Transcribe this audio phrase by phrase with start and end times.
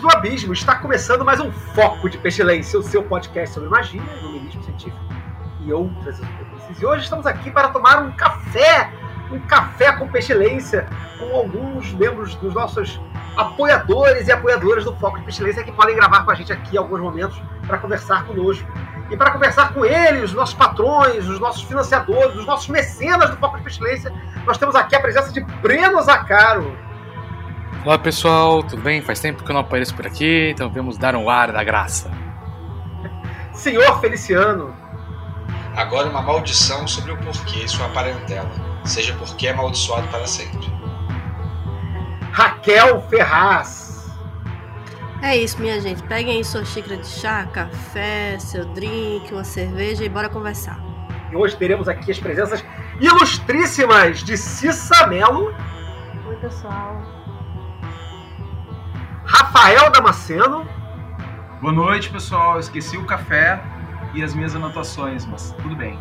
[0.00, 0.52] Do abismo!
[0.52, 4.98] Está começando mais um Foco de Pestilência, o seu podcast sobre magia, iluminismo científico
[5.60, 6.80] e outras experiências.
[6.80, 8.90] E hoje estamos aqui para tomar um café,
[9.30, 10.88] um café com pestilência,
[11.18, 12.98] com alguns membros dos nossos
[13.36, 17.00] apoiadores e apoiadoras do Foco de Pestilência que podem gravar com a gente aqui alguns
[17.00, 18.66] momentos para conversar conosco.
[19.10, 23.36] E para conversar com eles, os nossos patrões, os nossos financiadores, os nossos mecenas do
[23.36, 24.10] Foco de Pestilência,
[24.46, 26.74] nós temos aqui a presença de Breno Zacaro.
[27.80, 29.02] Olá pessoal, tudo bem?
[29.02, 32.08] Faz tempo que eu não apareço por aqui, então vamos dar um ar da graça.
[33.52, 34.72] Senhor Feliciano.
[35.74, 38.48] Agora uma maldição sobre o porquê e sua parentela,
[38.84, 40.70] seja porque é amaldiçoado para sempre.
[42.30, 44.08] Raquel Ferraz.
[45.20, 46.02] É isso, minha gente.
[46.04, 50.78] Peguem aí sua xícara de chá, café, seu drink, uma cerveja e bora conversar.
[51.32, 52.64] E hoje teremos aqui as presenças
[53.00, 55.52] ilustríssimas de Cissa Melo,
[56.32, 57.21] Oi, pessoal.
[59.32, 60.68] Rafael Damasceno
[61.62, 62.54] Boa noite, pessoal.
[62.54, 63.62] Eu esqueci o café
[64.12, 65.98] e as minhas anotações, mas tudo bem.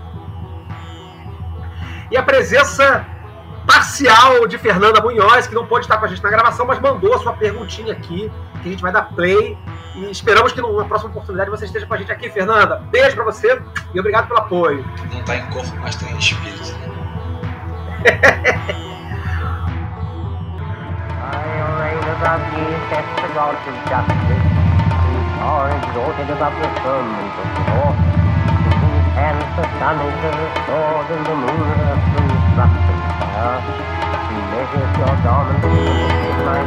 [2.12, 3.06] e a presença
[3.66, 7.14] parcial de Fernanda Munhoz, que não pode estar com a gente na gravação, mas mandou
[7.14, 8.30] a sua perguntinha aqui,
[8.62, 9.58] que a gente vai dar play.
[9.96, 12.84] E esperamos que numa próxima oportunidade você esteja com a gente aqui, Fernanda.
[12.92, 13.62] Beijo pra você
[13.94, 14.86] e obrigado pelo apoio.
[15.10, 16.74] Não está em corpo, mas está em espírito.
[16.74, 18.88] né?
[22.22, 24.46] Above the gods of justice.
[25.02, 27.66] Who are exalted above the firmament of the.
[28.62, 30.34] In whose hands the sun is a
[30.70, 31.98] sword, and the moon of
[32.54, 33.58] fire.
[34.54, 35.18] Measures your
[36.46, 36.62] my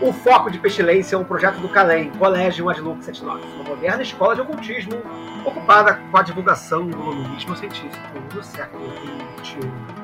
[0.00, 4.36] O Foco de Pestilência é um projeto do Calem, Colégio Adlux 79, uma moderna escola
[4.36, 5.02] de ocultismo
[5.44, 8.92] ocupada com a divulgação do iluminismo científico no século
[9.42, 10.03] XXI.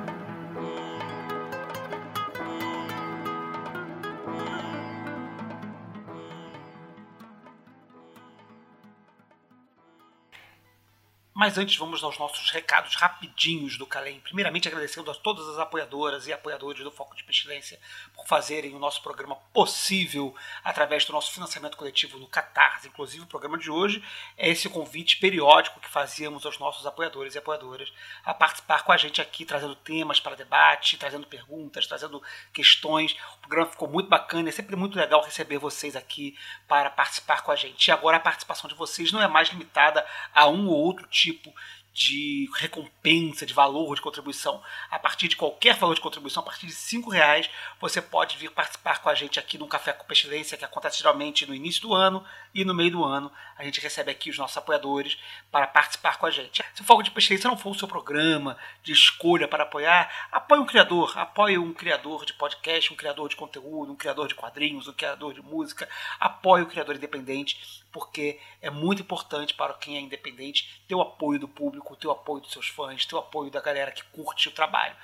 [11.32, 14.20] Mas antes vamos aos nossos recados rapidinhos do Calem.
[14.20, 17.78] Primeiramente agradecendo a todas as apoiadoras e apoiadores do Foco de Pestilência
[18.26, 22.88] fazerem o nosso programa possível através do nosso financiamento coletivo no Catarse.
[22.88, 24.02] Inclusive o programa de hoje
[24.36, 27.92] é esse convite periódico que fazíamos aos nossos apoiadores e apoiadoras
[28.24, 32.22] a participar com a gente aqui, trazendo temas para debate, trazendo perguntas, trazendo
[32.52, 33.16] questões.
[33.36, 36.36] O programa ficou muito bacana, é sempre muito legal receber vocês aqui
[36.68, 37.88] para participar com a gente.
[37.88, 41.52] E agora a participação de vocês não é mais limitada a um ou outro tipo
[41.92, 44.62] de recompensa, de valor de contribuição.
[44.90, 48.50] A partir de qualquer valor de contribuição, a partir de cinco reais, você pode vir
[48.50, 51.94] participar com a gente aqui no Café com Pestilência, que acontece geralmente no início do
[51.94, 52.24] ano
[52.54, 53.30] e no meio do ano.
[53.58, 55.18] A gente recebe aqui os nossos apoiadores
[55.50, 56.62] para participar com a gente.
[56.74, 60.60] Se o Fogo de Pestilência não for o seu programa de escolha para apoiar, apoie
[60.60, 64.86] um criador, apoie um criador de podcast, um criador de conteúdo, um criador de quadrinhos,
[64.86, 70.00] um criador de música, apoie o criador independente, porque é muito importante para quem é
[70.00, 73.50] independente ter o apoio do público, ter o apoio dos seus fãs, ter o apoio
[73.50, 74.96] da galera que curte o trabalho.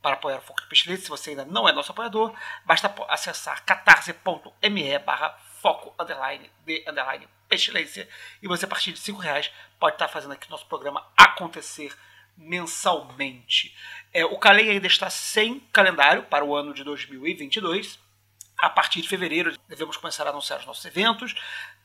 [0.00, 2.34] Para apoiar o Foco de Pestilência, se você ainda não é nosso apoiador,
[2.64, 8.08] basta acessar catarse.me barra foco underline de underline pestilência
[8.42, 11.94] e você a partir de 5 reais pode estar fazendo aqui o nosso programa acontecer
[12.36, 13.76] mensalmente.
[14.12, 17.98] É, o Calei ainda está sem calendário para o ano de 2022.
[18.58, 21.34] A partir de fevereiro devemos começar a anunciar os nossos eventos.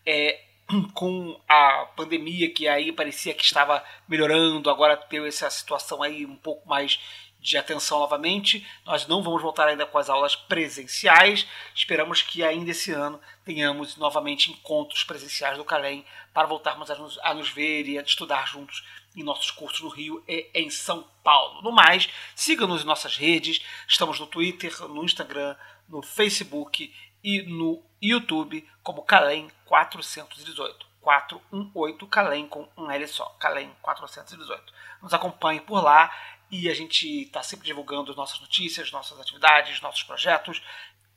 [0.06, 0.42] É,
[0.94, 6.36] com a pandemia que aí parecia que estava melhorando, agora teve essa situação aí um
[6.36, 7.00] pouco mais
[7.46, 8.66] de atenção novamente.
[8.84, 11.48] Nós não vamos voltar ainda com as aulas presenciais.
[11.76, 16.04] Esperamos que ainda esse ano tenhamos novamente encontros presenciais do Calem
[16.34, 18.84] para voltarmos a nos, a nos ver e a estudar juntos
[19.16, 21.62] em nossos cursos no Rio e em São Paulo.
[21.62, 23.62] No mais, siga-nos em nossas redes.
[23.88, 25.56] Estamos no Twitter, no Instagram,
[25.88, 26.92] no Facebook
[27.24, 30.86] e no YouTube como Calem 418.
[31.02, 33.26] 418 Calem com um L só.
[33.40, 34.74] Calem 418.
[35.02, 36.12] Nos acompanhe por lá
[36.50, 40.62] e a gente está sempre divulgando as nossas notícias, nossas atividades, nossos projetos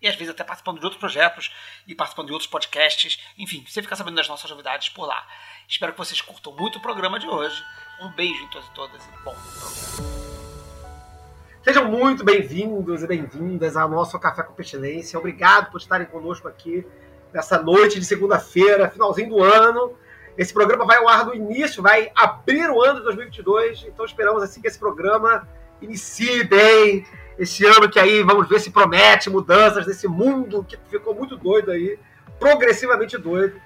[0.00, 1.52] e às vezes até participando de outros projetos
[1.86, 3.18] e participando de outros podcasts.
[3.36, 5.26] Enfim, você fica sabendo das nossas novidades por lá.
[5.66, 7.62] Espero que vocês curtam muito o programa de hoje.
[8.00, 10.47] Um beijo em todos e todas e bom programa.
[11.68, 15.18] Sejam muito bem-vindos e bem-vindas ao nosso Café com Pestilência.
[15.18, 16.82] Obrigado por estarem conosco aqui
[17.30, 19.92] nessa noite de segunda-feira, finalzinho do ano.
[20.38, 23.84] Esse programa vai ao ar do início, vai abrir o ano de 2022.
[23.86, 25.46] Então esperamos assim que esse programa
[25.82, 27.06] inicie bem
[27.38, 31.70] esse ano que aí vamos ver se promete mudanças nesse mundo que ficou muito doido
[31.70, 31.98] aí,
[32.40, 33.60] progressivamente doido.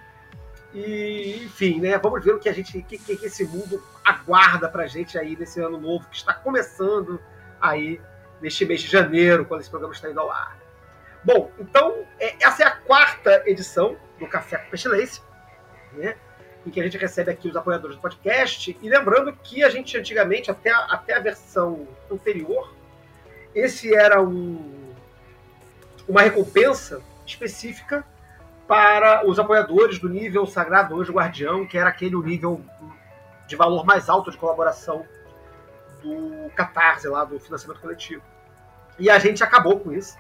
[0.75, 1.99] E, enfim, né?
[1.99, 5.61] Vamos ver o que a gente, que, que esse mundo aguarda pra gente aí nesse
[5.61, 7.21] ano novo que está começando
[7.63, 8.01] aí
[8.41, 10.59] neste mês de janeiro, quando esse programa está indo ao ar.
[11.25, 15.23] Bom, então é, essa é a quarta edição do Café com Pestilência,
[15.93, 16.17] né?
[16.67, 18.77] Em que a gente recebe aqui os apoiadores do podcast.
[18.81, 22.75] E lembrando que a gente antigamente, até a, até a versão anterior,
[23.55, 24.93] esse era um,
[26.09, 28.05] uma recompensa específica
[28.67, 32.61] para os apoiadores do nível Sagrado Anjo Guardião, que era aquele nível
[33.47, 35.05] de valor mais alto de colaboração
[36.03, 38.23] do Catarse, lá do financiamento coletivo.
[38.99, 40.17] E a gente acabou com isso.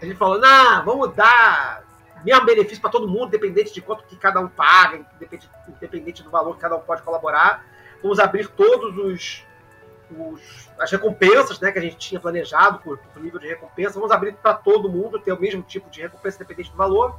[0.00, 1.84] A gente falou, não, vamos dar
[2.24, 6.30] mesmo benefício para todo mundo, independente de quanto que cada um paga, independente, independente do
[6.30, 7.64] valor que cada um pode colaborar.
[8.02, 9.44] Vamos abrir todos os,
[10.10, 13.94] os as recompensas né, que a gente tinha planejado por, por nível de recompensa.
[13.94, 17.18] Vamos abrir para todo mundo ter o mesmo tipo de recompensa, independente do valor.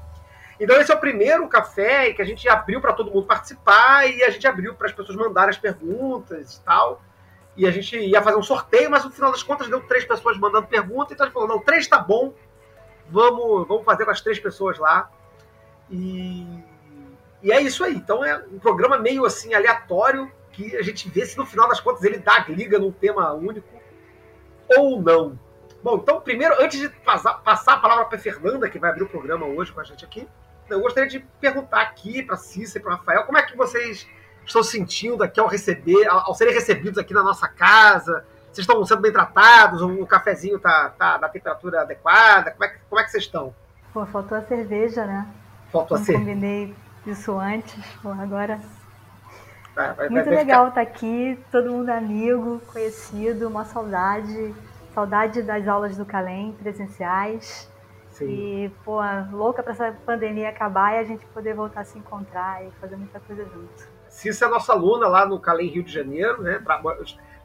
[0.59, 4.23] Então esse é o primeiro café que a gente abriu para todo mundo participar e
[4.23, 7.01] a gente abriu para as pessoas mandarem as perguntas e tal.
[7.57, 10.37] E a gente ia fazer um sorteio, mas no final das contas deu três pessoas
[10.37, 12.33] mandando pergunta, então a gente falou, não, três tá bom,
[13.09, 15.09] vamos, vamos fazer com as três pessoas lá.
[15.89, 16.45] E,
[17.41, 17.95] e é isso aí.
[17.95, 21.79] Então é um programa meio assim aleatório que a gente vê se no final das
[21.79, 23.67] contas ele dá liga num tema único
[24.69, 25.39] ou não.
[25.83, 29.45] Bom, então primeiro, antes de passar, a palavra para Fernanda, que vai abrir o programa
[29.45, 30.27] hoje com a gente aqui,
[30.69, 34.07] eu gostaria de perguntar aqui para Cícera e para Rafael, como é que vocês
[34.47, 38.25] estão sentindo aqui ao receber, ao, ao serem recebidos aqui na nossa casa?
[38.51, 39.81] Vocês estão sendo bem tratados?
[39.81, 42.51] O cafezinho tá, tá na temperatura adequada?
[42.51, 43.53] Como é, que, como é que vocês estão?
[43.93, 45.27] Pô, faltou a cerveja, né?
[45.71, 46.25] Faltou a Não cerveja.
[46.25, 47.85] combinei isso antes.
[48.01, 48.59] Pô, agora.
[49.75, 54.55] Vai- vai- Muito vai legal estar aqui, todo mundo amigo, conhecido, uma saudade.
[54.93, 57.69] Saudade das aulas do Calem presenciais.
[58.09, 58.25] Sim.
[58.25, 58.99] E, pô,
[59.31, 62.95] louca para essa pandemia acabar e a gente poder voltar a se encontrar e fazer
[62.95, 63.87] muita coisa junto.
[64.17, 66.57] Cícera é nossa aluna lá no Calem Rio de Janeiro, né?
[66.57, 66.81] Tra-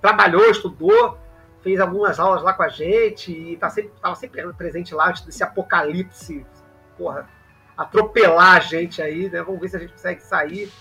[0.00, 1.18] trabalhou, estudou,
[1.60, 5.44] fez algumas aulas lá com a gente e tá sempre, tava sempre presente lá desse
[5.44, 6.46] apocalipse,
[6.96, 7.28] porra,
[7.76, 9.42] atropelar a gente aí, né?
[9.42, 10.72] Vamos ver se a gente consegue sair.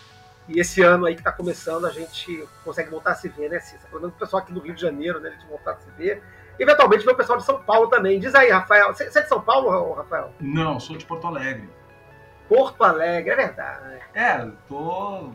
[0.47, 3.59] E esse ano aí que tá começando, a gente consegue voltar a se ver, né,
[3.59, 3.89] Cícera?
[3.89, 5.27] Pelo menos o pessoal aqui do Rio de Janeiro, né?
[5.27, 6.23] A gente voltar a se ver.
[6.57, 8.17] Eventualmente ver o pessoal de São Paulo também.
[8.17, 8.93] Diz aí, Rafael.
[8.93, 10.31] Você é de São Paulo, Rafael?
[10.39, 11.69] Não, sou de Porto Alegre.
[12.47, 13.99] Porto Alegre, é verdade.
[14.13, 15.31] É, tô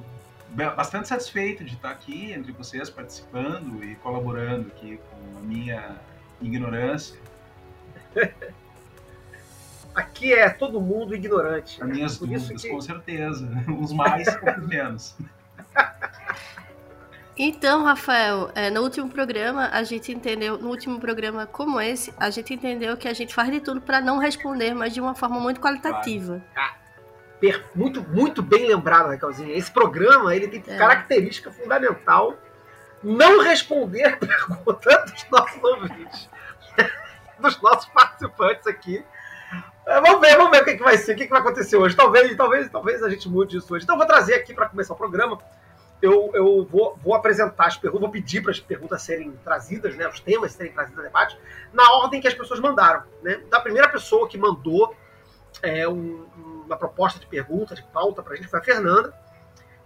[0.50, 5.96] bastante satisfeito de estar aqui entre vocês, participando e colaborando aqui com a minha
[6.40, 7.18] ignorância,
[9.94, 11.82] Aqui é todo mundo ignorante.
[11.82, 13.46] as minhas Por isso dúvidas, que- com certeza.
[13.66, 15.16] Uns mais, outros menos.
[17.38, 22.28] Então, Rafael, é, no último programa a gente entendeu, no último programa como esse, a
[22.30, 25.38] gente entendeu que a gente faz de tudo para não responder, mas de uma forma
[25.40, 26.42] muito qualitativa.
[26.54, 26.74] Per-
[27.74, 29.54] muito, muito bem lembrado, Raquelzinha.
[29.56, 30.78] Esse programa ele tem É.
[30.78, 32.34] característica fundamental
[33.02, 36.28] não responder perguntas dos nossos ouvintes,
[37.38, 39.04] dos nossos participantes aqui.
[39.86, 41.76] É, vamos ver, vamos ver o que, que vai ser, o que, que vai acontecer
[41.76, 41.94] hoje.
[41.94, 43.84] Talvez, talvez, talvez a gente mude isso hoje.
[43.84, 45.38] Então eu vou trazer aqui para começar o programa.
[46.02, 50.06] Eu, eu vou, vou apresentar as perguntas, vou pedir para as perguntas serem trazidas, né,
[50.08, 51.38] os temas serem trazidos a debate,
[51.72, 53.02] na ordem que as pessoas mandaram.
[53.22, 53.40] Né?
[53.48, 54.94] Da primeira pessoa que mandou
[55.62, 56.26] é, um-
[56.66, 59.14] uma proposta de pergunta, de pauta para a gente foi a Fernanda,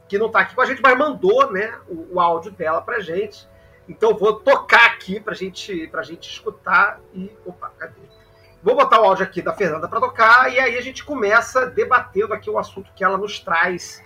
[0.09, 2.97] que não está aqui com a gente, mas mandou né, o, o áudio dela para
[2.97, 3.49] a gente.
[3.89, 7.31] Então vou tocar aqui para gente, a gente escutar e.
[7.45, 8.01] Opa, cadê?
[8.63, 12.35] Vou botar o áudio aqui da Fernanda para tocar e aí a gente começa debatendo
[12.35, 14.03] aqui o assunto que ela nos traz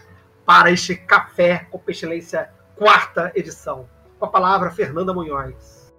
[0.46, 3.88] para este Café com Pestilência, quarta edição.
[4.18, 5.92] Com a palavra, Fernanda Munhoz.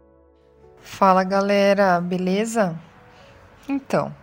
[0.80, 2.80] Fala galera, beleza?
[3.68, 4.16] Então,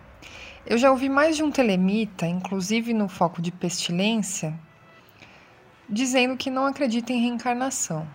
[0.65, 4.57] eu já ouvi mais de um telemita, inclusive no foco de pestilência,
[5.89, 8.07] dizendo que não acredita em reencarnação.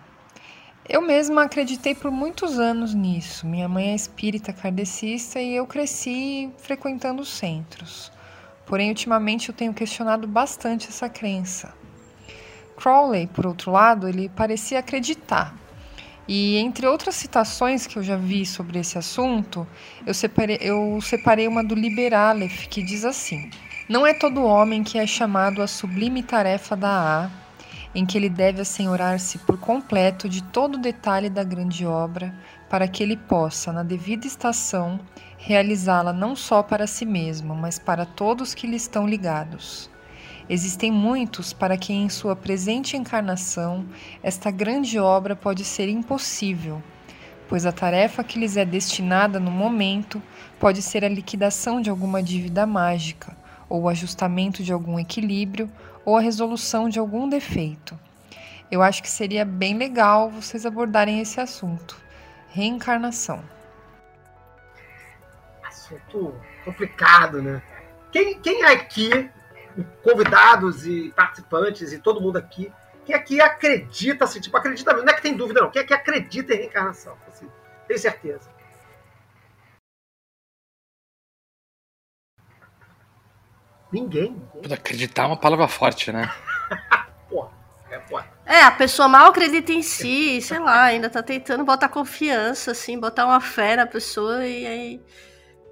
[0.88, 3.46] Eu mesma acreditei por muitos anos nisso.
[3.46, 8.10] Minha mãe é espírita kardecista e eu cresci frequentando os centros.
[8.64, 11.74] Porém, ultimamente eu tenho questionado bastante essa crença.
[12.78, 15.54] Crowley, por outro lado, ele parecia acreditar.
[16.28, 19.66] E entre outras citações que eu já vi sobre esse assunto,
[20.06, 23.48] eu separei, eu separei uma do Liber Aleph, que diz assim:
[23.88, 27.30] Não é todo homem que é chamado à sublime tarefa da A,
[27.94, 32.34] em que ele deve assenhorar-se por completo de todo o detalhe da grande obra,
[32.68, 35.00] para que ele possa, na devida estação,
[35.38, 39.88] realizá-la não só para si mesmo, mas para todos que lhe estão ligados.
[40.50, 43.86] Existem muitos para quem, em sua presente encarnação,
[44.22, 46.82] esta grande obra pode ser impossível,
[47.46, 50.22] pois a tarefa que lhes é destinada no momento
[50.58, 53.36] pode ser a liquidação de alguma dívida mágica,
[53.68, 55.70] ou o ajustamento de algum equilíbrio,
[56.02, 57.98] ou a resolução de algum defeito.
[58.70, 61.96] Eu acho que seria bem legal vocês abordarem esse assunto.
[62.50, 63.42] Reencarnação.
[65.62, 67.62] Assunto complicado, né?
[68.10, 69.30] Quem, quem aqui,
[70.02, 72.72] convidados e participantes e todo mundo aqui,
[73.04, 75.94] quem aqui acredita, assim, tipo, acredita mesmo, não é que tem dúvida não, quem aqui
[75.94, 77.16] acredita em reencarnação?
[77.26, 77.48] Assim,
[77.86, 78.50] tem certeza.
[83.90, 84.34] Ninguém.
[84.62, 86.30] Puta, acreditar é uma palavra forte, né?
[87.30, 87.50] Porra,
[87.90, 88.28] é porra.
[88.44, 92.98] É, a pessoa mal acredita em si, sei lá, ainda tá tentando botar confiança, assim,
[92.98, 95.02] botar uma fé na pessoa e aí.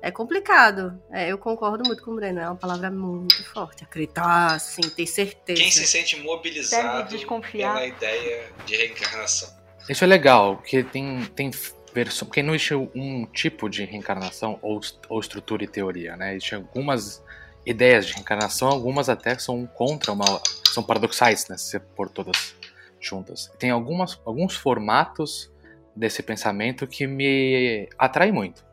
[0.07, 1.03] É complicado.
[1.11, 3.83] É, eu concordo muito com o Breno, é uma palavra muito forte.
[3.83, 5.61] Acreditar, assim, ter certeza.
[5.61, 7.75] Quem se sente mobilizado desconfiar.
[7.75, 9.53] pela ideia de reencarnação.
[9.89, 11.51] Isso é legal, porque tem, tem
[11.93, 12.29] versão.
[12.29, 16.37] Porque não existe um tipo de reencarnação ou, ou estrutura e teoria, né?
[16.37, 17.21] Existem algumas
[17.67, 20.41] ideias de reencarnação, algumas até são contra uma.
[20.73, 21.59] são paradoxais, né?
[21.59, 22.55] Se você pôr todas
[23.01, 23.51] juntas.
[23.59, 25.51] Tem algumas, alguns formatos
[25.97, 28.65] desse pensamento que me atrai muito.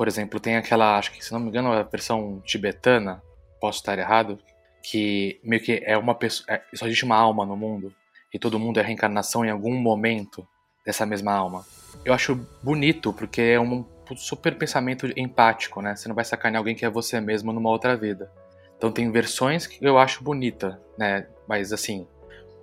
[0.00, 3.22] Por exemplo, tem aquela, acho que se não me engano, a versão tibetana,
[3.60, 4.38] posso estar errado,
[4.82, 6.46] que meio que é uma pessoa.
[6.54, 7.94] É, só existe uma alma no mundo
[8.32, 10.48] e todo mundo é reencarnação em algum momento
[10.86, 11.66] dessa mesma alma.
[12.02, 13.84] Eu acho bonito porque é um
[14.16, 15.94] super pensamento empático, né?
[15.94, 18.32] Você não vai sacanear alguém que é você mesmo numa outra vida.
[18.78, 21.26] Então tem versões que eu acho bonita, né?
[21.46, 22.06] Mas assim,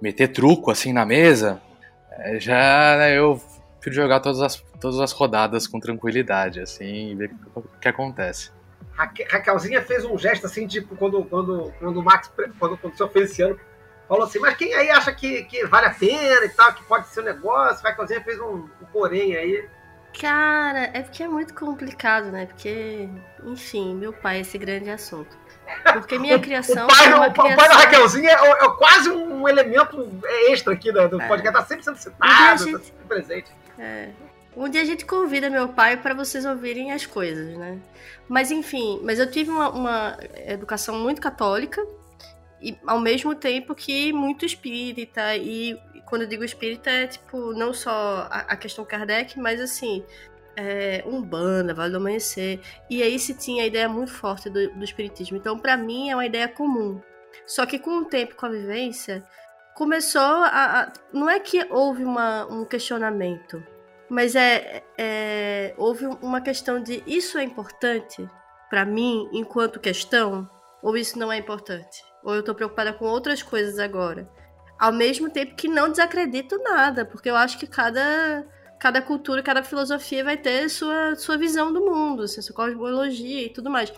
[0.01, 1.61] meter truco assim na mesa,
[2.13, 3.19] é, já né,
[3.87, 8.51] prefiro jogar todas as, todas as rodadas com tranquilidade, assim, e ver o que acontece.
[8.93, 13.19] Raque- Raquelzinha fez um gesto assim, tipo, quando, quando, quando o Max, quando, quando o
[13.19, 13.57] esse ano,
[14.07, 17.07] falou assim, mas quem aí acha que, que vale a pena e tal, que pode
[17.07, 17.83] ser um negócio?
[17.83, 19.67] Raquelzinha fez um, um porém aí.
[20.19, 22.47] Cara, é porque é muito complicado, né?
[22.47, 23.07] Porque,
[23.43, 25.37] enfim, meu pai é esse grande assunto.
[25.93, 27.77] Porque minha criação o pai, é uma o pai criação...
[27.77, 30.09] da Raquelzinha é, é quase um elemento
[30.49, 33.51] extra aqui do, do podcast, tá sempre sendo citado, a tá gente- sempre presente.
[33.77, 34.09] É.
[34.55, 37.79] Um dia a gente convida meu pai para vocês ouvirem as coisas, né?
[38.27, 40.17] Mas enfim, mas eu tive uma, uma
[40.47, 41.85] educação muito católica
[42.59, 47.71] e ao mesmo tempo que muito espírita e quando eu digo espírita é tipo não
[47.71, 50.03] só a, a questão Kardec, mas assim
[50.55, 54.83] é, umbanda, Vale do Amanhecer e aí se tinha a ideia muito forte do, do
[54.83, 55.37] espiritismo.
[55.37, 56.99] Então para mim é uma ideia comum.
[57.45, 59.23] Só que com o tempo, com a vivência,
[59.77, 63.63] começou a, a- não é que houve uma, um questionamento,
[64.09, 68.27] mas é, é houve uma questão de isso é importante
[68.71, 70.49] pra mim enquanto questão
[70.81, 72.03] ou isso não é importante?
[72.23, 74.27] Ou eu tô preocupada com outras coisas agora?
[74.79, 78.43] Ao mesmo tempo que não desacredito nada porque eu acho que cada
[78.79, 83.49] cada cultura cada filosofia vai ter sua sua visão do mundo assim, sua cosmologia e
[83.53, 83.93] tudo mais.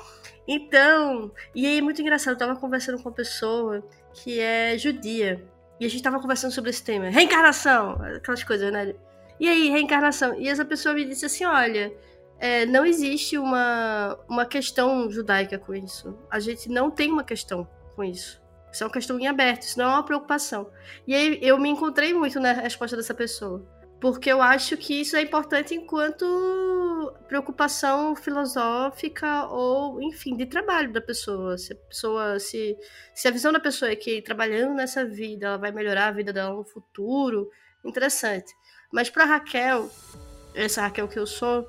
[0.45, 3.81] Então e aí muito engraçado eu tava conversando com uma pessoa
[4.13, 5.41] que é judia
[5.79, 8.93] e a gente tava conversando sobre esse tema reencarnação aquelas coisas né
[9.39, 10.35] e aí, reencarnação?
[10.37, 11.93] E essa pessoa me disse assim: olha,
[12.37, 16.17] é, não existe uma, uma questão judaica com isso.
[16.29, 18.41] A gente não tem uma questão com isso.
[18.71, 20.69] Isso é uma questão em aberto, isso não é uma preocupação.
[21.07, 23.65] E aí eu me encontrei muito na resposta dessa pessoa.
[23.99, 26.25] Porque eu acho que isso é importante enquanto
[27.27, 31.57] preocupação filosófica ou, enfim, de trabalho da pessoa.
[31.57, 32.77] Se a pessoa, se,
[33.13, 36.31] se a visão da pessoa é que trabalhando nessa vida ela vai melhorar a vida
[36.31, 37.49] dela no futuro,
[37.83, 38.53] interessante.
[38.91, 39.89] Mas para Raquel,
[40.55, 41.67] essa Raquel que eu sou,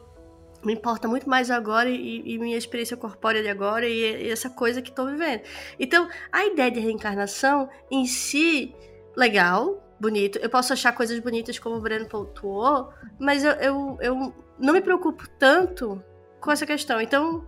[0.64, 4.48] me importa muito mais agora e, e minha experiência corpórea de agora e, e essa
[4.50, 5.42] coisa que estou vivendo.
[5.78, 8.74] Então, a ideia de reencarnação em si,
[9.16, 10.38] legal, bonito.
[10.38, 14.80] Eu posso achar coisas bonitas como o Breno pontuou, mas eu, eu, eu não me
[14.80, 16.02] preocupo tanto
[16.40, 17.00] com essa questão.
[17.00, 17.46] Então,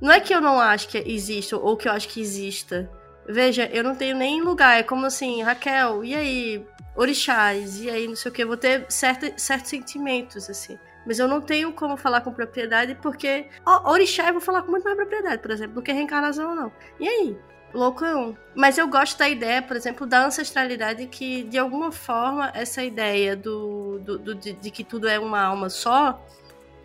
[0.00, 2.90] não é que eu não acho que exista ou que eu acho que exista.
[3.28, 4.78] Veja, eu não tenho nem lugar.
[4.78, 6.66] É como assim, Raquel, e aí?
[6.96, 8.42] Orixás, e aí não sei o que.
[8.42, 10.78] Eu vou ter certa, certos sentimentos, assim.
[11.06, 14.70] Mas eu não tenho como falar com propriedade, porque ó, orixá eu vou falar com
[14.70, 16.72] muito mais propriedade, por exemplo, do que reencarnação ou não.
[16.98, 17.38] E aí?
[17.72, 18.36] Loucão.
[18.54, 23.36] Mas eu gosto da ideia, por exemplo, da ancestralidade, que de alguma forma essa ideia
[23.36, 26.20] do, do, do- de, de que tudo é uma alma só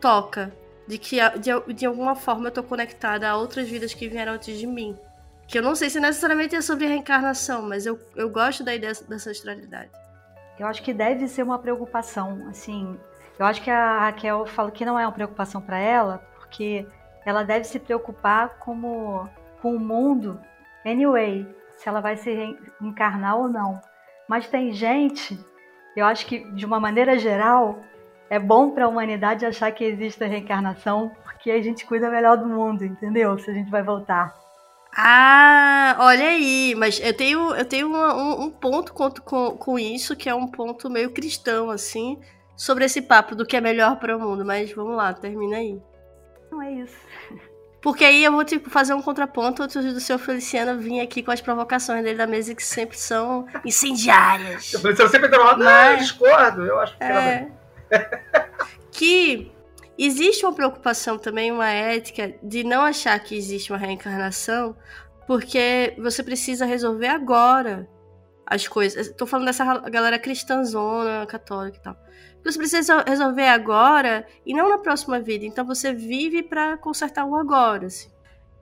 [0.01, 0.51] toca.
[0.85, 4.57] De que de, de alguma forma eu tô conectada a outras vidas que vieram antes
[4.59, 4.97] de mim.
[5.47, 8.93] Que eu não sei se necessariamente é sobre reencarnação, mas eu, eu gosto da ideia
[9.07, 9.89] da ancestralidade.
[10.59, 12.97] Eu acho que deve ser uma preocupação, assim.
[13.39, 16.85] Eu acho que a Raquel fala que não é uma preocupação para ela, porque
[17.25, 19.27] ela deve se preocupar como
[19.61, 20.39] com o mundo,
[20.85, 22.31] anyway, se ela vai se
[22.79, 23.79] reencarnar ou não.
[24.27, 25.37] Mas tem gente,
[25.95, 27.81] eu acho que de uma maneira geral,
[28.29, 32.37] é bom para a humanidade achar que existe a reencarnação, porque a gente cuida melhor
[32.37, 33.37] do mundo, entendeu?
[33.37, 34.33] Se a gente vai voltar.
[34.95, 39.79] Ah, olha aí, mas eu tenho, eu tenho uma, um, um, ponto com, com, com
[39.79, 42.19] isso, que é um ponto meio cristão, assim,
[42.55, 45.81] sobre esse papo do que é melhor para o mundo, mas vamos lá, termina aí.
[46.51, 46.97] Não é isso.
[47.83, 51.31] Porque aí eu vou tipo, fazer um contraponto antes do seu Feliciano vir aqui com
[51.31, 54.73] as provocações dele da mesa que sempre são incendiárias.
[54.73, 55.99] O Feliciano sempre dá uma, mas...
[55.99, 57.51] discordo, eu acho que é...
[58.89, 59.53] que
[59.97, 64.75] Existe uma preocupação também, uma ética, de não achar que existe uma reencarnação,
[65.27, 67.87] porque você precisa resolver agora
[68.45, 69.07] as coisas.
[69.07, 71.97] Estou falando dessa galera cristãzona, católica e tal.
[72.43, 75.45] Você precisa resolver agora e não na próxima vida.
[75.45, 77.87] Então você vive para consertar o agora.
[77.87, 78.09] Assim.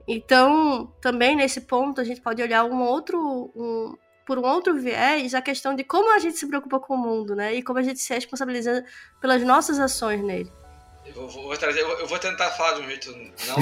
[0.06, 3.94] Então, também nesse ponto, a gente pode olhar um outro, um,
[4.26, 7.34] por um outro viés a questão de como a gente se preocupa com o mundo,
[7.34, 7.54] né?
[7.54, 8.84] E como a gente se responsabiliza
[9.20, 10.50] pelas nossas ações nele.
[11.14, 13.10] Eu vou, trazer, eu vou tentar falar de um jeito
[13.46, 13.56] não,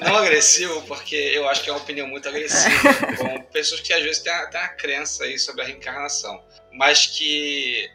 [0.08, 4.02] não agressivo, porque eu acho que é uma opinião muito agressiva, com pessoas que às
[4.02, 6.42] vezes têm têm a crença aí sobre a reencarnação,
[6.72, 7.90] mas que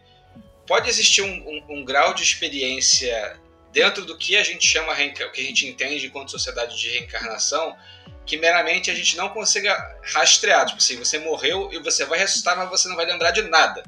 [0.68, 3.40] pode existir um, um, um, grau de experiência
[3.72, 7.76] dentro do que a gente chama, o que a gente entende enquanto sociedade de reencarnação,
[8.26, 9.76] que meramente a gente não consiga
[10.14, 10.66] rastrear.
[10.66, 13.84] Tipo assim, você morreu e você vai ressuscitar, mas você não vai lembrar de nada.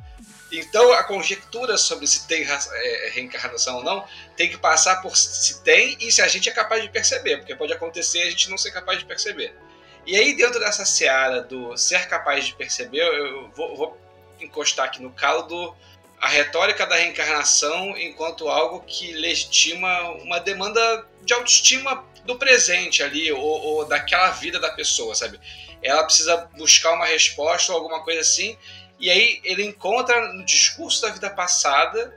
[0.59, 5.62] Então a conjectura sobre se tem é, reencarnação ou não tem que passar por se
[5.63, 8.57] tem e se a gente é capaz de perceber, porque pode acontecer a gente não
[8.57, 9.55] ser capaz de perceber.
[10.05, 13.97] E aí, dentro dessa seara do ser capaz de perceber, eu vou, vou
[14.39, 15.75] encostar aqui no caldo
[16.19, 23.31] a retórica da reencarnação enquanto algo que legitima uma demanda de autoestima do presente ali,
[23.31, 25.39] ou, ou daquela vida da pessoa, sabe?
[25.81, 28.57] Ela precisa buscar uma resposta ou alguma coisa assim,
[28.99, 32.13] e aí ele encontra no discurso da vida passada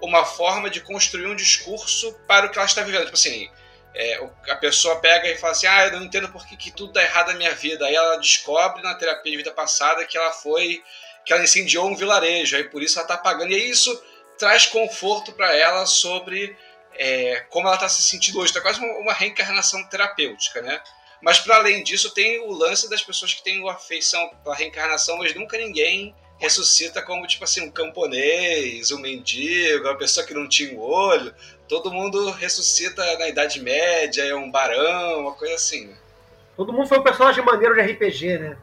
[0.00, 3.04] uma forma de construir um discurso para o que ela está vivendo.
[3.04, 3.50] Tipo assim,
[3.94, 7.02] é, a pessoa pega e fala assim: Ah, eu não entendo por que, tudo está
[7.02, 7.84] errado na minha vida.
[7.86, 10.82] Aí ela descobre na terapia de vida passada que ela foi.
[11.24, 13.52] que ela incendiou um vilarejo, aí por isso ela está pagando.
[13.52, 14.02] E isso
[14.38, 16.56] traz conforto para ela sobre
[16.94, 18.50] é, como ela está se sentindo hoje.
[18.50, 20.80] Está quase uma reencarnação terapêutica, né?
[21.22, 25.34] Mas para além disso, tem o lance das pessoas que têm afeição pela reencarnação, mas
[25.34, 30.74] nunca ninguém ressuscita como, tipo assim, um camponês, um mendigo, uma pessoa que não tinha
[30.74, 31.34] um olho.
[31.68, 35.94] Todo mundo ressuscita na Idade Média, é um barão, uma coisa assim.
[36.56, 38.58] Todo mundo foi um personagem maneiro de RPG, né?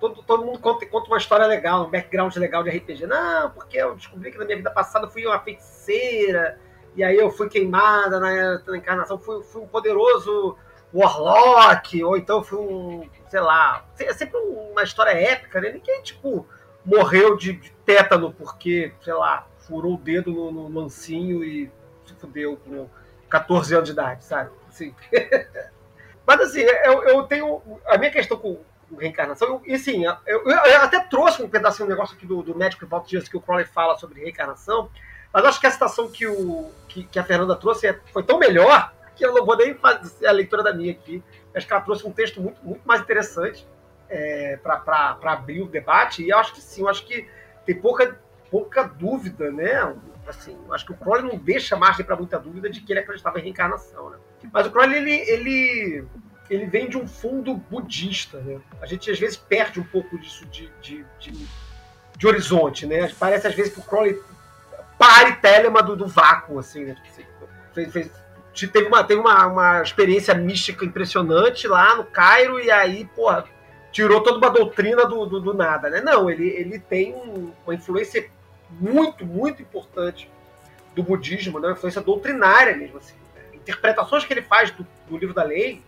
[0.00, 3.06] Todo, todo mundo conta, conta uma história legal, um background legal de RPG.
[3.06, 6.58] Não, porque eu descobri que na minha vida passada fui uma feiticeira,
[6.96, 10.56] e aí eu fui queimada na, na encarnação, fui, fui um poderoso
[10.98, 15.72] Warlock, ou então fui um, sei lá, é sempre uma história épica, né?
[15.72, 16.46] Ninguém, tipo,
[16.84, 21.70] morreu de, de tétano porque, sei lá, furou o dedo no, no mansinho e
[22.06, 22.88] se fudeu com
[23.28, 24.50] 14 anos de idade, sabe?
[24.68, 24.94] Assim.
[26.26, 27.62] Mas assim, eu, eu tenho.
[27.86, 28.60] A minha questão com,
[28.98, 32.86] reencarnação, e sim, eu, eu, até trouxe um pedacinho, um negócio aqui do, do médico
[32.86, 34.88] Walter Dias que o Crowley fala sobre reencarnação,
[35.32, 38.38] mas acho que a citação que, o, que, que a Fernanda trouxe é, foi tão
[38.38, 41.22] melhor que eu não vou nem fazer a leitura da minha aqui.
[41.54, 43.66] Acho que ela trouxe um texto muito, muito mais interessante
[44.08, 47.26] é, para abrir o debate, e eu acho que sim, eu acho que
[47.64, 49.94] tem pouca, pouca dúvida, né?
[50.26, 53.00] Assim, eu acho que o Crowley não deixa margem para muita dúvida de que ele
[53.00, 54.18] acreditava em reencarnação, né?
[54.52, 56.04] Mas o Crowley, ele, ele,
[56.50, 58.60] ele vem de um fundo budista, né?
[58.80, 61.48] A gente às vezes perde um pouco disso de, de, de,
[62.16, 63.10] de horizonte, né?
[63.18, 64.20] Parece às vezes que o Crowley
[64.98, 66.96] pare Telema do, do vácuo, assim, né?
[67.72, 68.10] Fez, fez,
[68.64, 73.44] teve uma, teve uma, uma experiência mística impressionante lá no Cairo, e aí, porra,
[73.90, 76.00] tirou toda uma doutrina do, do, do nada, né?
[76.00, 78.30] Não, ele, ele tem um, uma influência
[78.70, 80.30] muito, muito importante
[80.94, 81.68] do budismo, né?
[81.68, 83.14] uma influência doutrinária mesmo, assim.
[83.34, 83.42] Né?
[83.54, 85.82] Interpretações que ele faz do, do livro da lei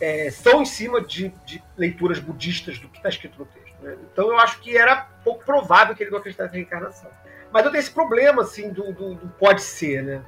[0.00, 3.74] é, são em cima de, de, leituras budistas do que está escrito no texto.
[3.82, 3.96] Né?
[4.12, 7.10] Então eu acho que era pouco provável que ele não acreditasse na reencarnação.
[7.52, 10.22] Mas eu tenho esse problema, assim, do, do, do pode ser, né?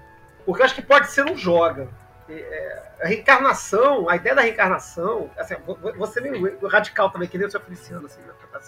[0.48, 1.90] Porque eu acho que pode ser não joga.
[2.26, 5.54] É, a reencarnação, a ideia da reencarnação, assim,
[5.98, 8.58] você meio radical também, que nem o seu Feliciano, assim, né, tá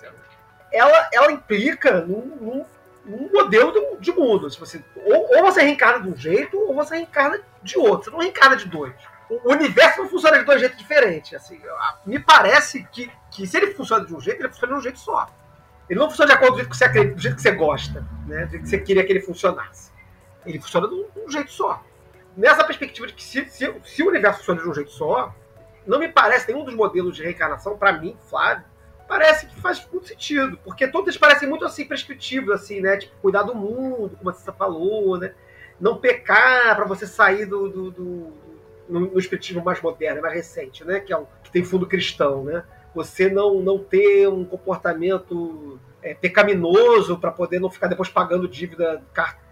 [0.70, 2.66] ela, ela implica num, num,
[3.02, 4.50] num modelo de mundo.
[4.50, 8.04] Se você, ou, ou, você reencarna de um jeito, ou você reencarna de outro.
[8.04, 8.92] Você não reencarna de dois.
[9.30, 11.32] o universo não funciona de dois jeitos diferentes.
[11.32, 11.58] Assim,
[12.04, 14.98] me parece que, que se ele funciona de um jeito, ele funciona de um jeito
[14.98, 15.30] só.
[15.88, 17.52] Ele não funciona de acordo com o jeito que você acredita, do jeito que você
[17.52, 18.44] gosta, né?
[18.44, 19.90] do jeito que você queria que ele funcionasse.
[20.46, 21.82] Ele funciona de um, jeito só.
[22.36, 25.34] Nessa perspectiva de que se, se, se, o universo funciona de um jeito só,
[25.86, 28.64] não me parece nenhum dos modelos de reencarnação, para mim, Flávio,
[29.08, 30.58] parece que faz muito sentido.
[30.64, 32.96] Porque todos parecem muito assim prescritivos, assim, né?
[32.96, 35.34] Tipo, cuidar do mundo, como você falou, né?
[35.80, 38.32] Não pecar para você sair do, do, do
[38.88, 41.00] no, no espiritismo mais moderno, mais recente, né?
[41.00, 42.64] Que, é um, que tem fundo cristão, né?
[42.94, 49.02] Você não, não ter um comportamento é, pecaminoso para poder não ficar depois pagando dívida,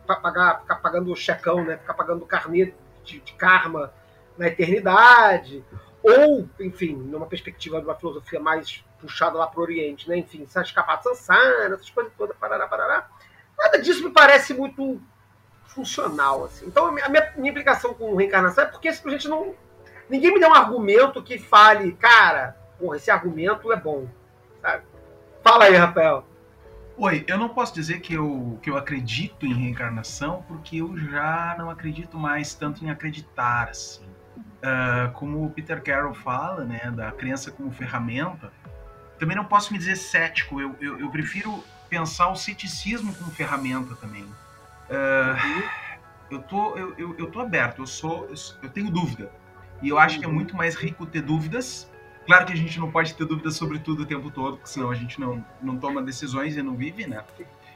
[0.09, 1.77] car, pagar, ficar pagando checão, né?
[1.77, 2.73] Ficar pagando carnê
[3.05, 3.93] de, de karma
[4.37, 5.65] na eternidade.
[6.03, 10.17] Ou, enfim, numa perspectiva de uma filosofia mais puxada lá para o Oriente, né?
[10.17, 13.09] Enfim, se escapar de essas coisas todas, parará, parará.
[13.57, 15.01] Nada disso me parece muito
[15.67, 16.45] funcional.
[16.45, 16.67] Assim.
[16.67, 19.55] Então, a minha, minha implicação com reencarnação é porque simplesmente não.
[20.09, 24.09] Ninguém me deu um argumento que fale, cara, porra, esse argumento é bom.
[24.63, 24.85] Sabe?
[25.43, 26.25] Fala aí, Rafael.
[27.01, 31.55] Oi, eu não posso dizer que eu, que eu acredito em reencarnação, porque eu já
[31.57, 34.05] não acredito mais tanto em acreditar, assim.
[34.05, 38.53] Uh, como o Peter Carroll fala, né, da crença como ferramenta,
[39.17, 43.95] também não posso me dizer cético, eu, eu, eu prefiro pensar o ceticismo como ferramenta
[43.95, 44.25] também.
[44.25, 45.69] Uh,
[46.33, 48.25] eu, tô, eu, eu, eu, tô aberto, eu sou.
[48.25, 48.35] Eu,
[48.65, 49.31] eu, tenho dúvida.
[49.81, 51.89] E eu acho que é muito mais rico ter dúvidas.
[52.29, 54.91] Claro que a gente não pode ter dúvidas sobre tudo o tempo todo, porque senão
[54.91, 57.25] a gente não, não toma decisões e não vive, né?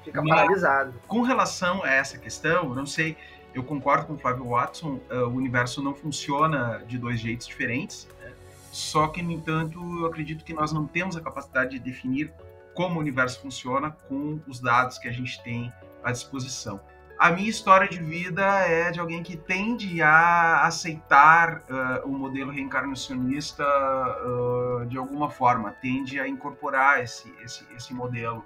[0.04, 0.92] Fica paralisado.
[1.08, 3.16] Com relação a essa questão, não sei,
[3.54, 8.06] eu concordo com o Flávio Watson, uh, o universo não funciona de dois jeitos diferentes.
[8.20, 8.30] Né?
[8.70, 12.30] Só que, no entanto, eu acredito que nós não temos a capacidade de definir
[12.74, 15.72] como o universo funciona com os dados que a gente tem
[16.04, 16.78] à disposição
[17.22, 22.50] a minha história de vida é de alguém que tende a aceitar uh, o modelo
[22.50, 28.44] reencarnacionista uh, de alguma forma, tende a incorporar esse, esse, esse modelo.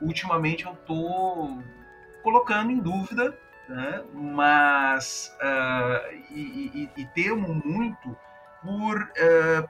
[0.00, 1.60] Ultimamente eu estou
[2.22, 3.36] colocando em dúvida,
[3.68, 8.16] né, mas uh, e, e, e, temo muito
[8.62, 9.10] por,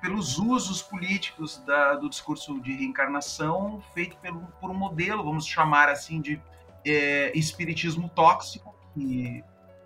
[0.03, 5.89] pelos usos políticos da, do discurso de reencarnação feito pelo, por um modelo, vamos chamar
[5.89, 6.39] assim, de
[6.85, 9.43] é, espiritismo tóxico que,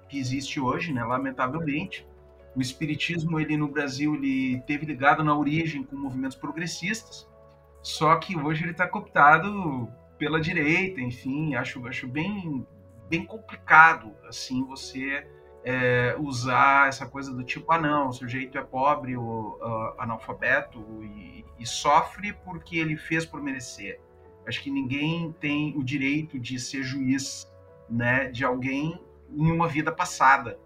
[0.08, 2.06] que existe hoje, né, lamentavelmente.
[2.54, 7.28] O espiritismo, ele no Brasil, ele teve ligado na origem com movimentos progressistas,
[7.82, 12.66] só que hoje ele está cooptado pela direita, enfim, acho, acho bem,
[13.08, 15.26] bem complicado, assim, você
[15.66, 20.78] é, usar essa coisa do tipo, ah não, o sujeito é pobre ou uh, analfabeto
[21.02, 24.00] e, e, sofre porque ele fez por merecer.
[24.46, 27.50] Acho que ninguém tem o direito de ser juiz,
[27.88, 30.58] né, de alguém em uma vida passada,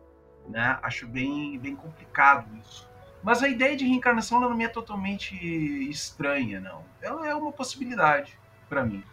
[0.48, 0.78] né?
[0.82, 2.88] Acho bem bem complicado isso.
[3.22, 5.34] Mas a ideia de reencarnação não me é totalmente
[5.88, 6.84] estranha, não.
[7.02, 8.38] Ela é uma possibilidade
[8.68, 9.04] para mim.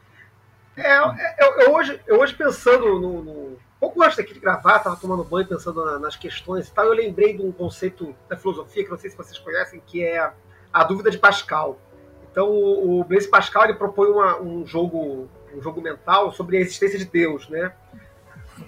[0.76, 4.78] É, é, eu, eu, hoje, eu hoje pensando no, no, pouco antes daqui de gravar,
[4.78, 8.38] estava tomando banho pensando na, nas questões e tal, eu lembrei de um conceito da
[8.38, 10.32] filosofia que não sei se vocês conhecem, que é
[10.72, 11.80] a dúvida de Pascal.
[12.38, 16.60] Então o, o Blaise Pascal ele propõe uma, um jogo um jogo mental sobre a
[16.60, 17.74] existência de Deus, né?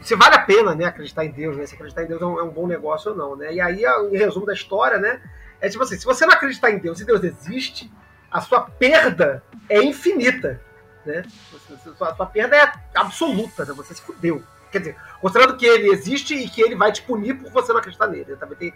[0.01, 1.67] Se vale a pena, né, acreditar em Deus, né?
[1.67, 3.53] Se acreditar em Deus é um, é um bom negócio ou não, né?
[3.53, 5.21] E aí, em resumo da história, né,
[5.62, 7.91] é tipo assim, se você não acreditar em Deus e Deus existe,
[8.32, 10.60] a sua perda é infinita,
[11.05, 11.23] né?
[11.53, 13.73] A sua, a sua perda é absoluta, né?
[13.73, 14.41] Você se fudeu.
[14.71, 17.79] Quer dizer, considerando que ele existe e que ele vai te punir por você não
[17.79, 18.36] acreditar nele.
[18.36, 18.73] Também tem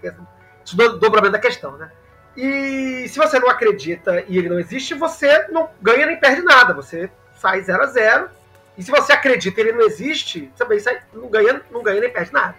[0.63, 1.91] esse dobramento da questão, né?
[2.35, 6.73] E se você não acredita e ele não existe, você não ganha nem perde nada.
[6.73, 8.29] Você sai 0 a 0
[8.77, 12.11] E se você acredita e ele não existe, também sai, não, ganha, não ganha nem
[12.11, 12.55] perde nada.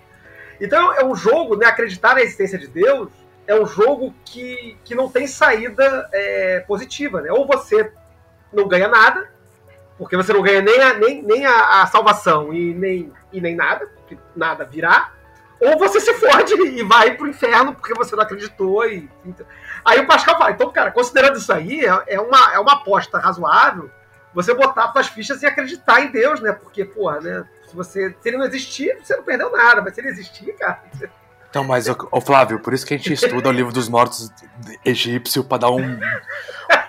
[0.60, 3.10] Então é um jogo, né, acreditar na existência de Deus
[3.46, 7.20] é um jogo que, que não tem saída é, positiva.
[7.20, 7.30] Né?
[7.30, 7.92] Ou você
[8.52, 9.28] não ganha nada,
[9.98, 13.54] porque você não ganha nem a, nem, nem a, a salvação e nem, e nem
[13.54, 15.12] nada, porque nada virá
[15.64, 18.86] ou você se fode e vai pro inferno porque você não acreditou.
[18.86, 19.08] E...
[19.84, 23.18] Aí o Pascal fala, então, cara, considerando isso aí, é, é uma, é uma aposta
[23.18, 23.90] razoável
[24.34, 26.52] você botar suas fichas e acreditar em Deus, né?
[26.52, 27.44] Porque, porra, né?
[27.68, 30.82] Se, você, se ele não existir, você não perdeu nada, mas se ele existir, cara.
[30.92, 31.08] Você...
[31.48, 34.28] Então, mas, ô, Flávio, por isso que a gente estuda o livro dos mortos
[34.84, 36.00] egípcio pra dar um,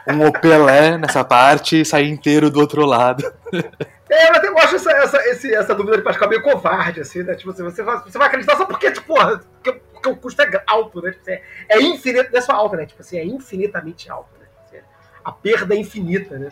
[0.08, 3.32] um opelé nessa parte e sair inteiro do outro lado.
[4.10, 7.36] É, mas eu acho essa, essa, esse, essa dúvida de Pascal meio covarde, assim, né?
[7.36, 10.42] Tipo, assim, você, vai, você vai acreditar só porque, tipo, porra, porque, porque o custo
[10.42, 11.12] é alto, né?
[11.12, 12.86] Tipo, é, é infinito, não é só alto, né?
[12.86, 14.46] Tipo assim, é infinitamente alto, né?
[14.46, 14.88] Tipo, assim,
[15.24, 16.52] a perda é infinita, né?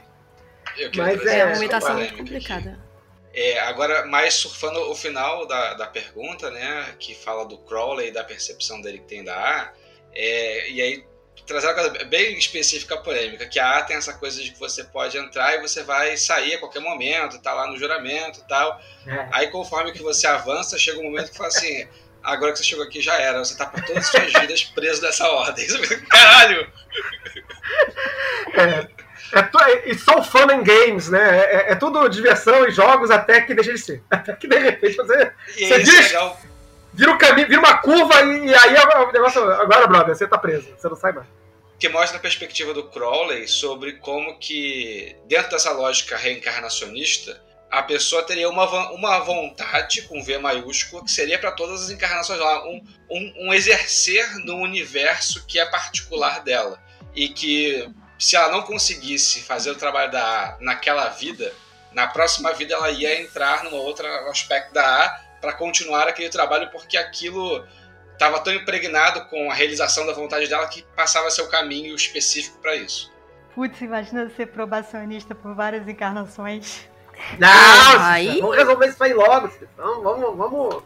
[0.95, 2.79] Mas é, é uma imitação muito complicada.
[3.33, 8.11] É, agora, mais surfando o final da, da pergunta, né, que fala do Crowley e
[8.11, 9.73] da percepção dele que tem da A,
[10.13, 11.05] É, e aí,
[11.47, 14.83] trazer uma coisa bem específica, polêmica, que a A tem essa coisa de que você
[14.83, 18.79] pode entrar e você vai sair a qualquer momento, tá lá no juramento e tal.
[19.07, 19.27] É.
[19.31, 21.87] Aí, conforme que você avança, chega um momento que fala assim:
[22.23, 25.01] agora que você chegou aqui já era, você tá por todas as suas vidas preso
[25.01, 25.65] nessa ordem.
[26.09, 26.67] Caralho!
[28.53, 28.88] É,
[29.39, 31.39] é e só fun and games, né?
[31.39, 34.03] É, é tudo diversão e jogos até que deixa de ser.
[34.12, 36.39] Até que de repente você E Você é diz- legal.
[36.93, 39.43] vira um caminho, vira uma curva e, e aí é o negócio.
[39.53, 41.27] Agora, brother, você tá preso, você não sai mais.
[41.79, 47.41] que mostra a perspectiva do Crowley sobre como que, dentro dessa lógica reencarnacionista,
[47.73, 52.39] a pessoa teria uma, uma vontade, com V maiúsculo, que seria para todas as encarnações
[52.39, 56.79] lá, um, um, um exercer no universo que é particular dela.
[57.15, 61.51] E que, se ela não conseguisse fazer o trabalho da A naquela vida,
[61.91, 65.09] na próxima vida ela ia entrar num outro aspecto da A
[65.41, 67.67] para continuar aquele trabalho, porque aquilo
[68.12, 72.75] estava tão impregnado com a realização da vontade dela que passava o caminho específico para
[72.75, 73.12] isso.
[73.55, 76.92] Putz, imagina ser probacionista por várias encarnações.
[77.39, 79.49] Não, Aí- vamos resolver isso aí logo.
[79.78, 80.84] Vamos, vamos, vamos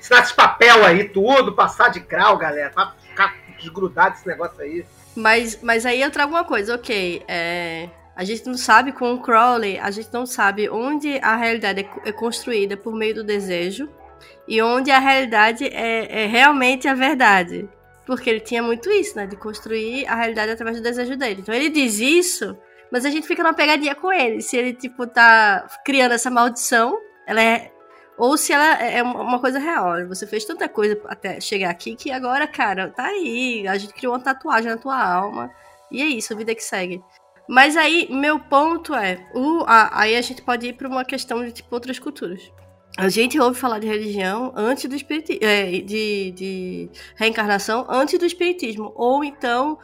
[0.00, 2.70] assinar esse papel aí, tudo, passar de grau, galera.
[2.70, 4.84] Pra ficar desgrudado esse negócio aí.
[5.16, 7.22] Mas, mas aí eu trago uma coisa, ok.
[7.28, 11.80] é, a gente não sabe com o Crowley, a gente não sabe onde a realidade
[12.04, 13.88] é é construída por meio do desejo
[14.46, 17.68] e onde a realidade é, é realmente a verdade.
[18.06, 19.26] Porque ele tinha muito isso, né?
[19.26, 21.40] De construir a realidade através do desejo dele.
[21.40, 22.56] Então ele diz isso,
[22.90, 24.40] mas a gente fica numa pegadinha com ele.
[24.40, 27.70] Se ele, tipo, tá criando essa maldição, ela é.
[28.16, 30.06] Ou se ela é uma uma coisa real.
[30.08, 33.66] Você fez tanta coisa até chegar aqui que agora, cara, tá aí.
[33.66, 35.50] A gente criou uma tatuagem na tua alma.
[35.90, 37.02] E é isso, a vida que segue.
[37.48, 39.18] Mas aí, meu ponto é.
[39.66, 42.50] A- aí a gente pode ir pra uma questão de tipo outras culturas.
[42.96, 45.40] A gente ouve falar de religião antes do espiritismo.
[45.84, 48.92] de, de reencarnação antes do espiritismo.
[48.94, 49.76] Ou então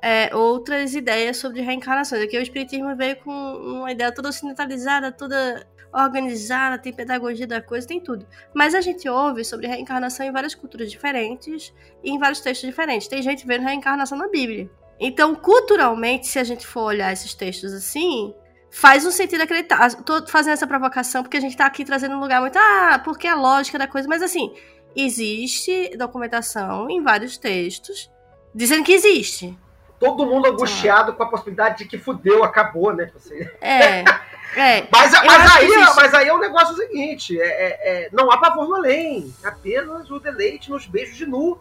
[0.00, 2.22] é, outras ideias sobre reencarnações.
[2.22, 7.86] Aqui o espiritismo veio com uma ideia toda ocidentalizada, toda organizada, tem pedagogia da coisa,
[7.86, 8.26] tem tudo.
[8.54, 13.08] Mas a gente ouve sobre reencarnação em várias culturas diferentes e em vários textos diferentes.
[13.08, 14.70] Tem gente vendo reencarnação na Bíblia.
[15.00, 18.34] Então, culturalmente, se a gente for olhar esses textos assim,
[18.70, 19.94] faz um sentido acreditar.
[20.02, 22.58] Tô fazendo essa provocação porque a gente tá aqui trazendo um lugar muito.
[22.58, 24.08] Ah, porque é a lógica da coisa.
[24.08, 24.52] Mas assim,
[24.94, 28.10] existe documentação em vários textos
[28.54, 29.56] dizendo que existe.
[29.98, 33.10] Todo mundo angustiado com a possibilidade de que fudeu, acabou, né?
[33.14, 33.46] Assim.
[33.60, 34.04] É.
[34.56, 34.86] É.
[34.90, 35.94] Mas, mas, aí, existe.
[35.96, 40.10] mas aí é o negócio seguinte: é, é- é, não há pavor no além, apenas
[40.10, 41.60] o deleite nos beijos de nu.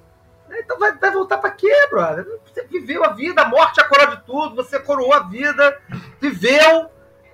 [0.49, 2.25] Então vai, vai voltar pra quê, brother?
[2.45, 5.77] Você viveu a vida, a morte é a coroa de tudo, você coroou a vida,
[6.21, 6.89] viveu.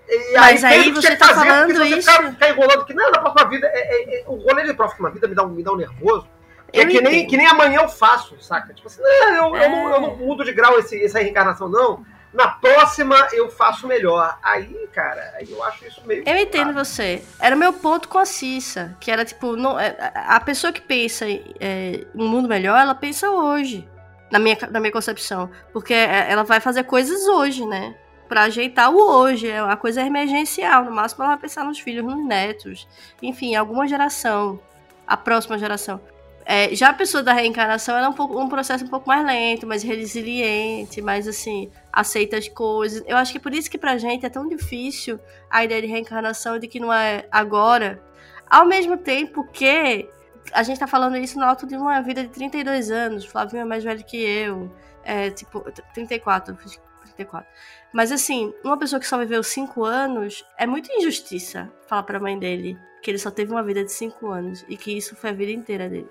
[0.10, 3.20] E Mas aí que você tá falando você isso- Ficar, ficar enrolando que não, na
[3.20, 3.68] próxima vida.
[3.68, 6.28] é- é- é- o rolê de próxima vida me dá um, me dá um nervoso.
[6.74, 8.74] É Eu que nem, que nem amanhã eu faço, saca?
[8.74, 9.70] Tipo assim, não, eu, eu É.
[9.70, 12.04] não, eu não mudo de grau esse, essa reencarnação, não.
[12.34, 14.40] Na próxima eu faço melhor.
[14.42, 16.24] Aí, cara, aí eu acho isso meio.
[16.26, 17.24] Eu entendo você.
[17.40, 20.82] Era o meu ponto com a Cissa, que era tipo, não, é, a pessoa que
[20.82, 23.88] pensa é, em um mundo melhor, ela pensa hoje,
[24.32, 25.48] na minha, na minha concepção.
[25.72, 27.96] Porque é, ela vai fazer coisas hoje, né?
[28.28, 29.48] Pra ajeitar o hoje.
[29.48, 30.86] É uma coisa emergencial.
[30.86, 32.88] No máximo, ela vai pensar nos filhos, nos netos.
[33.22, 34.60] Enfim, alguma geração.
[35.06, 36.02] A próxima geração.
[36.46, 39.26] É, já a pessoa da reencarnação ela é um, pouco, um processo um pouco mais
[39.26, 43.04] lento, mais resiliente, mais assim, aceita as coisas.
[43.08, 46.60] Eu acho que por isso que pra gente é tão difícil a ideia de reencarnação
[46.60, 48.02] de que não é agora.
[48.50, 50.10] Ao mesmo tempo que
[50.52, 53.26] a gente tá falando isso no alto de uma vida de 32 anos.
[53.26, 54.72] Flavinho é mais velho que eu.
[55.04, 55.62] É, tipo,
[55.94, 57.50] 34, eu fiz 34.
[57.94, 62.38] Mas assim, uma pessoa que só viveu 5 anos, é muita injustiça falar pra mãe
[62.38, 65.34] dele que ele só teve uma vida de 5 anos e que isso foi a
[65.34, 66.10] vida inteira dele.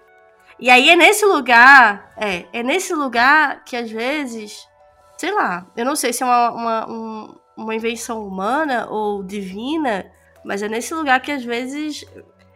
[0.62, 4.64] E aí é nesse lugar, é, é nesse lugar que às vezes,
[5.18, 10.06] sei lá, eu não sei se é uma, uma, um- uma invenção humana ou divina,
[10.44, 12.04] mas é nesse lugar que às vezes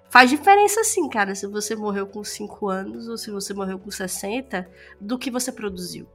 [0.08, 3.90] faz diferença sim, cara, se você morreu com 5 anos ou se você morreu com
[3.90, 6.06] 60, do que você produziu.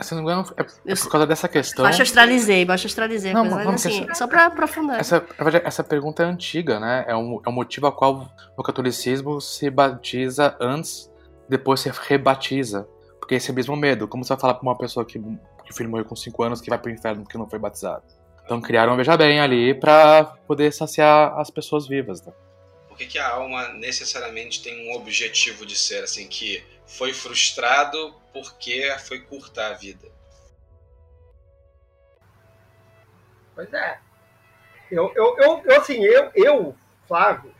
[0.00, 1.84] Se não me engano, é, é Eu por causa dessa questão.
[1.84, 4.98] Baixo astralizei, baixo astralizei, Não, mas assim, pensar- só pra aprofundar.
[4.98, 5.22] Essa,
[5.64, 7.04] essa pergunta é antiga, né?
[7.06, 11.10] É um, é um motivo a qual no catolicismo se batiza antes,
[11.48, 12.88] depois se rebatiza.
[13.18, 14.08] Porque esse é o mesmo medo.
[14.08, 16.60] Como você vai falar pra uma pessoa que, que o filho morreu com 5 anos
[16.60, 18.04] que vai pro inferno porque não foi batizado?
[18.44, 22.32] Então criaram, veja bem, ali pra poder saciar as pessoas vivas, né?
[22.88, 28.14] Por que, que a alma necessariamente tem um objetivo de ser, assim, que foi frustrado
[28.32, 30.08] porque foi curta a vida?
[33.54, 33.98] Pois é.
[34.90, 36.74] Eu, eu, eu, eu, assim, eu, eu
[37.08, 37.54] Flávio,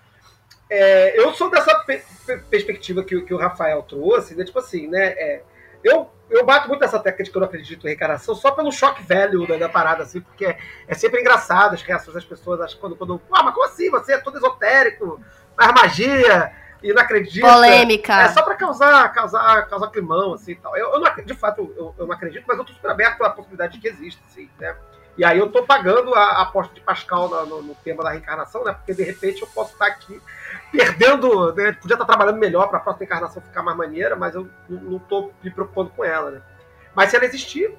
[0.70, 4.44] é, eu sou dessa pe- pe- perspectiva que, o- que o Rafael trouxe, né?
[4.44, 5.06] Tipo assim, né?
[5.16, 5.42] é,
[5.84, 8.70] Eu, eu bato muito nessa tecla de que eu não acredito em reencarnação só pelo
[8.72, 12.60] choque velho da, da parada, assim, porque é, é sempre engraçado as reações das pessoas
[12.60, 13.20] acho, quando, quando.
[13.32, 13.88] Ah, mas como assim?
[13.90, 15.20] Você é todo esotérico,
[15.56, 16.52] faz magia
[16.82, 17.46] e não acredita.
[17.46, 18.12] Polêmica.
[18.22, 20.76] É só pra causar, causar, causar climão, assim e tal.
[20.76, 23.30] Eu, eu não, de fato, eu, eu não acredito, mas eu tô super aberto à
[23.30, 24.74] possibilidade de que existe, assim, né?
[25.18, 28.10] E aí eu tô pagando a, a aposta de Pascal no, no- no tema da
[28.10, 28.72] reencarnação, né?
[28.72, 30.22] Porque de repente eu posso estar aqui
[30.70, 31.72] perdendo, né?
[31.72, 35.50] Podia estar trabalhando melhor pra próxima encarnação ficar mais maneira, mas eu não, tô me
[35.50, 36.40] preocupando com ela, né?
[36.94, 37.74] Mas se ela existir,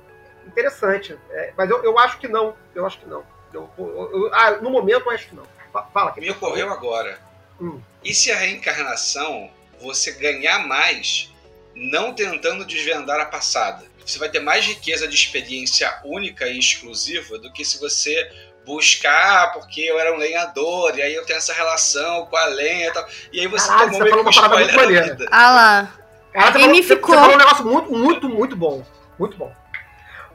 [0.46, 1.18] interessante.
[1.32, 2.56] É, mas eu, eu acho que não.
[2.76, 3.24] Eu acho que não.
[3.54, 5.44] Eu, eu- eu- ah, no momento eu acho que não.
[5.72, 7.20] Fa- Fala, Me ocorreu agora.
[7.62, 7.80] Hum.
[8.04, 9.50] E se a reencarnação
[9.82, 11.34] você ganhar mais
[11.74, 13.86] não tentando desvendar a passada?
[14.10, 18.30] Você vai ter mais riqueza de experiência única e exclusiva do que se você
[18.66, 22.88] buscar, porque eu era um lenhador, e aí eu tenho essa relação com a lenha
[22.88, 23.08] e tal.
[23.32, 25.06] E aí você Caralho, tomou você meio falou que um uma parada muito da maneira.
[25.16, 25.26] vida.
[25.32, 25.94] Ah lá.
[26.34, 27.10] Cara, você falou, você, Gamificou.
[27.16, 28.86] você falou um negócio muito, muito, muito bom.
[29.18, 29.54] Muito bom.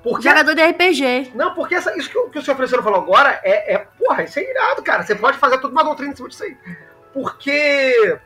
[0.03, 1.33] Porque Jogador de RPG.
[1.35, 3.79] Não, porque essa- isso que, o- que o senhor Feliciano falou agora é, é.
[3.79, 5.03] Porra, isso é irado, cara.
[5.03, 6.57] Você pode fazer toda uma doutrina em cima disso aí.
[7.13, 8.19] Porque.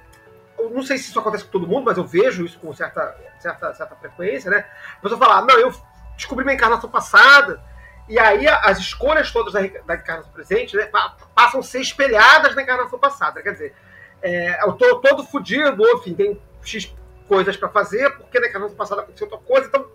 [0.59, 3.15] Eu não sei se isso acontece com todo mundo, mas eu vejo isso com certa,
[3.41, 4.65] certa, certa frequência, né?
[4.99, 5.73] A pessoa fala, não, eu
[6.17, 7.63] descobri minha encarnação passada,
[8.09, 12.55] e aí as escolhas todas da, da encarnação presente né, pa- passam a ser espelhadas
[12.55, 13.43] na encarnação passada.
[13.43, 13.75] Quer dizer,
[14.23, 16.95] é, eu tô todo fudido, ou, enfim, tem X
[17.29, 19.87] coisas pra fazer, porque na encarnação passada aconteceu outra coisa, então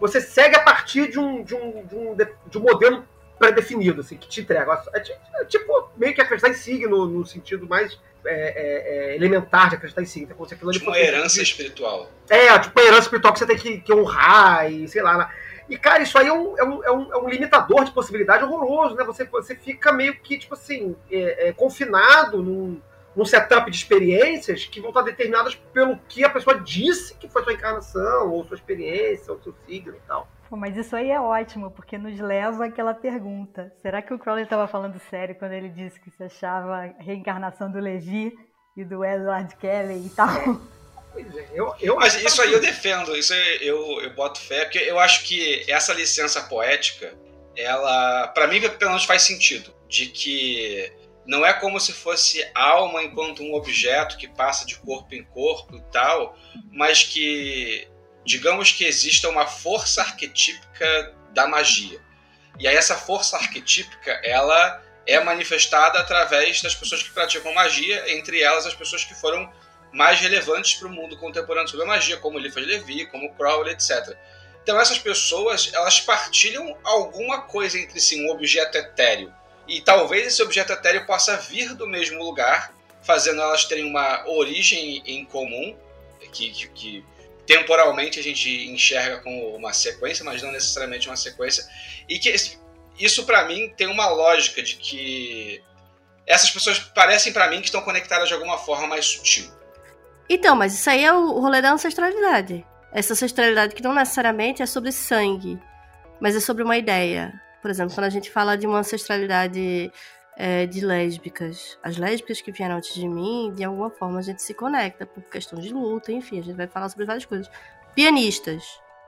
[0.00, 3.06] você segue a partir de um, de um, de um, de- um modelo
[3.38, 4.82] pré-definido, assim, que te entrega.
[4.92, 9.16] É ti- é tipo meio que acreditar em signo, no sentido mais é, é, é,
[9.16, 10.34] elementar de acreditar em signo.
[10.34, 12.10] Como se aquilo Tipo uma herança espiritual.
[12.28, 15.30] É, tipo uma herança espiritual que você tem que, que honrar e sei lá.
[15.68, 18.44] E, cara, isso aí é um, é um, é um, é um limitador de possibilidade
[18.44, 19.04] horroroso, né?
[19.04, 22.80] Você, você fica meio que, tipo assim, é, é, confinado num,
[23.14, 27.42] num setup de experiências que vão estar determinadas pelo que a pessoa disse que foi
[27.44, 30.28] sua encarnação, ou sua experiência, ou seu signo e tal.
[30.48, 33.72] Pô, mas isso aí é ótimo, porque nos leva àquela pergunta.
[33.80, 37.70] Será que o Crowley estava falando sério quando ele disse que se achava a reencarnação
[37.70, 38.34] do Levi
[38.76, 40.28] e do Edward Kelly e tal?
[41.12, 44.64] Pois é, eu, eu Mas isso aí eu defendo, isso aí eu, eu boto fé,
[44.64, 47.14] porque eu acho que essa licença poética,
[47.56, 49.72] ela, pra mim, pelo menos faz sentido.
[49.88, 50.90] De que
[51.26, 55.76] não é como se fosse alma enquanto um objeto que passa de corpo em corpo
[55.76, 56.36] e tal,
[56.70, 57.88] mas que,
[58.24, 62.00] digamos que exista uma força arquetípica da magia.
[62.58, 68.40] E aí essa força arquetípica, ela é manifestada através das pessoas que praticam magia, entre
[68.40, 69.50] elas as pessoas que foram
[69.92, 74.16] mais relevantes para o mundo contemporâneo sobre a magia, como Eliphas Levi, como Crowley, etc.
[74.62, 79.34] Então essas pessoas, elas partilham alguma coisa entre si, um objeto etéreo.
[79.68, 85.02] E talvez esse objeto etéreo possa vir do mesmo lugar, fazendo elas terem uma origem
[85.06, 85.76] em comum,
[86.32, 87.04] que, que, que
[87.46, 91.64] temporalmente a gente enxerga como uma sequência, mas não necessariamente uma sequência.
[92.08, 92.32] E que
[92.98, 95.62] isso para mim tem uma lógica de que
[96.26, 99.50] essas pessoas parecem para mim que estão conectadas de alguma forma mais sutil.
[100.28, 102.64] Então, mas isso aí é o rolê da ancestralidade.
[102.92, 105.58] Essa ancestralidade que não necessariamente é sobre sangue,
[106.20, 107.32] mas é sobre uma ideia.
[107.62, 109.92] Por exemplo, quando a gente fala de uma ancestralidade
[110.36, 114.42] é, de lésbicas, as lésbicas que vieram antes de mim, de alguma forma a gente
[114.42, 117.48] se conecta por questão de luta, enfim, a gente vai falar sobre várias coisas.
[117.94, 118.64] Pianistas,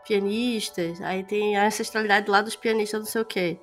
[0.07, 3.59] pianistas, aí tem a ancestralidade lá dos pianistas, não sei o quê.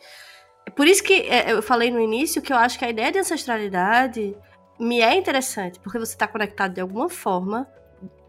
[0.65, 3.11] É Por isso que é, eu falei no início que eu acho que a ideia
[3.13, 4.35] de ancestralidade
[4.77, 7.65] me é interessante, porque você está conectado de alguma forma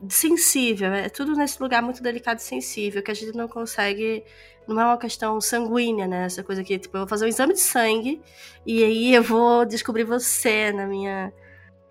[0.09, 4.25] sensível, é tudo nesse lugar muito delicado e sensível, que a gente não consegue,
[4.67, 7.53] não é uma questão sanguínea, né, essa coisa que, tipo, eu vou fazer um exame
[7.55, 8.21] de sangue,
[8.67, 11.33] e aí eu vou descobrir você na minha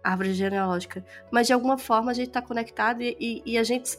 [0.04, 3.98] árvore genealógica, mas de alguma forma a gente está conectado e, e- e a gente,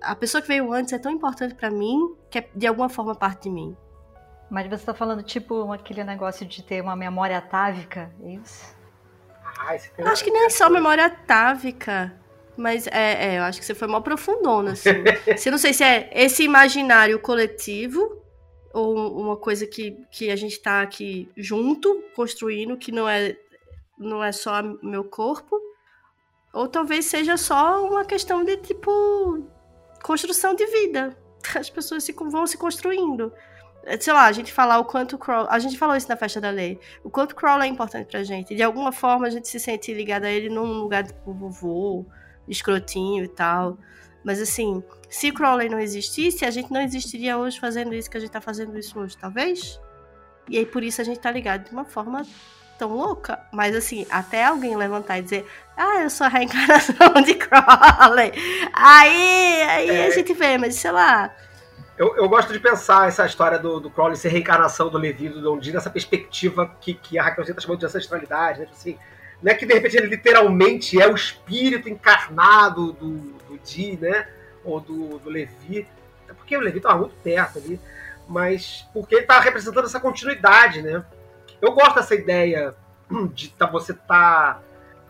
[0.00, 3.14] a pessoa que veio antes é tão importante para mim, que é de alguma forma
[3.14, 3.76] parte de mim.
[4.50, 8.74] Mas você está falando tipo aquele negócio de ter uma memória atávica, é isso?
[9.44, 9.74] Ah,
[10.12, 12.14] acho que nem só memória atávica.
[12.58, 14.90] Mas é, é, eu acho que você foi mal profundona, assim.
[15.46, 18.20] Eu não sei se é esse imaginário coletivo
[18.74, 23.36] ou uma coisa que, que a gente tá aqui junto, construindo, que não é,
[23.96, 25.56] não é só meu corpo.
[26.52, 29.46] Ou talvez seja só uma questão de, tipo,
[30.02, 31.16] construção de vida.
[31.54, 33.32] As pessoas se, vão se construindo.
[34.00, 35.46] Sei lá, a gente falar o quanto o Crawl.
[35.48, 36.80] A gente falou isso na festa da lei.
[37.04, 38.54] O quanto o Crawl é importante pra gente.
[38.56, 42.04] De alguma forma a gente se sente ligado a ele num lugar tipo vovô,
[42.48, 43.78] escrotinho e tal.
[44.24, 48.20] Mas assim, se Crowley não existisse, a gente não existiria hoje fazendo isso que a
[48.20, 49.80] gente tá fazendo isso hoje, talvez?
[50.48, 52.22] E aí por isso a gente tá ligado de uma forma
[52.78, 55.46] tão louca, mas assim, até alguém levantar e dizer,
[55.76, 56.94] ah, eu sou a reencarnação
[57.24, 58.32] de Crowley.
[58.72, 60.06] Aí, aí É.
[60.06, 61.34] a gente vê, mas sei lá.
[61.96, 65.42] Eu, eu gosto de pensar essa história do, do Crowley ser reencarnação do Levi, do
[65.42, 68.66] Don Di, nessa perspectiva que, que a Raquelzinha está chamando de ancestralidade, né?
[68.66, 68.98] Tipo assim,
[69.42, 73.10] não é que de repente ele literalmente é o espírito encarnado do,
[73.48, 74.26] do Di, né?
[74.64, 75.86] Ou do, do Levi.
[76.36, 77.80] Porque o Levi estava muito perto ali,
[78.28, 81.04] mas porque ele está representando essa continuidade, né?
[81.60, 82.74] Eu gosto dessa ideia
[83.32, 84.60] de tá, você tá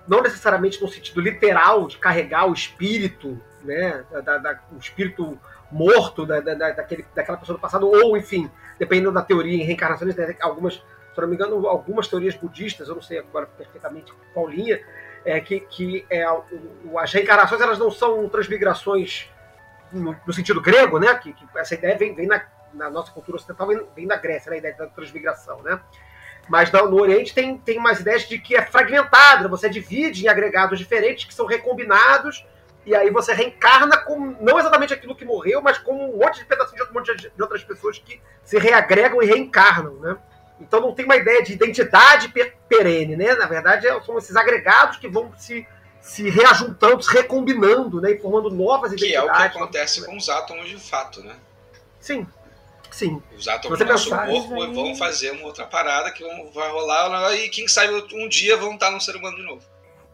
[0.07, 4.05] não necessariamente no sentido literal de carregar o espírito, né?
[4.25, 5.39] Da, da- o espírito
[5.71, 10.15] morto da, da- daquele, daquela pessoa do passado, ou enfim, dependendo da teoria em reencarnações,
[10.17, 10.83] né, algumas,
[11.25, 14.81] se não me engano, algumas teorias budistas, eu não sei agora perfeitamente qual linha,
[15.25, 19.29] é que, que é, o- as reencarnações elas não são transmigrações
[19.93, 21.15] no, no sentido grego, né?
[21.15, 22.43] Que, que essa ideia vem, vem na,
[22.73, 25.81] na nossa cultura ocidental, vem, vem da Grécia, né, a ideia da transmigração, né?
[26.49, 29.49] Mas no, Oriente tem, tem umas ideias de que é fragmentado, né?
[29.49, 32.47] você divide em agregados diferentes que são recombinados
[32.87, 36.47] e aí você reencarna como não exatamente aquilo que morreu, mas como um monte de
[36.47, 40.17] pedacinho de outro monte de outras pessoas que se reagregam e reencarnam, né?
[40.61, 43.35] Então não tem uma ideia de identidade per- perene, né?
[43.35, 45.67] Na verdade, é- são esses agregados que vão se,
[46.01, 48.13] se reajuntando, se recombinando, né?
[48.13, 49.53] E formando novas Que é o identidades.
[49.53, 51.37] que acontece com os átomos de fato, né?
[52.01, 52.27] Sim,
[52.91, 53.23] sim.
[53.37, 56.71] Os átomos do nosso pensar- corpo aí- vão fazer uma outra parada que vão, vai
[56.71, 59.63] rolar e quem sabe um dia vão estar num ser humano de novo.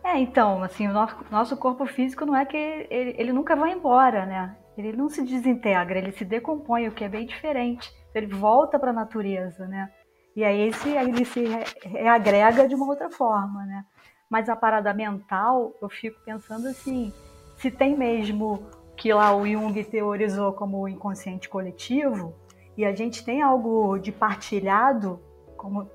[0.02, 3.72] É, então, assim, o nosso, nosso corpo físico não é que ele, ele nunca vai
[3.72, 4.54] embora, né?
[4.76, 7.90] Ele não se desintegra, ele se decompõe, o que é bem diferente.
[8.14, 9.90] Ele volta para a natureza, né?
[10.36, 13.84] E aí esse, ele se re- reagrega de uma outra forma, né?
[14.28, 17.12] Mas a parada mental, eu fico pensando assim,
[17.56, 18.62] se tem mesmo
[18.96, 22.34] que lá o Jung teorizou como o inconsciente coletivo,
[22.76, 25.20] e a gente tem algo de partilhado
[25.56, 25.86] como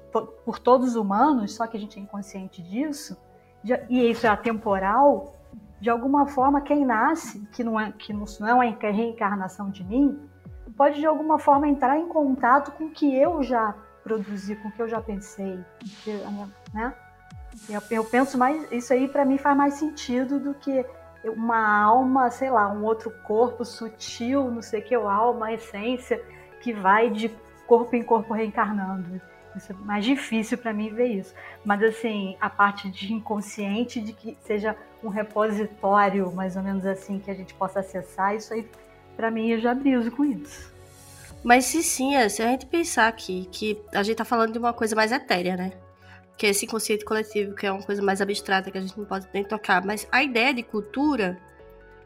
[0.46, 3.18] por todos os humanos, só que a gente é inconsciente disso,
[3.90, 5.36] e isso é atemporal,
[5.82, 10.20] de alguma forma quem nasce, que não é, que não é uma reencarnação de mim,
[10.76, 13.76] pode de alguma forma entrar em contato com o que eu já
[14.10, 15.60] produzi, com o que eu já pensei,
[16.04, 16.94] que minha- né?
[17.70, 20.84] Eu, eu penso mais, isso aí para mim faz mais sentido do que
[21.24, 26.22] uma alma, sei lá, um outro corpo sutil, não sei que, ou alma, essência,
[26.62, 27.30] que vai de
[27.68, 29.22] corpo em corpo reencarnando.
[29.56, 31.34] Isso é mais difícil para mim ver isso.
[31.66, 37.20] Mas assim, a parte de inconsciente, de que seja um repositório, mais ou menos assim,
[37.20, 38.70] que a gente possa acessar, isso aí,
[39.18, 40.74] para mim, eu já briso com isso.
[41.44, 44.60] Mas se sim, é, se a gente pensar aqui que a gente tá falando de
[44.60, 45.72] uma coisa mais etérea, né?
[46.38, 49.06] Que é esse inconsciente coletivo, que é uma coisa mais abstrata que a gente não
[49.06, 49.84] pode nem tocar.
[49.86, 51.38] Mas a ideia de cultura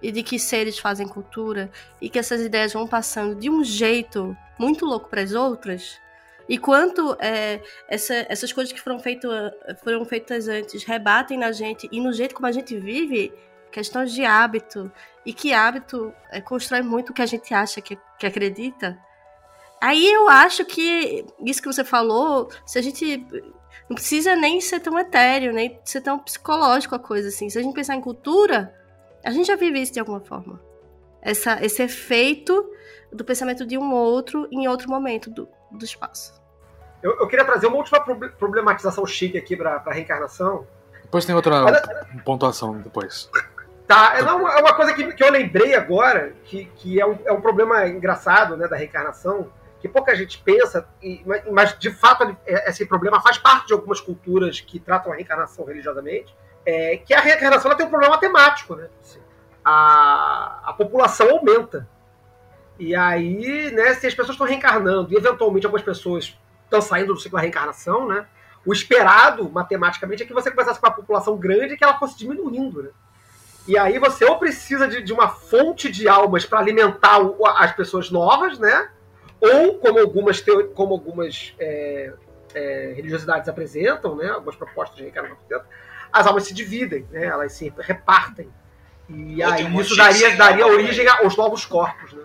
[0.01, 1.71] e de que seres fazem cultura
[2.01, 5.99] e que essas ideias vão passando de um jeito muito louco para as outras.
[6.47, 9.29] E quanto é, essa- essas coisas que foram, feito,
[9.84, 13.34] foram feitas antes rebatem na gente e no jeito como a gente vive,
[13.71, 14.91] questões de hábito,
[15.25, 18.97] e que hábito é, constrói muito o que a gente acha que, que acredita.
[19.84, 23.17] Aí eu acho que isso que você falou, se a gente.
[23.89, 27.49] Não precisa nem ser tão etéreo, nem ser tão psicológico a coisa assim.
[27.49, 28.73] Se a gente pensar em cultura,
[29.25, 30.57] a gente já vive isso de alguma forma.
[31.21, 32.65] Essa, esse efeito
[33.11, 36.41] do pensamento de um outro em outro momento do, do espaço.
[37.01, 40.65] Eu, eu queria trazer uma última proble- problematização chique aqui para a reencarnação.
[41.01, 43.29] Depois tem outra Olha- pontuação depois.
[43.86, 44.31] Tá, é, é
[44.61, 48.55] uma coisa que, que eu lembrei agora, que, que é, um, é um problema engraçado
[48.55, 49.51] né, da reencarnação,
[49.84, 51.21] que pouca gente pensa, e-
[51.51, 55.65] mas, de fato é- esse problema faz parte de algumas culturas que tratam a reencarnação
[55.65, 56.34] religiosamente,
[56.65, 58.77] é, que a reencarnação tem um problema temático.
[58.77, 58.88] Né?
[59.01, 59.19] Assim,
[59.61, 61.86] a, a população aumenta.
[62.79, 67.19] E aí, né, se as pessoas estão reencarnando e eventualmente algumas pessoas estão saindo do
[67.19, 68.25] ciclo da reencarnação, né,
[68.65, 72.17] o esperado, matematicamente, é que você começasse com uma população grande e que ela fosse
[72.17, 72.84] diminuindo.
[72.84, 72.89] Né?
[73.67, 77.19] E aí você ou precisa de, de uma fonte de almas para alimentar
[77.57, 78.89] as pessoas novas, né?
[79.44, 80.41] Ou, como algumas,
[80.74, 82.14] como algumas é,
[82.56, 84.30] é, religiosidades apresentam, né?
[84.30, 85.66] Algumas propostas de reencarnação apresentam,
[86.14, 87.26] as almas se dividem, né?
[87.26, 88.50] Elas se repartem.
[89.10, 92.24] E aí um isso daria, daria alma origem aos novos corpos, né?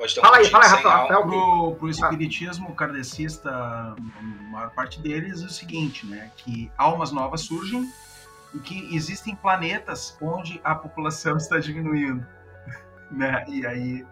[0.00, 0.98] Um Fala aí, fala aí, Rafael.
[0.98, 1.22] Rafael.
[1.22, 3.96] Pro, pro espiritismo kardecista, a
[4.50, 6.30] maior parte deles é o seguinte, né?
[6.36, 7.86] Que almas novas surgem
[8.54, 12.26] e que existem planetas onde a população está diminuindo,
[13.10, 13.44] né?
[13.48, 14.06] E aí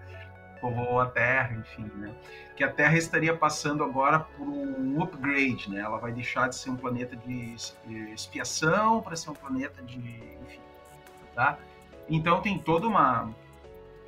[0.65, 2.11] povoam a Terra, enfim, né?
[2.57, 5.81] Que a Terra estaria passando agora por um upgrade, né?
[5.81, 7.55] Ela vai deixar de ser um planeta de
[8.15, 10.61] expiação para ser um planeta de, enfim,
[11.35, 11.59] tá?
[12.09, 13.29] Então tem toda uma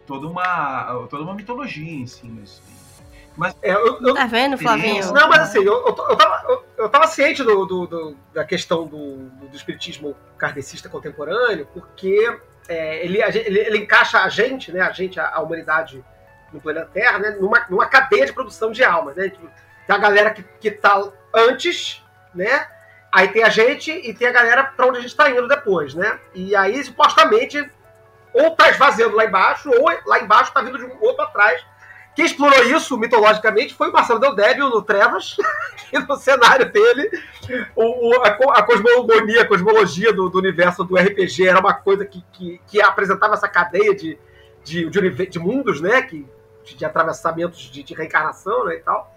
[0.06, 2.62] toda uma toda uma mitologia em cima disso.
[2.66, 3.52] aí.
[3.60, 5.12] É, eu, eu- Tá vendo, Flavinho?
[5.12, 8.46] Não, mas assim, eu, eu, eu tava, eu, eu tava ciente do, do- do- da
[8.46, 14.28] questão do, do, do espiritismo kardecista contemporâneo, porque é, ele, gente- ele, ele encaixa a
[14.30, 16.02] gente, né, a gente, a, a humanidade
[16.52, 19.28] no planeta Terra, né, numa, numa cadeia de produção de almas, né?
[19.28, 19.48] Tipo,
[19.86, 21.02] Tem a galera que, que tá
[21.34, 22.02] antes,
[22.34, 22.66] né?
[23.12, 25.94] Aí tem a gente e tem a galera pra onde a gente tá indo depois,
[25.94, 26.18] né?
[26.34, 27.70] E aí, supostamente,
[28.32, 31.64] ou tá esvaziando lá embaixo, ou lá embaixo tá vindo de um outro atrás.
[32.14, 35.36] Quem explorou isso mitologicamente foi o Marcelo Del Débio no Trevas,
[35.90, 37.10] que no cenário dele,
[37.74, 42.04] o, o- a, a cosmogonia, a cosmologia do, do universo do RPG era uma coisa
[42.06, 44.18] que, que, que apresentava essa cadeia de,
[44.64, 46.00] de, de, de mundos, né?
[46.02, 46.26] Que,
[46.66, 49.14] de, de atravessamentos de, de reencarnação né, e tal.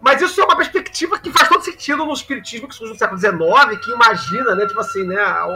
[0.00, 3.18] Mas isso é uma perspectiva que faz todo sentido no espiritismo que surge no século
[3.18, 5.48] XIX, que imagina, né, tipo assim, né, a,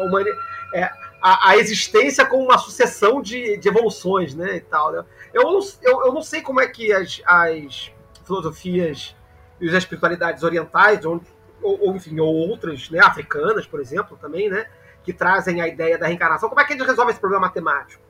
[0.74, 0.90] é,
[1.22, 4.90] a, a existência como uma sucessão de, de evoluções, né, e tal.
[4.90, 5.04] Né?
[5.32, 7.92] Eu, não, eu, eu não sei como é que as, as
[8.24, 9.14] filosofias
[9.60, 11.22] e as espiritualidades orientais, ou,
[11.62, 14.66] ou, ou, enfim, ou outras, né, africanas, por exemplo, também, né,
[15.04, 18.02] que trazem a ideia da reencarnação, como é que eles resolvem esse problema matemático?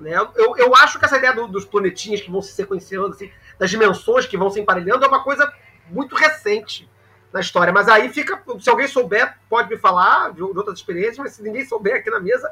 [0.00, 0.14] Né?
[0.34, 3.70] Eu, eu acho que essa ideia do- dos planetinhas que vão se sequenciando, assim, das
[3.70, 5.50] dimensões que vão se emparelhando, é uma coisa
[5.88, 6.88] muito recente
[7.32, 7.72] na história.
[7.72, 8.42] Mas aí fica.
[8.60, 12.20] Se alguém souber, pode me falar de, outras experiências, mas se ninguém souber aqui na
[12.20, 12.50] mesa,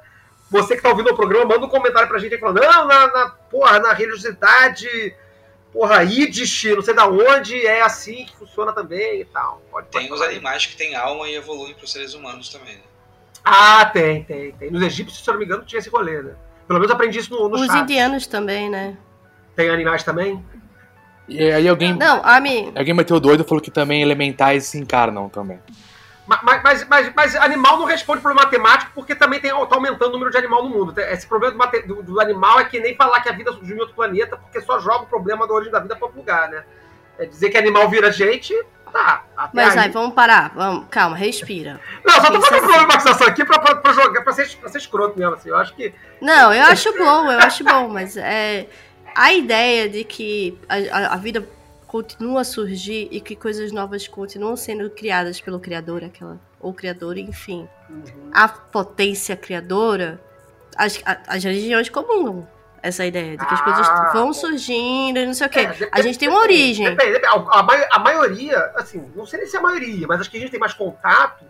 [0.50, 3.06] você que está ouvindo o programa, manda um comentário pra gente aí falando, não, na,
[3.08, 5.14] na, porra, na religiosidade,
[5.72, 9.60] porra, Yiddish, não sei da onde, é assim que funciona também e tal.
[9.70, 12.76] Pode, pode Tem os animais que têm alma e evoluem para os seres humanos também.
[12.76, 12.82] Né?
[13.44, 14.70] Ah, tem, tem, tem.
[14.70, 16.34] Nos egípcios, se eu não me engano, tinha esse rolê, né?
[16.66, 18.96] Pelo menos aprendi isso no, no Os indianos também, né?
[19.54, 20.44] Tem animais também?
[21.28, 22.72] E aí alguém, Não, a mim.
[22.76, 25.58] alguém meteu doido e falou que também elementais se encarnam também.
[26.26, 30.08] Ma- ma- Mas, mas, mas, animal não responde por matemático porque também tem, tá aumentando
[30.08, 30.98] o número de animal no mundo.
[30.98, 33.80] Esse problema do, do- do animal é que nem falar que a vida surgiu em
[33.80, 36.64] outro planeta porque só joga o problema da origem da vida para outro lugar, né?
[37.18, 38.54] É dizer que animal vira gente,
[38.94, 39.24] tá.
[39.52, 39.90] Mas aí.
[39.90, 40.52] vamos parar.
[40.54, 41.80] Vamos, calma, respira.
[42.04, 42.72] Não, só tô fazendo assim.
[42.72, 45.48] problematização aqui pra, pra, pra jogar, pra ser, pra ser escroto mesmo, assim.
[45.50, 45.92] Eu acho que.
[46.20, 48.66] Não, eu acho bom, eu acho bom, mas é
[49.14, 51.46] a ideia de que a, a- vida
[51.86, 57.16] continua a surgir e que coisas novas continuam sendo criadas pelo criador, aquela ou criador,
[57.18, 57.68] enfim,
[58.32, 60.18] a potência criadora,
[60.76, 62.48] as, as religiões comungam
[62.84, 65.60] essa ideia de que as coisas Ah, vão surgindo e não sei o quê.
[65.60, 66.84] É, depende- a gente tem uma origem.
[66.90, 67.32] Depende, depende.
[67.34, 70.36] A, a a maioria, assim, não sei nem se é a maioria, mas acho que
[70.36, 71.46] a gente tem mais contato,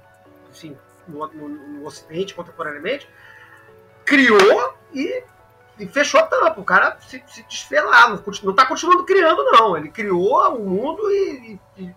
[0.48, 0.76] assim,
[1.08, 3.08] no, no- no Ocidente contemporaneamente,
[4.04, 5.24] criou e,
[5.78, 6.60] e fechou a tampa.
[6.60, 7.44] O cara se, se
[8.44, 9.76] não, tá continuando criando, não.
[9.76, 11.58] Ele criou o mundo e.
[11.78, 11.94] e- e-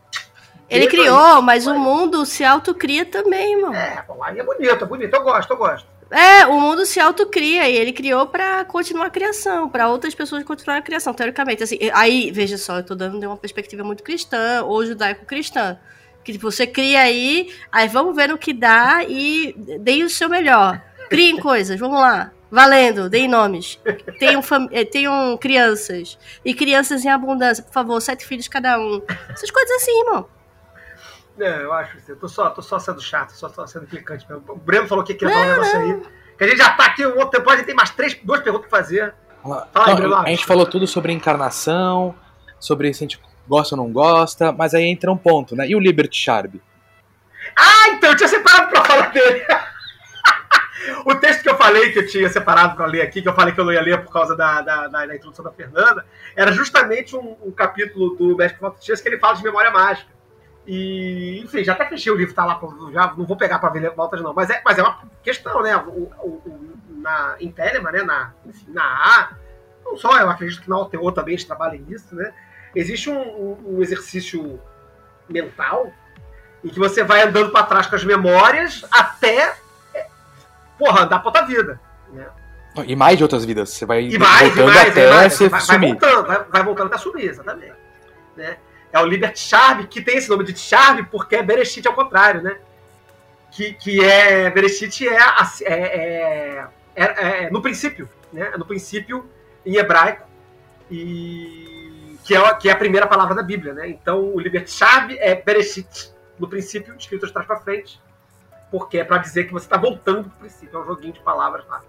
[0.68, 3.72] Ele criou, mas o mundo se autocria também, irmão.
[3.72, 3.78] aí.
[3.80, 5.14] É, bom, aí é bonito, é bonito.
[5.14, 5.97] Eu gosto, eu gosto.
[6.10, 10.44] É, o mundo se autocria e ele criou pra continuar a criação, pra outras pessoas
[10.44, 11.64] continuarem a criação, teoricamente.
[11.64, 15.78] Assim, aí, veja só, eu tô dando uma perspectiva muito cristã ou judaico-cristã.
[16.24, 20.30] Que tipo, você cria aí, aí vamos ver no que dá e deem o seu
[20.30, 20.82] melhor.
[21.10, 22.32] Criem coisas, vamos lá.
[22.50, 23.80] Valendo, deem nomes.
[24.20, 24.42] Tenham,
[24.72, 26.18] eh, tenham crianças.
[26.44, 29.02] E crianças em abundância, por favor, sete filhos cada um.
[29.30, 30.37] Essas coisas assim, irmão.
[31.40, 34.26] É, eu acho que eu tô só, tô só sendo chato, só, só sendo implicante
[34.30, 34.44] mesmo.
[34.50, 36.02] O Breno falou que queria falar um negócio aí.
[36.38, 38.42] Que a gente já tá aqui um outro tempo, a gente tem mais três, duas
[38.42, 39.14] perguntas pra fazer.
[39.44, 40.16] Fala aí, Breno.
[40.16, 42.16] a gente falou tudo sobre encarnação,
[42.60, 45.68] sobre se a gente gosta ou não gosta, mas aí entra um ponto, né?
[45.68, 46.56] E o Liberty Sharp?
[47.56, 49.46] Ah, então eu tinha separado pra falar dele.
[51.06, 53.54] o texto que eu falei que eu tinha separado pra ler aqui, que eu falei
[53.54, 56.52] que eu não ia ler por causa da, da, da- da introdução da Fernanda, era
[56.52, 60.17] justamente um, um capítulo do Médico Fantastia que ele fala de memória mágica.
[60.68, 62.60] E, enfim, já até fechei o livro, tá lá,
[62.92, 65.76] já não vou pegar pra ver voltas não, mas é, mas é uma questão, né?
[65.78, 65.90] O,
[66.20, 68.04] o- o- na, em Telema, né?
[68.04, 69.30] Na, enfim, na A,
[69.86, 72.34] não só, eu acredito que na OTO também eles trabalhem nisso, né?
[72.76, 74.60] Existe um, um- um exercício
[75.30, 75.90] mental
[76.64, 79.56] em que você vai andando pra trás com as memórias até,
[79.94, 80.06] é,
[80.78, 81.80] porra, andar pra outra vida.
[82.12, 82.28] Né?
[82.86, 83.70] E mais de outras vidas.
[83.70, 85.34] Você vai E mais, e voltando mais, até e mais.
[85.34, 85.88] você Vai, vai sumir.
[85.92, 87.74] voltando, vai, vai voltando até sumir, exatamente.
[88.36, 88.58] Né?
[88.92, 92.42] É o Liberty Charm, que tem esse nome de Charm porque é Bereshit ao contrário,
[92.42, 92.58] né?
[93.52, 94.50] Que, que é.
[94.50, 98.52] Bereshit é, a- é, é- é- é no princípio, né?
[98.54, 99.30] É no princípio
[99.66, 100.26] em hebraico.
[101.02, 102.18] E.
[102.24, 103.88] Que é, a- que é a primeira palavra da Bíblia, né?
[103.90, 108.02] Então o Liberty Charm é Bereshit, no princípio, escrito de trás pra frente.
[108.70, 110.78] Porque é pra dizer que você tá voltando pro princípio.
[110.78, 111.82] É um joguinho de palavras lá.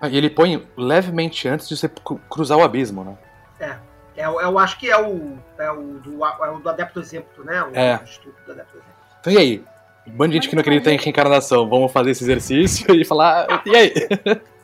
[0.00, 3.18] Ah, E ele põe levemente antes de você cru- cruzar o abismo, né?
[3.60, 3.76] É,
[4.28, 7.62] o- eu acho que é o, é o, do, é o do Adepto Exemplo, né?
[7.62, 8.00] O É.
[8.04, 8.92] estudo do Adepto Exemplo.
[9.20, 9.64] Então e aí?
[10.06, 13.46] Um bando de gente que não acredita em reencarnação, vamos fazer esse exercício e falar.
[13.50, 13.94] "Ah, E aí?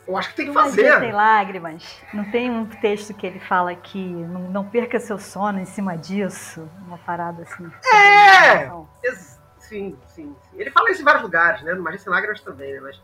[0.09, 1.01] Eu acho que tem que fazer.
[1.01, 2.01] tem lágrimas.
[2.15, 5.97] Não tem um texto que ele fala que não, não perca seu sono em cima
[5.97, 6.69] disso?
[6.87, 7.69] Uma parada assim.
[7.93, 8.71] É!
[9.05, 10.61] Ex- Sim, sim, sim.
[10.61, 11.75] Ele fala isso em vários lugares, né?
[11.75, 12.81] No Magia Sem Lágrimas também, né?
[12.81, 13.01] Mas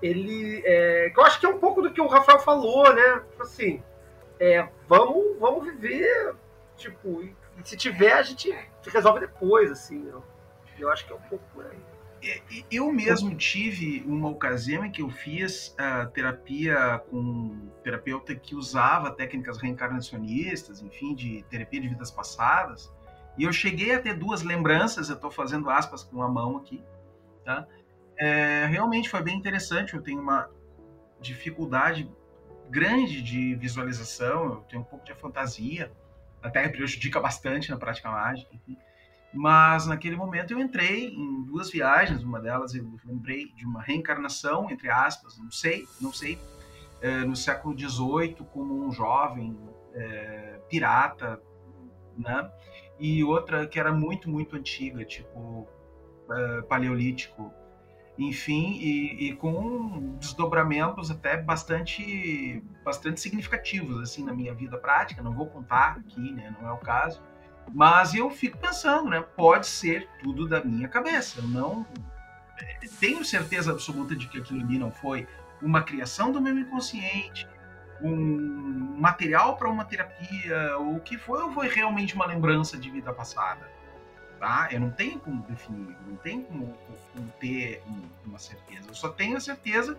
[0.00, 0.62] ele.
[0.64, 3.20] É, eu acho que é um pouco do que o Rafael falou, né?
[3.30, 3.82] Tipo assim,
[4.38, 6.34] é, vamos, vamos viver,
[6.76, 8.54] tipo, e, e se tiver, a gente
[8.86, 10.06] resolve depois, assim.
[10.08, 10.22] Eu,
[10.78, 11.78] eu acho que é um pouco por aí.
[12.70, 18.54] Eu mesmo tive uma ocasião em que eu fiz ah, terapia com um terapeuta que
[18.54, 22.90] usava técnicas reencarnacionistas, enfim, de terapia de vidas passadas.
[23.36, 26.82] E eu cheguei a ter duas lembranças, eu estou fazendo aspas com a mão aqui,
[27.44, 27.66] tá?
[28.16, 30.48] É, realmente foi bem interessante, eu tenho uma
[31.20, 32.10] dificuldade
[32.70, 35.90] grande de visualização, eu tenho um pouco de fantasia,
[36.42, 38.54] até prejudica bastante na prática mágica.
[39.32, 44.70] Mas naquele momento eu entrei em duas viagens, uma delas eu lembrei de uma reencarnação,
[44.70, 46.38] entre aspas, não sei, não sei,
[47.00, 49.58] eh, no século XVIII como um jovem
[49.92, 51.42] eh, pirata,
[52.16, 52.48] né?
[52.98, 55.66] E outra que era muito, muito antiga, tipo
[56.30, 57.52] eh, paleolítico,
[58.16, 65.22] enfim, e, e com desdobramentos até bastante, bastante significativos assim na minha vida prática.
[65.22, 66.54] Não vou contar aqui, né?
[66.60, 67.20] Não é o caso.
[67.72, 69.20] Mas eu fico pensando, né?
[69.20, 71.40] Pode ser tudo da minha cabeça.
[71.40, 71.84] Eu não
[73.00, 75.26] tenho certeza absoluta de que aquilo ali não foi
[75.60, 77.48] uma criação do meu inconsciente,
[78.00, 83.12] um material para uma terapia, o que foi ou foi realmente uma lembrança de vida
[83.12, 83.73] passada.
[84.44, 84.68] Tá?
[84.70, 86.76] Eu não tenho como definir, não tenho como,
[87.14, 88.88] como ter um- uma certeza.
[88.88, 89.98] Eu só tenho a certeza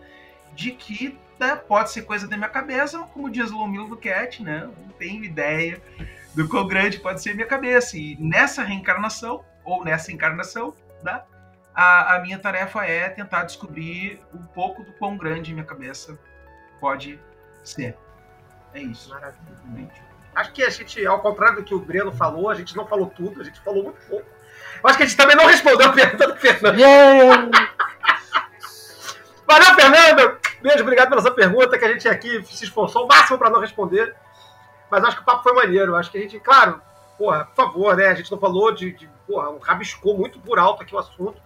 [0.54, 4.70] de que né, pode ser coisa da minha cabeça, como diz Lomil do Cat, né?
[4.78, 5.82] Não tenho ideia
[6.36, 7.98] do quão grande pode ser minha cabeça.
[7.98, 11.24] E nessa reencarnação, ou nessa encarnação, né,
[11.74, 16.20] a, a minha tarefa é tentar descobrir um pouco do quão grande minha cabeça
[16.80, 17.20] pode
[17.64, 17.98] ser.
[18.76, 19.10] É isso.
[19.10, 19.90] Maravilha.
[20.36, 23.08] Acho que a gente, ao contrário do que o Breno falou, a gente não falou
[23.08, 24.35] tudo, a gente falou muito pouco.
[24.86, 26.78] Eu acho que a gente também não respondeu a pergunta do Fernando.
[29.48, 30.38] Valeu, Fernando!
[30.62, 33.60] Beijo, obrigado pela sua pergunta, que a gente aqui se esforçou ao máximo para não
[33.60, 34.16] responder.
[34.92, 35.96] Mas acho que o papo foi maneiro.
[35.96, 36.80] Acho que a gente, claro,
[37.18, 38.10] porra, por favor, né?
[38.10, 38.92] A gente não falou de.
[38.92, 41.42] de porra, um rabiscou muito por alto aqui o assunto.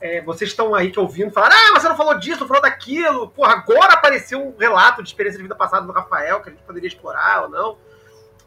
[0.00, 2.62] É, vocês estão aí que ouvindo falar, ah, mas você não falou disso, não falou
[2.62, 3.28] daquilo.
[3.28, 6.62] Porra, agora apareceu um relato de experiência de vida passada do Rafael, que a gente
[6.62, 7.76] poderia explorar ou não.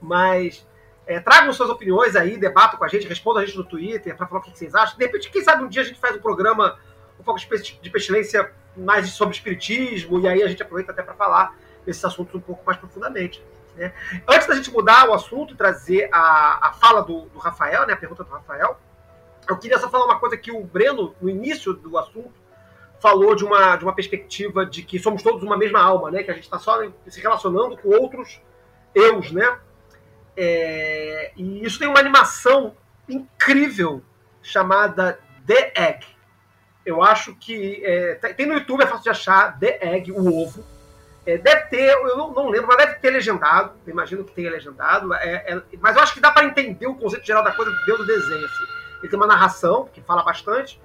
[0.02, 0.66] Mas
[1.06, 4.26] é, tragam suas opiniões aí, debatam com a gente, respondam a gente no Twitter para
[4.28, 4.98] falar o que vocês acham.
[4.98, 6.78] De repente, quem sabe um dia a gente faz um programa,
[7.20, 11.04] um foco de pe- de pestilência mais sobre espiritismo, e aí a gente aproveita até
[11.04, 13.44] para falar desses assuntos um pouco mais profundamente.
[13.76, 13.94] né?
[14.28, 17.94] Antes da gente mudar o assunto e trazer a, a fala do, do Rafael, né,
[17.94, 18.80] a pergunta do Rafael,
[19.50, 22.32] eu queria só falar uma coisa que o Breno, no início do assunto,
[23.02, 26.24] falou de uma, de uma perspectiva de que somos todos uma mesma alma, né?
[26.24, 28.40] Que a gente está só se relacionando com outros
[28.96, 29.60] eus, né?
[30.36, 32.76] É, e isso tem uma animação
[33.08, 34.04] incrível
[34.42, 36.06] chamada The Egg.
[36.86, 40.64] Eu acho que é, tem no YouTube, é fácil de achar The Egg, o ovo.
[41.26, 43.74] É, deve ter, eu não, não lembro, mas deve ter legendado.
[43.86, 45.14] Eu imagino que tenha legendado.
[45.14, 48.00] É, é, mas eu acho que dá para entender o conceito geral da coisa dentro
[48.00, 48.46] do desenho.
[48.46, 48.64] Assim.
[49.00, 50.82] Ele tem uma narração que fala bastante,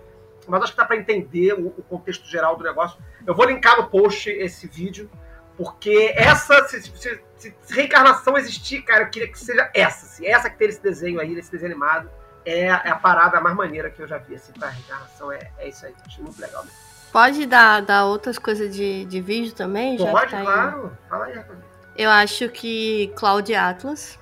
[0.46, 2.98] mas acho que dá para entender o, o contexto geral do negócio.
[3.26, 5.10] Eu vou linkar no post esse vídeo,
[5.58, 10.06] porque essa, se, se- se- se reencarnação existir, cara, eu queria que seja essa.
[10.06, 12.08] Se essa que tem esse desenho aí, esse desenho animado,
[12.46, 15.30] é, a- é a parada mais maneira que eu já vi assim, pra reencarnação.
[15.32, 16.78] É, é isso aí, acho muito legal mesmo.
[17.12, 19.96] Pode dar, dar outras coisas de, de vídeo também?
[19.98, 20.44] Pode, tá aí?
[20.44, 20.96] claro.
[21.08, 21.58] Fala aí, rapaz.
[21.96, 24.18] Eu acho que Cloud Atlas.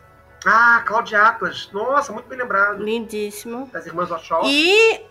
[0.47, 1.69] Ah, Cláudia Atlas.
[1.73, 2.83] Nossa, muito bem lembrado.
[2.83, 3.69] Lindíssimo.
[3.73, 4.41] Das irmãs Oxó.
[4.45, 5.05] E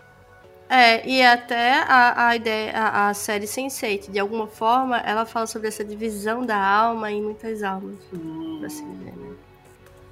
[0.69, 5.47] é, e até a, a ideia, a, a série Sense8, de alguma forma, ela fala
[5.47, 7.97] sobre essa divisão da alma em muitas almas.
[8.13, 8.61] Hum.
[8.65, 9.35] assim dizer, né?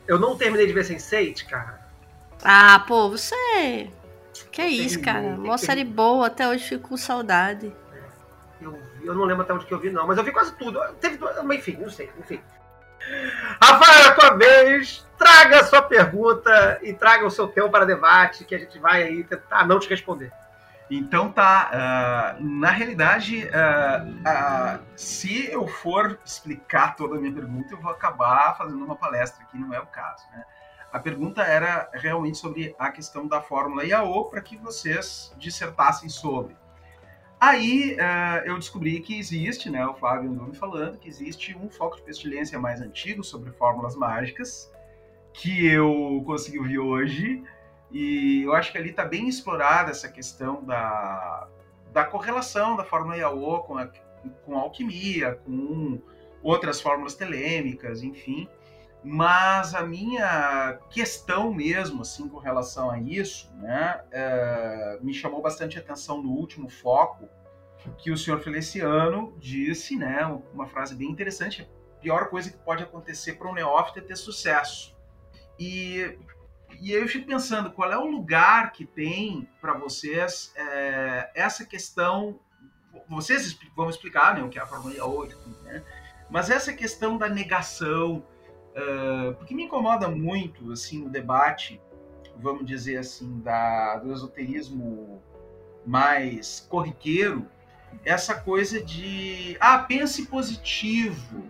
[0.07, 1.81] Eu não terminei de ver Sense8, cara.
[2.43, 3.89] Ah, pô, você.
[4.51, 5.37] Que é isso, cara?
[5.43, 7.73] que série boa, até hoje fico com saudade.
[8.61, 10.53] Eu, vi- eu não lembro até onde que eu vi, não, mas eu vi quase
[10.53, 10.79] tudo.
[10.99, 12.39] Teve, mas enfim, não sei, enfim.
[13.61, 15.05] Rafael, é a tua vez.
[15.17, 19.03] Traga a sua pergunta e traga o seu tema para debate, que a gente vai
[19.03, 20.31] aí tentar não te responder.
[20.95, 27.73] Então tá, ah, na realidade, ah, ah, se eu for explicar toda a minha pergunta,
[27.73, 30.23] eu vou acabar fazendo uma palestra aqui, não é o caso.
[30.31, 30.43] Né?
[30.91, 36.55] A pergunta era realmente sobre a questão da fórmula IAO para que vocês dissertassem sobre.
[37.39, 41.71] Aí ah, eu descobri que existe, né, o Flávio andou me falando, que existe um
[41.71, 44.71] foco de pestilência mais antigo sobre fórmulas mágicas,
[45.33, 47.43] que eu consegui ouvir hoje,
[47.93, 51.47] e eu acho que ali está bem explorada essa questão da,
[51.91, 53.87] da correlação da fórmula IAO com a,
[54.43, 56.01] com alquimia, com
[56.41, 58.49] outras fórmulas telêmicas, enfim.
[59.03, 65.77] Mas a minha questão mesmo, assim, com relação a isso, né, é, me chamou bastante
[65.77, 67.29] atenção no último foco,
[67.97, 72.81] que o senhor Feliciano disse, né, uma frase bem interessante, a pior coisa que pode
[72.81, 74.95] acontecer para um neófito é ter sucesso.
[75.59, 76.17] E,
[76.81, 82.39] e eu fico pensando, qual é o lugar que tem para vocês é, essa questão,
[83.07, 85.83] vocês vão explicar né, o que é a Fórmula 8, né,
[86.29, 88.25] mas essa questão da negação,
[88.71, 91.79] uh, porque me incomoda muito, assim, no debate,
[92.37, 95.21] vamos dizer assim, da, do esoterismo
[95.85, 97.47] mais corriqueiro,
[98.03, 101.47] essa coisa de, ah, pense positivo,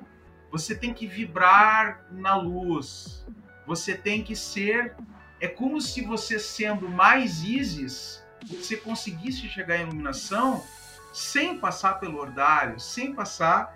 [0.51, 3.25] você tem que vibrar na luz,
[3.65, 4.95] você tem que ser,
[5.43, 10.63] é como se você sendo mais Isis, você conseguisse chegar à iluminação
[11.11, 13.75] sem passar pelo ordário, sem passar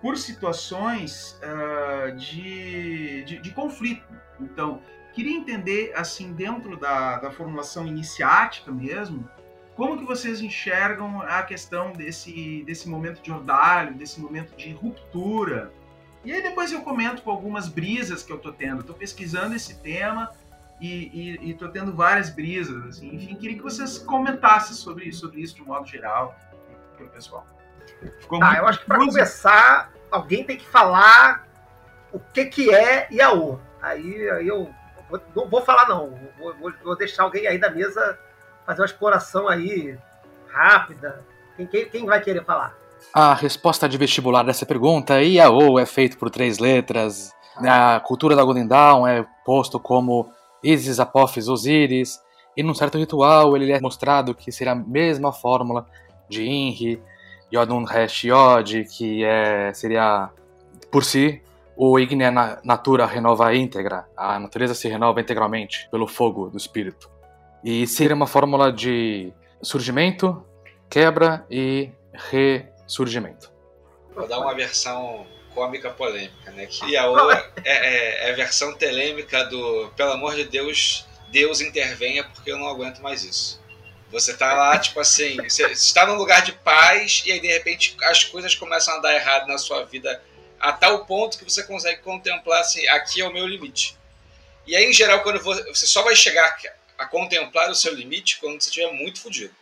[0.00, 4.06] por situações uh, de, de, de, conflito.
[4.38, 4.80] Então,
[5.12, 9.28] queria entender, assim, dentro da, da formulação iniciática mesmo,
[9.74, 15.72] como que vocês enxergam a questão desse, desse momento de ordalho, desse momento de ruptura?
[16.24, 18.82] E aí depois eu comento com algumas brisas que eu tô tendo.
[18.82, 20.30] Estou pesquisando esse tema
[20.80, 22.84] e, e, e tô tendo várias brisas.
[22.86, 23.14] Assim.
[23.14, 26.34] Enfim, queria que vocês comentassem sobre, sobre isso de um modo geral,
[26.96, 27.46] para o pessoal.
[28.20, 31.46] Ficou tá, eu acho que para começar, alguém tem que falar
[32.12, 33.58] o que, que é Iaô.
[33.80, 34.72] Aí, aí eu
[35.08, 36.10] vou, não vou falar, não.
[36.38, 38.18] Vou, vou, vou, deixar alguém aí da mesa
[38.66, 39.98] fazer uma exploração aí
[40.48, 41.24] rápida.
[41.56, 42.76] Quem, quem, quem vai querer falar?
[43.12, 47.32] A resposta de vestibular dessa pergunta, Iaô é feito por três letras.
[47.56, 50.32] A cultura da Golden Dawn é posto como
[50.62, 52.20] Isis, Apophis, Osíris.
[52.56, 55.86] E num certo ritual ele é mostrado que seria a mesma fórmula
[56.28, 57.00] de Inri,
[57.52, 60.30] Yodun Hash Yod, que é, seria
[60.90, 61.40] por si
[61.76, 62.32] o Ignea
[62.64, 67.08] Natura renova íntegra, a natureza se renova integralmente pelo fogo do espírito.
[67.62, 69.32] E seria uma fórmula de
[69.62, 70.44] surgimento,
[70.90, 73.52] quebra e ressurgimento.
[74.12, 75.24] Vou dar uma versão
[75.58, 76.66] cômica polêmica, né?
[76.66, 82.22] Que Yaô é, é, é a versão telêmica do pelo amor de Deus, Deus intervenha
[82.22, 83.60] porque eu não aguento mais isso.
[84.12, 87.96] Você tá lá, tipo assim, você está num lugar de paz e aí de repente
[88.04, 90.22] as coisas começam a dar errado na sua vida
[90.60, 93.96] a tal ponto que você consegue contemplar assim, aqui é o meu limite.
[94.64, 96.56] E aí, em geral, quando você só vai chegar
[96.98, 99.54] a contemplar o seu limite quando você estiver muito fodido.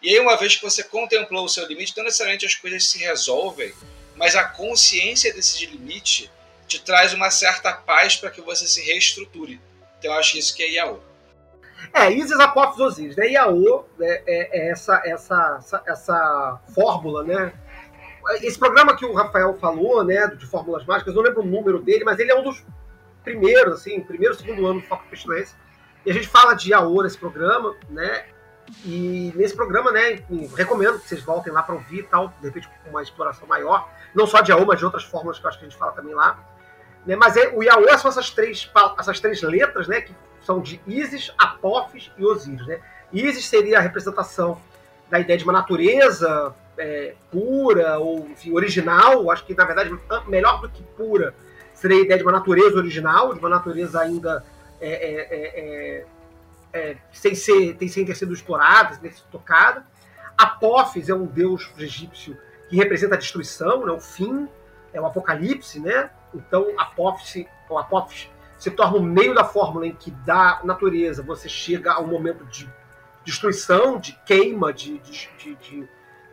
[0.00, 2.98] E aí, uma vez que você contemplou o seu limite, não necessariamente as coisas se
[2.98, 3.74] resolvem,
[4.18, 6.30] mas a consciência desse limite
[6.66, 9.60] te traz uma certa paz para que você se reestruture.
[9.98, 10.98] Então, eu acho isso que é Yaô.
[11.92, 13.28] É, Isis Apophis Osíris, né?
[13.28, 17.52] Iaô é, é, é essa, essa, essa, essa fórmula, né?
[18.42, 21.80] Esse programa que o Rafael falou, né, de fórmulas mágicas, eu não lembro o número
[21.80, 22.62] dele, mas ele é um dos
[23.24, 25.56] primeiros, assim, primeiro, segundo ano do Foco Pestilência.
[26.04, 28.26] E a gente fala de Iaô nesse programa, né?
[28.84, 30.22] E nesse programa, né,
[30.54, 33.88] recomendo que vocês voltem lá para ouvir e tal, de repente com uma exploração maior,
[34.14, 35.92] não só de Iaô, mas de outras fórmulas que eu acho que a gente fala
[35.92, 36.38] também lá.
[37.06, 40.80] Né, mas é, o Iaô são essas três, essas três letras, né, que são de
[40.86, 42.66] Isis, Apophis e Osíris.
[42.66, 42.80] Né?
[43.12, 44.60] Isis seria a representação
[45.10, 49.30] da ideia de uma natureza é, pura ou enfim, original.
[49.30, 51.34] Acho que, na verdade, melhor do que pura
[51.74, 54.44] seria a ideia de uma natureza original, de uma natureza ainda
[54.80, 56.04] é, é, é,
[56.72, 59.84] é, é sem, ser, sem ter sido explorada, sem ter sido tocada.
[60.36, 62.36] Apophis é um deus egípcio
[62.68, 64.48] que representa a destruição, né, o fim,
[64.92, 66.10] é o apocalipse, né?
[66.34, 71.48] Então, Apophis, ou Apophis se torna o meio da fórmula em que da natureza você
[71.48, 72.68] chega a um momento de
[73.24, 75.88] destruição, de queima, de, de, de,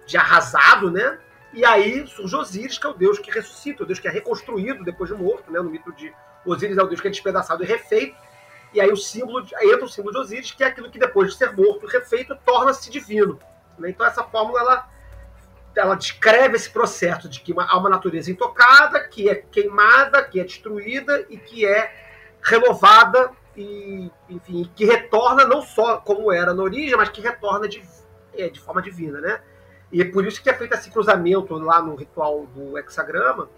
[0.06, 1.20] de arrasado, né?
[1.54, 4.84] E aí surge Osíris, que é o deus que ressuscita, o deus que é reconstruído
[4.84, 5.60] depois de morto, né?
[5.60, 6.14] No mito de
[6.46, 8.18] Osíris é o deus que é despedaçado e refeito.
[8.74, 11.32] E aí o símbolo, aí entra o símbolo de Osíris, que é aquilo que depois
[11.32, 13.40] de ser morto e refeito torna-se divino.
[13.78, 13.90] Né?
[13.90, 14.90] Então essa fórmula ela,
[15.76, 20.40] ela descreve esse processo de que uma, há uma natureza intocada, que é queimada, que
[20.40, 21.94] é destruída e que é
[22.42, 27.84] renovada e, enfim, que retorna não só como era na origem, mas que retorna de,
[28.34, 29.42] é, de forma divina, né?
[29.92, 33.50] E é por isso que é feito esse cruzamento lá no ritual do hexagrama,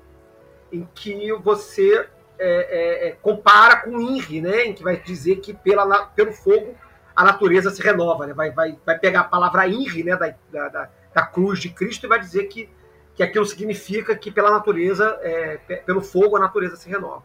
[0.71, 2.07] em que você
[2.37, 4.65] é, é, é compara com Inri, né?
[4.65, 6.75] Em que vai dizer que pela, pelo fogo
[7.15, 8.33] a natureza se renova, né?
[8.33, 10.15] Vai, vai, vai pegar a palavra Inri, né?
[10.15, 10.35] Da,
[10.69, 12.69] da, da cruz de Cristo e vai dizer que,
[13.15, 17.23] que aquilo significa que pela natureza, é, pelo fogo a natureza se renova.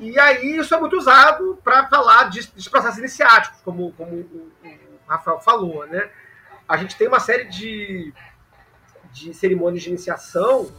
[0.00, 4.50] E aí isso é muito usado para falar de, de, processos iniciáticos, como, como o,
[4.64, 6.10] o, Rafael falou, né?
[6.68, 8.12] A gente tem uma série de,
[9.12, 10.72] de cerimônias de iniciação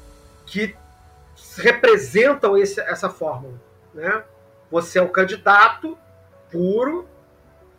[0.46, 0.76] que
[1.60, 3.54] representam esse, essa fórmula.
[3.94, 4.24] Né?
[4.70, 5.98] Você é o candidato
[6.52, 7.08] puro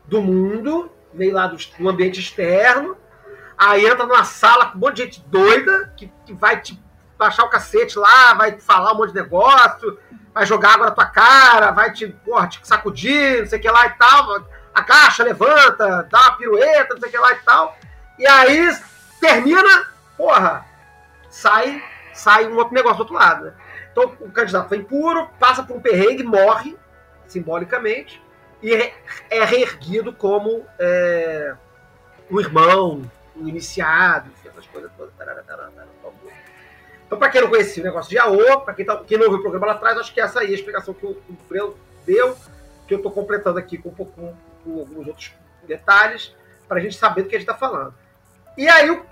[0.07, 2.97] do mundo, veio lá do, do ambiente externo,
[3.57, 6.81] aí entra numa sala com um monte de gente doida que, que vai te
[7.19, 9.99] baixar o cacete lá, vai falar um monte de negócio,
[10.35, 13.71] vai jogar água na tua cara, vai te, porra, te sacudir, não sei o que
[13.71, 14.45] lá e tal.
[14.75, 17.79] A caixa levanta, dá uma pirueta, não sei o que lá e tal.
[18.19, 18.77] E aí
[19.21, 20.67] termina, porra,
[21.31, 21.83] sai,
[22.13, 23.47] sai um outro negócio do outro lado.
[23.47, 23.55] Né?
[23.91, 26.77] Então o candidato vem puro, passa por um perrengue, morre,
[27.27, 28.23] simbolicamente,
[28.63, 28.75] e
[29.31, 31.55] é reerguido como é,
[32.31, 35.15] um irmão, um iniciado, essas coisas todas.
[35.15, 35.73] Tarara, tarara.
[37.07, 39.39] Então, para quem não conhecia o negócio de AO, para quem, tá, quem não ouviu
[39.39, 41.17] o programa lá atrás, acho que essa aí é a explicação que o,
[41.49, 42.37] Breno deu,
[42.87, 44.35] que eu estou completando aqui com, com, com,
[44.81, 45.33] alguns outros
[45.67, 46.35] detalhes,
[46.67, 47.95] para a gente saber do que a gente está falando.
[48.59, 49.07] E aí o,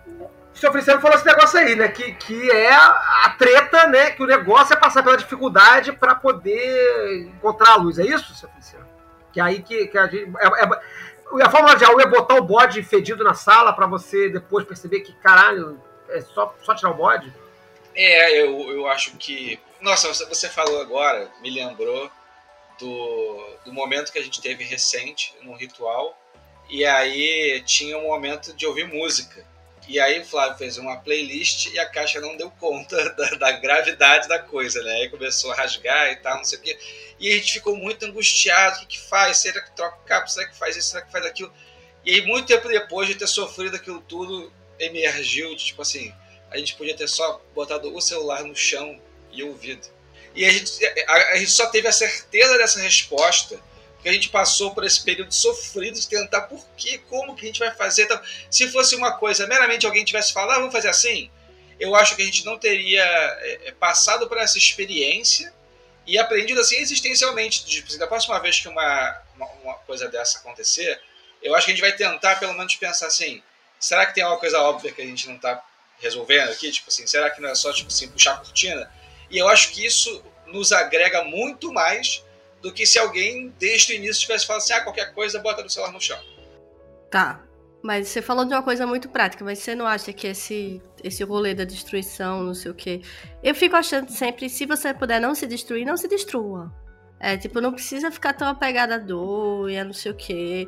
[0.52, 1.86] o senhor Feliciano falou esse negócio aí, né?
[1.86, 4.10] Que, que é a, treta, né?
[4.10, 7.98] Que o negócio é passar pela dificuldade para poder encontrar a luz.
[8.00, 8.86] É isso, senhor Feliciano?
[9.32, 10.32] Que aí que, que a gente.
[10.38, 10.80] É, é,
[11.42, 15.00] a fórmula de AU é botar o bode fedido na sala para você depois perceber
[15.00, 17.32] que, caralho, é só, só tirar o bode?
[17.94, 19.58] É, eu, eu acho que.
[19.80, 22.10] Nossa, você falou agora, me lembrou
[22.78, 26.18] do, do momento que a gente teve recente no ritual.
[26.68, 29.44] E aí tinha um momento de ouvir música.
[29.86, 33.52] E aí o Flávio fez uma playlist e a caixa não deu conta da, da,
[33.52, 34.92] gravidade da coisa, né?
[35.02, 36.78] Aí começou a rasgar e tal, não sei o quê.
[37.20, 38.76] E a gente ficou muito angustiado.
[38.76, 39.38] O que, que faz?
[39.38, 40.28] Será que troca o cabo?
[40.28, 40.90] Será que faz isso?
[40.90, 41.52] Será que faz aquilo?
[42.04, 46.14] E aí, muito tempo depois de ter sofrido aquilo tudo, emergiu tipo assim:
[46.50, 49.00] a gente podia ter só botado o celular no chão
[49.32, 49.86] e ouvido.
[50.34, 53.60] E a gente, a, a gente só teve a certeza dessa resposta
[54.04, 57.46] porque a gente passou por esse período sofrido de tentar por quê, como que a
[57.46, 58.02] gente vai fazer.
[58.02, 61.30] Então, se fosse uma coisa, meramente alguém tivesse falado, ah, vamos fazer assim,
[61.80, 65.50] eu acho que a gente não teria é, é passado por essa experiência
[66.06, 67.64] e aprendido assim existencialmente.
[67.64, 71.00] Tipo, da próxima vez que uma, uma, uma, coisa dessa acontecer,
[71.42, 73.42] eu acho que a gente vai tentar pelo menos pensar assim,
[73.80, 75.64] será que tem alguma coisa óbvia que a gente não está
[75.98, 78.92] resolvendo aqui, tipo assim, será que não é só tipo assim, puxar a cortina?
[79.30, 82.22] E eu acho que isso nos agrega muito mais
[82.64, 85.68] do que se alguém desde o início tivesse falado assim, ah, qualquer coisa bota no
[85.68, 86.18] celular no chão.
[87.10, 87.44] Tá.
[87.82, 91.22] Mas você falou de uma coisa muito prática, mas você não acha que esse, esse
[91.22, 93.02] rolê da destruição, não sei o quê.
[93.42, 96.72] Eu fico achando sempre, se você puder não se destruir, não se destrua.
[97.20, 100.66] É, tipo, não precisa ficar tão apegada à dor e a não sei o quê.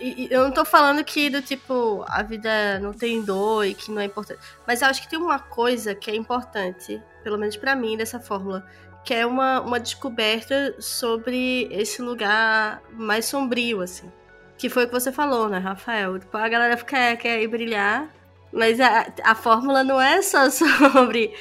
[0.00, 3.90] E, eu não tô falando que do tipo, a vida não tem dor e que
[3.90, 4.40] não é importante.
[4.66, 8.18] Mas eu acho que tem uma coisa que é importante, pelo menos para mim, dessa
[8.18, 8.66] fórmula,
[9.04, 14.10] que é uma, uma descoberta sobre esse lugar mais sombrio, assim.
[14.58, 16.18] Que foi o que você falou, né, Rafael?
[16.18, 18.10] Tipo, a galera quer, quer ir brilhar,
[18.52, 21.34] mas a, a fórmula não é só sobre.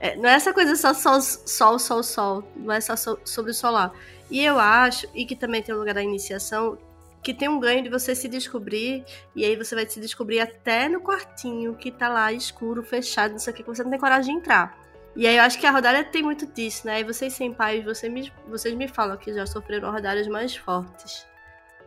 [0.00, 2.44] É, não é essa coisa só sol, sol, sol, sol.
[2.56, 3.92] Não é só sobre o solar.
[4.30, 6.78] E eu acho, e que também tem o lugar da iniciação,
[7.22, 10.88] que tem um ganho de você se descobrir, e aí você vai se descobrir até
[10.88, 13.98] no quartinho que tá lá escuro, fechado, não sei o que, que você não tem
[13.98, 14.83] coragem de entrar.
[15.16, 17.00] E aí eu acho que a rodada tem muito disso, né?
[17.00, 21.26] E vocês sem pais, vocês me, vocês me falam que já sofreram rodadas mais fortes.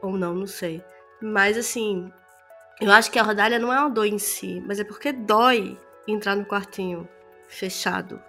[0.02, 0.84] Ou não, não sei.
[1.22, 2.12] Mas assim,
[2.80, 5.78] eu acho que a rodalha não é uma dor em si, mas é porque dói
[6.08, 7.08] entrar no quartinho
[7.48, 8.22] fechado.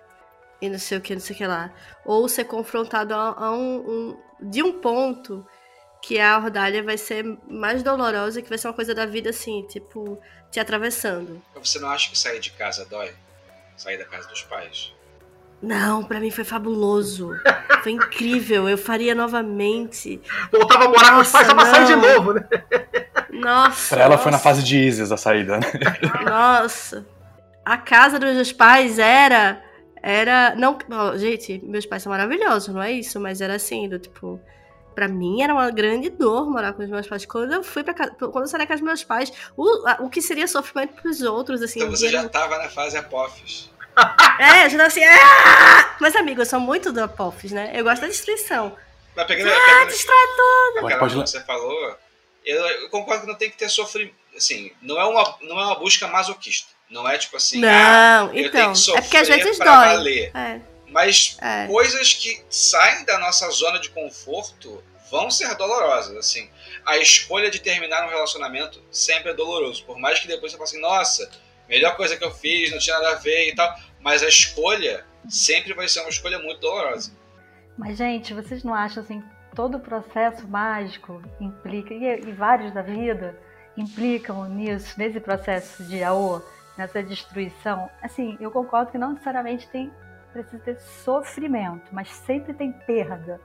[0.60, 1.72] E não sei o que, não sei o que lá.
[2.04, 5.46] Ou ser confrontado a, a um, um, de um ponto
[6.02, 9.64] que a ordalha vai ser mais dolorosa, que vai ser uma coisa da vida assim,
[9.68, 10.20] tipo,
[10.50, 11.42] te atravessando.
[11.54, 13.14] Você não acha que sair de casa dói?
[13.78, 14.92] Sair da casa dos pais?
[15.62, 17.30] Não, para mim foi fabuloso.
[17.82, 18.68] Foi incrível.
[18.68, 20.20] Eu faria novamente.
[20.52, 22.48] Voltava a morar Nossa, com os pais só pra sair de novo, né?
[23.30, 23.94] Nossa.
[23.94, 24.22] Pra ela nossa.
[24.24, 25.66] foi na fase de Isis a saída, né?
[26.24, 27.06] Nossa.
[27.64, 29.62] A casa dos meus pais era.
[30.02, 30.54] Era.
[30.56, 30.78] Não.
[31.16, 33.20] gente, meus pais são maravilhosos, não é isso?
[33.20, 34.40] Mas era assim, do tipo
[34.98, 37.24] para mim era uma grande dor morar com os meus pais.
[37.24, 40.10] Quando eu fui para casa, quando eu saí da casa dos meus pais, o, o
[40.10, 41.78] que seria sofrimento pros outros, assim.
[41.78, 43.70] Então você já tava na fase apófis.
[44.40, 45.96] É, já tava assim, ah!
[46.00, 47.72] mas amigos, eu sou muito do apófis, né?
[47.74, 48.76] Eu gosto da destruição.
[49.16, 50.86] Mas pegando, ah, pegando, destrói tudo.
[50.86, 51.14] Aquela pode...
[51.14, 51.96] que você falou,
[52.44, 55.64] eu, eu, concordo que não tem que ter sofrimento, assim, não é uma, não é
[55.64, 56.68] uma busca masoquista.
[56.88, 59.58] Não é tipo assim, não, ah, então, eu tenho que sofrer é porque às vezes
[59.58, 59.66] dói.
[59.66, 60.30] valer.
[60.36, 60.60] É.
[60.90, 61.66] Mas É.
[61.66, 66.48] coisas que saem da nossa zona de conforto vão ser dolorosas, assim.
[66.84, 70.68] A escolha de terminar um relacionamento sempre é doloroso, por mais que depois você fale
[70.68, 71.30] assim, nossa,
[71.68, 75.04] melhor coisa que eu fiz, não tinha nada a ver e tal, mas a escolha
[75.28, 77.12] sempre vai ser uma escolha muito dolorosa.
[77.76, 79.22] Mas, gente, vocês não acham assim,
[79.54, 83.38] todo o processo mágico implica, e, e vários da vida
[83.76, 86.42] implicam nisso, nesse processo de AO,
[86.76, 89.90] nessa destruição, assim, eu concordo que não necessariamente tem
[90.32, 93.40] precisa ter sofrimento, mas sempre tem perda.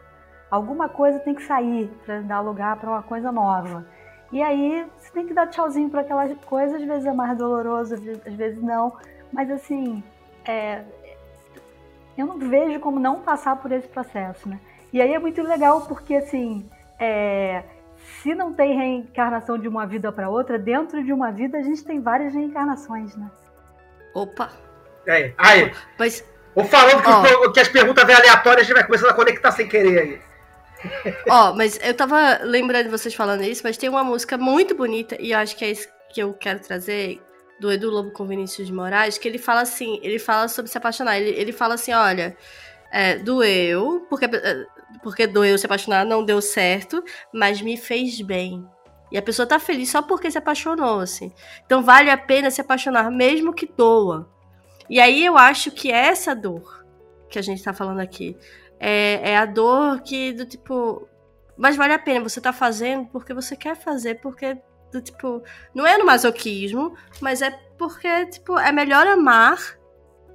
[0.49, 3.85] Alguma coisa tem que sair para dar lugar para uma coisa nova.
[4.31, 7.95] E aí você tem que dar tchauzinho para aquela coisa, às vezes é mais doloroso,
[7.95, 8.93] às vezes não.
[9.31, 10.03] Mas assim,
[10.45, 10.83] é,
[12.17, 14.59] eu não vejo como não passar por esse processo, né?
[14.91, 16.69] E aí é muito legal porque assim,
[16.99, 17.63] é,
[18.21, 21.83] se não tem reencarnação de uma vida para outra, dentro de uma vida a gente
[21.83, 23.29] tem várias reencarnações, né?
[24.13, 24.51] Opa!
[25.07, 25.71] Aí, aí.
[25.97, 26.23] Mas,
[26.55, 29.67] Ou falando que, que as perguntas vêm aleatórias, a gente vai começando a conectar sem
[29.67, 30.21] querer aí.
[31.29, 35.15] ó, mas eu tava lembrando de vocês falando isso, mas tem uma música muito bonita,
[35.19, 37.21] e eu acho que é isso que eu quero trazer,
[37.59, 40.77] do Edu Lobo com Vinícius de Moraes, que ele fala assim, ele fala sobre se
[40.77, 41.17] apaixonar.
[41.17, 42.35] Ele, ele fala assim, olha,
[42.91, 44.65] é, doeu, porque, é,
[45.01, 48.67] porque doeu se apaixonar, não deu certo, mas me fez bem.
[49.11, 51.31] E a pessoa tá feliz só porque se apaixonou, assim.
[51.65, 54.29] Então vale a pena se apaixonar, mesmo que doa.
[54.89, 56.83] E aí eu acho que essa dor
[57.29, 58.37] que a gente tá falando aqui
[58.79, 61.07] é, é a dor que, do tipo.
[61.57, 64.57] Mas vale a pena, você tá fazendo porque você quer fazer, porque,
[64.91, 65.41] do tipo.
[65.73, 69.57] Não é no masoquismo, mas é porque, tipo, é melhor amar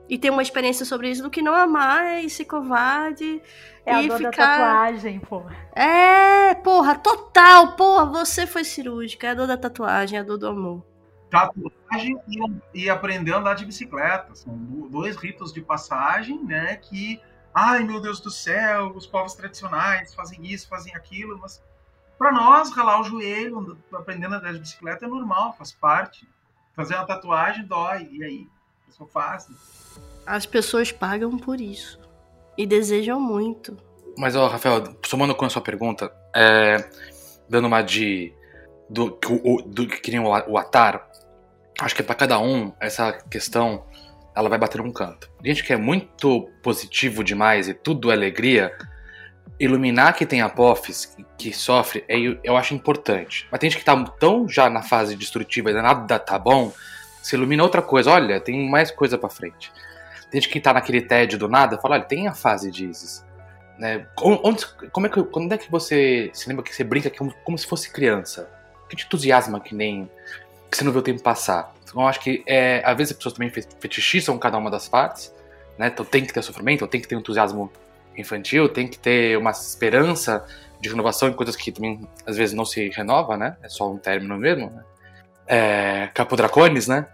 [0.09, 3.43] e ter uma experiência sobre isso do que não amar e ser covarde
[3.85, 4.59] É a e dor da ficar.
[4.59, 5.43] tatuagem, pô.
[5.75, 10.39] É, porra, total, porra, você foi cirúrgica, é a dor da tatuagem, é a dor
[10.39, 10.83] do amor.
[11.31, 14.35] Tatuagem e, e aprender a andar de bicicleta.
[14.35, 16.77] São do- dois ritos de passagem, né?
[16.77, 17.21] Que,
[17.55, 21.63] ai meu Deus do céu, os povos tradicionais fazem isso, fazem aquilo, mas
[22.19, 26.29] para nós, ralar o joelho, aprendendo a andar de bicicleta é normal, faz parte.
[26.75, 28.47] Fazer uma tatuagem dói, e aí?
[28.83, 29.49] A pessoa faz.
[30.27, 32.01] As pessoas pagam por isso.
[32.57, 33.77] E desejam muito.
[34.17, 36.91] Mas, ó, Rafael, somando com a sua pergunta, é,
[37.49, 38.33] dando uma de.
[38.89, 41.07] Do, que o- o- do, que nem o, o Atar,
[41.81, 43.85] acho que pra cada um, essa questão
[44.35, 45.31] ela vai bater um canto.
[45.45, 48.73] Gente que é muito positivo demais e tudo é alegria,
[49.59, 53.47] iluminar que tem apófis, que, sofre, é, eu acho importante.
[53.51, 56.73] Mas tem gente que tá tão já na fase destrutiva e nada tá bom,
[57.23, 58.11] se ilumina outra coisa.
[58.13, 59.73] Olha, tem mais coisa pra frente.
[60.31, 63.27] Tem gente que tá naquele tédio do nada, fala, olha, tem a fase de Isis
[63.79, 64.07] né?
[64.21, 67.57] Onde, como é que, quando é que você se lembra que você brinca como, como
[67.57, 68.51] se fosse criança?
[68.89, 70.11] Que te entusiasma que nem
[70.71, 71.75] que você não vê o tempo passar.
[71.83, 74.89] Então eu acho que é, às vezes as pessoas também fe- fetichizam cada uma das
[74.89, 75.33] partes,
[75.79, 75.89] né?
[75.89, 77.73] Então tem que ter sofrimento, tem que ter entusiasmo
[78.17, 80.45] infantil, tem que ter uma esperança
[80.81, 83.57] de renovação em coisas que também às vezes não se renova, né?
[83.63, 84.85] É só um término mesmo, né?
[85.47, 87.07] É, Capo Dracones, né?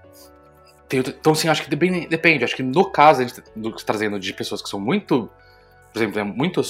[0.89, 2.45] Tem então, sim, acho que depende, depende.
[2.45, 4.81] Acho que no caso, a gente tá do que tá trazendo de pessoas que são
[4.81, 5.31] muito
[5.95, 6.61] por exemplo, é muito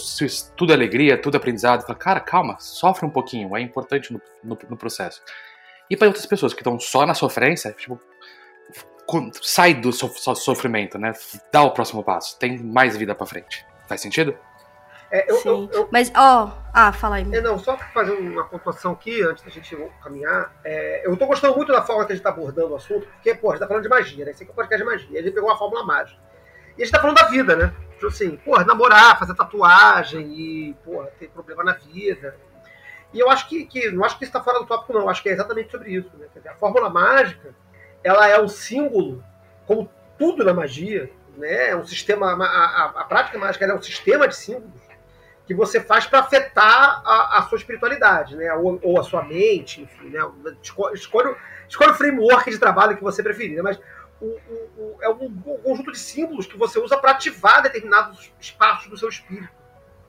[0.54, 1.80] tudo alegria, tudo aprendizado.
[1.86, 5.22] Fala, cara, calma, sofre um pouquinho, é importante no, no, no processo.
[5.88, 7.98] E para outras pessoas que estão só na sofrência, tipo,
[9.06, 11.12] com- sai do so- so- sofrimento, né?
[11.50, 13.64] Dá o próximo passo, tem mais vida pra frente.
[13.88, 14.36] Faz sentido?
[15.10, 15.48] É, eu, Sim.
[15.48, 16.50] eu- eu- Mas, ó.
[16.72, 17.26] Ah, fala aí.
[17.34, 20.52] é, não, só pra fazer uma pontuação aqui, antes da gente caminhar.
[20.64, 23.34] é, eu tô gostando muito da forma que a gente tá abordando o assunto, porque,
[23.34, 24.32] pô, a gente tá falando de magia, né?
[24.32, 25.20] Esse aqui é um podcast de magia.
[25.20, 26.20] A gente pegou uma fórmula mágica.
[26.76, 27.72] E a gente tá falando da vida, né?
[27.94, 32.36] Tipo assim, porra, namorar, fazer tatuagem e, porra, ter problema na vida.
[33.12, 35.08] E eu acho que, que não acho que isso tá fora do tópico, não.
[35.08, 36.26] Acho que é exatamente sobre isso, né?
[36.34, 37.54] Dizer, a fórmula mágica,
[38.02, 39.22] ela é um símbolo,
[39.66, 41.70] como tudo na magia, né?
[41.70, 44.82] É um sistema, a, a- a prática mágica é um sistema de símbolos
[45.46, 48.52] que você faz para afetar a, a sua espiritualidade, né?
[48.54, 50.20] Ou, ou a sua mente, enfim, né?
[50.62, 51.36] Esco- Escolha,
[51.68, 53.62] escolha o framework de trabalho que você preferir, né?
[53.62, 53.78] Mas
[54.20, 58.32] o- o- o- é um, um conjunto de símbolos que você usa para ativar determinados
[58.40, 59.52] espaços do seu espírito.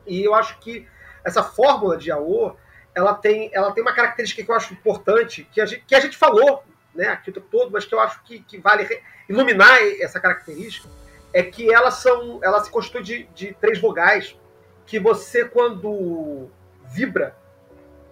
[0.06, 0.88] E eu acho que
[1.24, 2.56] essa fórmula de Aô,
[2.94, 6.00] ela tem, ela tem uma característica que eu acho importante, que a gente, que a
[6.00, 9.80] gente falou né, aqui o tempo todo, mas que eu acho que, que vale iluminar
[10.00, 10.88] essa característica,
[11.34, 14.38] é que elas são, ela se constitui de, de três vogais
[14.86, 16.50] que você quando
[16.86, 17.36] vibra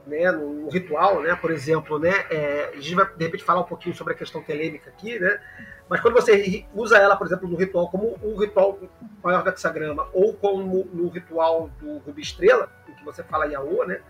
[0.05, 3.65] né, no ritual, né, por exemplo, né, é, a gente vai de repente falar um
[3.65, 5.39] pouquinho sobre a questão telêmica aqui, né,
[5.87, 8.79] mas quando você usa ela, por exemplo, no ritual como um ritual
[9.23, 13.85] maior do hexagrama ou como no ritual do Rubi Estrela, em que você fala Yaô,
[13.85, 14.01] né,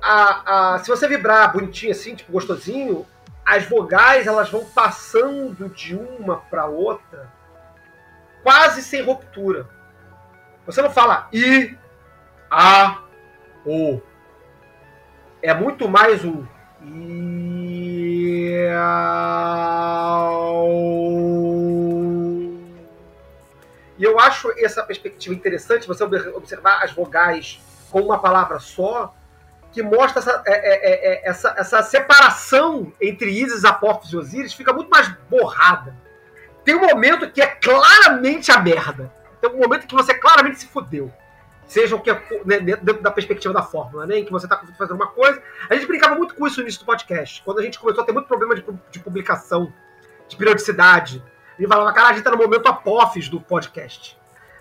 [0.00, 3.04] a, a, se você vibrar bonitinho assim, tipo gostosinho,
[3.44, 7.32] as vogais elas vão passando de uma para outra
[8.46, 9.68] quase sem ruptura.
[10.66, 11.76] Você não fala I,
[12.48, 13.02] A,
[13.64, 14.00] O.
[15.46, 16.44] É muito mais O.
[23.96, 27.60] E eu acho essa perspectiva interessante, você observar as vogais
[27.92, 29.14] com uma palavra só,
[29.70, 34.72] que mostra essa, é, é, é, essa, essa separação entre Isis, Apófis e Osíris fica
[34.72, 35.94] muito mais borrada.
[36.64, 39.12] Tem um momento que é claramente a merda.
[39.40, 41.12] Tem um momento que você claramente se fudeu.
[41.66, 42.12] Seja o que
[42.44, 44.18] né, dentro da perspectiva da fórmula, né?
[44.18, 45.42] Em que você está fazendo uma coisa.
[45.68, 47.42] A gente brincava muito com isso no início do podcast.
[47.44, 49.72] Quando a gente começou a ter muito problema de, de publicação,
[50.28, 51.22] de periodicidade.
[51.56, 54.16] A gente falava, cara, a gente tá no momento apófis do podcast.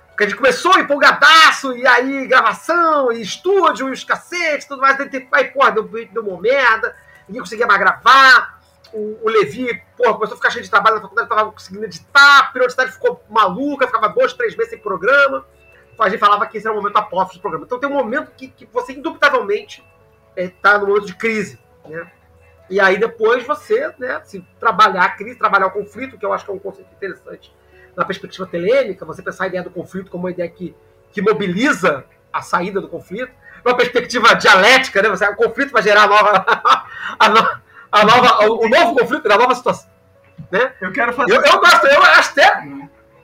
[0.10, 4.98] Porque a gente começou empolgadaço, e aí gravação, e estúdio, e os cacetes, tudo mais.
[5.34, 6.96] Aí, porra, deu, deu uma merda,
[7.28, 8.62] ninguém conseguia mais gravar.
[8.94, 12.40] O, o Levi, porra, começou a ficar cheio de trabalho na faculdade, tava conseguindo editar,
[12.40, 15.46] a periodicidade ficou maluca, ficava dois, três meses sem programa.
[16.00, 17.66] A gente falava que esse era o momento apófis do programa.
[17.66, 19.84] Então tem um momento que, que você, indubitavelmente,
[20.36, 22.12] está é, no momento de crise, né?
[22.70, 26.44] E aí depois você, né, se trabalhar a crise, trabalhar o conflito, que eu acho
[26.44, 27.54] que é um conceito interessante
[27.96, 30.76] na perspectiva telêmica, você pensar a ideia do conflito como uma ideia que,
[31.12, 33.32] que mobiliza a saída do conflito,
[33.64, 36.46] numa perspectiva dialética, né, você, o conflito vai gerar a nova,
[37.18, 37.60] a, no,
[37.92, 39.90] a nova, o, novo conflito, a nova situação.
[40.52, 40.74] Né?
[40.82, 41.32] Eu quero fazer.
[41.32, 42.68] Eu, eu gosto, eu acho até.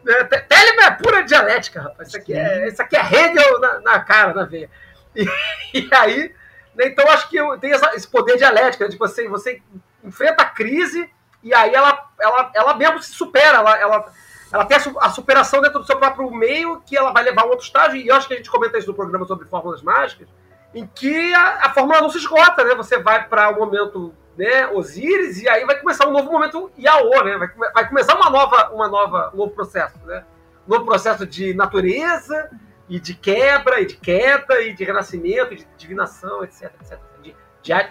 [0.04, 2.08] Né, Telema é pura dialética, rapaz.
[2.10, 4.70] Isso aqui é, isso aqui é Hegel na, na cara, na veia.
[5.16, 5.26] E,
[5.74, 6.34] e aí,
[6.76, 9.62] né, então acho que tem essa, esse poder dialético, né, de você, você
[10.04, 11.10] enfrenta a crise
[11.44, 14.12] e aí ela, ela, ela mesmo se supera, ela, ela,
[14.52, 17.50] ela tem a, superação dentro do seu próprio meio, que ela vai levar a um
[17.50, 20.28] outro estágio, e eu acho que a gente comenta isso no programa sobre fórmulas mágicas,
[20.74, 22.76] em que a, a fórmula não se esgota, né?
[22.76, 26.72] Você vai para o um momento né, Osíris, e aí vai começar um novo momento
[26.76, 27.38] Iaô, né?
[27.38, 30.26] Vai, vai começar uma nova, uma nova, um novo processo, né?
[30.68, 32.50] Um novo processo de natureza,
[32.90, 37.00] e de quebra, e de queda, e de renascimento, e de divinação, etc, etc.
[37.22, 37.36] De,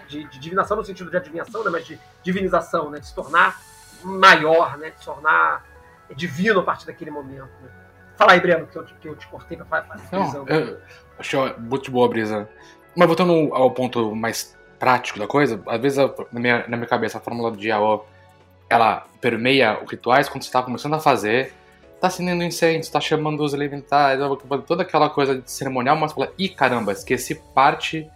[0.09, 1.69] de, de divinação no sentido de adivinhação, né?
[1.69, 2.99] mas de divinização, né?
[2.99, 3.57] De se tornar
[4.03, 4.89] maior, né?
[4.89, 5.65] De se tornar
[6.17, 7.49] divino a partir daquele momento.
[7.61, 7.69] Né?
[8.17, 10.81] Fala aí, Breno, que eu, que eu te cortei para fazer Não, eu,
[11.17, 12.49] Achei muito boa a brisa.
[12.93, 15.99] Mas voltando ao ponto mais prático da coisa, às vezes
[16.31, 18.01] na minha, na minha cabeça a fórmula do Yaó
[18.67, 21.53] ela permeia os rituais quando você está começando a fazer,
[21.99, 24.19] tá acendendo incenso, tá chamando os elementares,
[24.65, 28.09] toda aquela coisa de cerimonial, mas fala, ih caramba, esqueci parte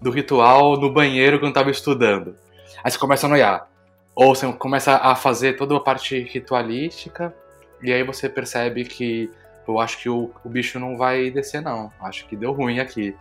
[0.00, 2.36] do ritual no banheiro quando tava estudando.
[2.84, 3.68] Aí você começa a noiar.
[4.14, 7.34] Ou você começa a fazer toda a parte ritualística,
[7.82, 9.28] e aí você percebe que
[9.66, 11.90] eu acho que o, o bicho não vai descer, não.
[12.00, 13.16] Acho que deu ruim aqui.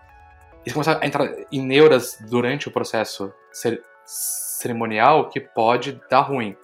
[0.65, 6.55] Você começa a entrar em neuras durante o processo cer cerimonial que pode dar ruim.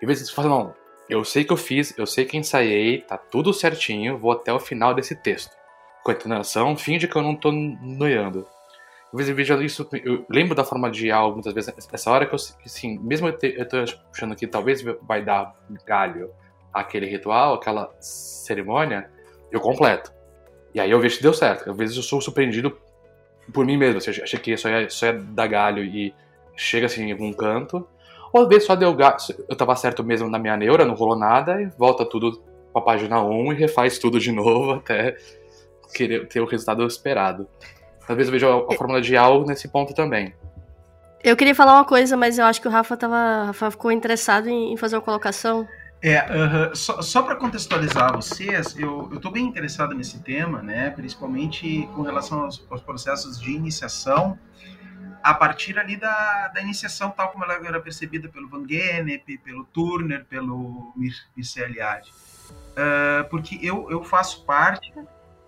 [0.00, 0.74] E vezes você fala, não,
[1.08, 4.60] eu sei que eu fiz, eu sei que ensaiei, tá tudo certinho, vou até o
[4.60, 5.56] final desse texto.
[6.06, 8.46] A entonação, finge que eu não tô noiando.
[9.12, 12.24] Às vezes eu vejo isso, eu lembro da forma de algo muitas vezes, essa hora
[12.24, 13.76] que eu, assim, mesmo eu, te, eu tô
[14.10, 15.54] achando que talvez vai dar
[15.86, 16.30] galho
[16.72, 19.10] aquele ritual, aquela cerimônia,
[19.50, 20.12] eu completo.
[20.74, 21.70] E aí eu vejo que deu certo.
[21.70, 22.78] Às vezes eu sou surpreendido
[23.52, 23.98] por mim mesmo.
[23.98, 26.14] Assim, achei que só ia, só ia dar galho e
[26.56, 27.86] chega assim em algum canto.
[28.32, 29.16] Ou às vezes só deu galho.
[29.48, 32.42] Eu tava certo mesmo na minha neura, não rolou nada, e volta tudo
[32.72, 35.16] pra página 1 e refaz tudo de novo até
[35.94, 37.48] querer ter o resultado esperado.
[38.08, 40.34] Vezes eu vejo a, a fórmula de algo nesse ponto também.
[41.22, 44.48] Eu queria falar uma coisa, mas eu acho que o Rafa, tava, Rafa ficou interessado
[44.48, 45.66] em, em fazer uma colocação.
[46.00, 46.74] É, uh -huh.
[46.76, 52.42] só, só para contextualizar vocês, eu estou bem interessado nesse tema, né, principalmente com relação
[52.42, 54.38] aos, aos, processos de iniciação,
[55.22, 59.64] a partir ali da, da iniciação tal como ela era percebida pelo Van Gennep, pelo
[59.64, 60.94] Turner, pelo
[61.36, 62.12] Mircea Eliade.
[62.50, 64.92] Uh, porque eu, eu faço parte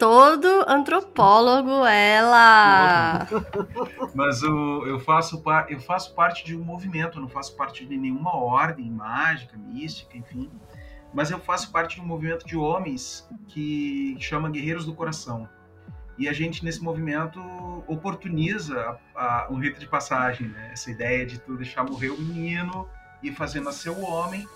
[0.01, 3.28] todo antropólogo, ela.
[4.14, 8.90] Mas eu, faço, eu faço parte de um movimento, não faço parte de nenhuma ordem
[8.90, 10.51] mágica, mística, enfim.
[11.12, 15.46] Mas eu faço parte de um movimento de homens que chama Guerreiros do Coração.
[16.16, 17.38] E a gente, nesse movimento,
[17.86, 20.70] oportuniza a, a, um rito de passagem, né?
[20.72, 22.88] essa ideia de tu deixar morrer o menino
[23.22, 24.48] e fazer nascer o homem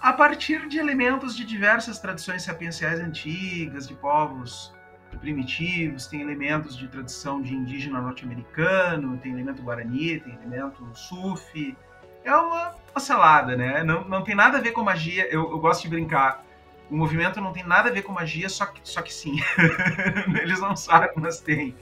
[0.00, 4.73] a partir de elementos de diversas tradições sapienciais antigas, de povos
[5.18, 11.76] primitivos, tem elementos de tradição de indígena norte-americano, tem elemento guarani, tem elemento sufi.
[12.24, 13.82] É uma, uma salada, né?
[13.84, 15.26] Não, não tem nada a ver com magia.
[15.30, 16.44] Eu, eu gosto de brincar.
[16.90, 19.36] O movimento não tem nada a ver com magia, só que, só que sim.
[20.42, 21.74] Eles não sabem, mas tem.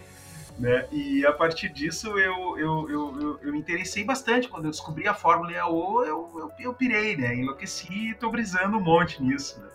[0.59, 0.87] Né?
[0.93, 4.49] E a partir disso eu, eu, eu, eu, eu me interessei bastante.
[4.49, 7.35] Quando eu descobri a fórmula EAO, eu, eu, eu pirei, né?
[7.35, 9.61] Enlouqueci e tô brisando um monte nisso.
[9.61, 9.69] Né?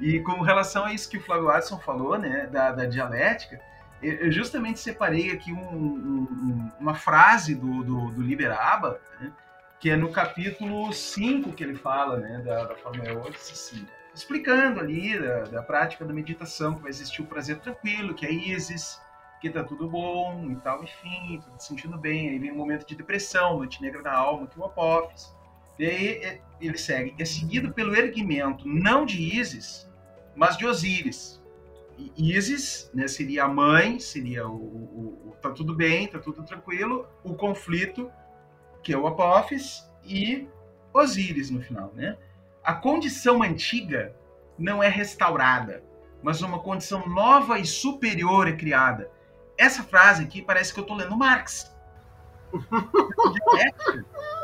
[0.00, 3.60] E com relação a isso que o Flávio Watson falou, né, da, da dialética,
[4.02, 9.32] eu justamente separei aqui um, um, uma frase do, do, do Liberaba, né,
[9.80, 14.80] que é no capítulo 5 que ele fala né, da, da Fórmula 8, assim, explicando
[14.80, 19.00] ali da, da, prática da meditação, que vai existir o prazer tranquilo, que é Isis,
[19.40, 22.30] que tá tudo bom e tal, enfim, tudo se sentindo bem.
[22.30, 25.34] Aí vem um momento de depressão, noite negra da alma, que o Apophis.
[25.78, 27.14] E aí é, ele segue.
[27.18, 29.88] É seguido pelo erguimento, não de Isis,
[30.34, 31.42] mas de Osíris.
[31.98, 36.42] E Isis né, seria a mãe, seria o, o, o, tá tudo bem, tá tudo
[36.42, 38.10] tranquilo, o conflito,
[38.82, 40.48] que é o Apophis, e
[40.92, 42.16] Osíris no final, né?
[42.62, 44.14] A condição antiga
[44.58, 45.82] não é restaurada,
[46.22, 49.10] mas uma condição nova e superior é criada.
[49.58, 51.73] Essa frase aqui parece que eu estou lendo Marx.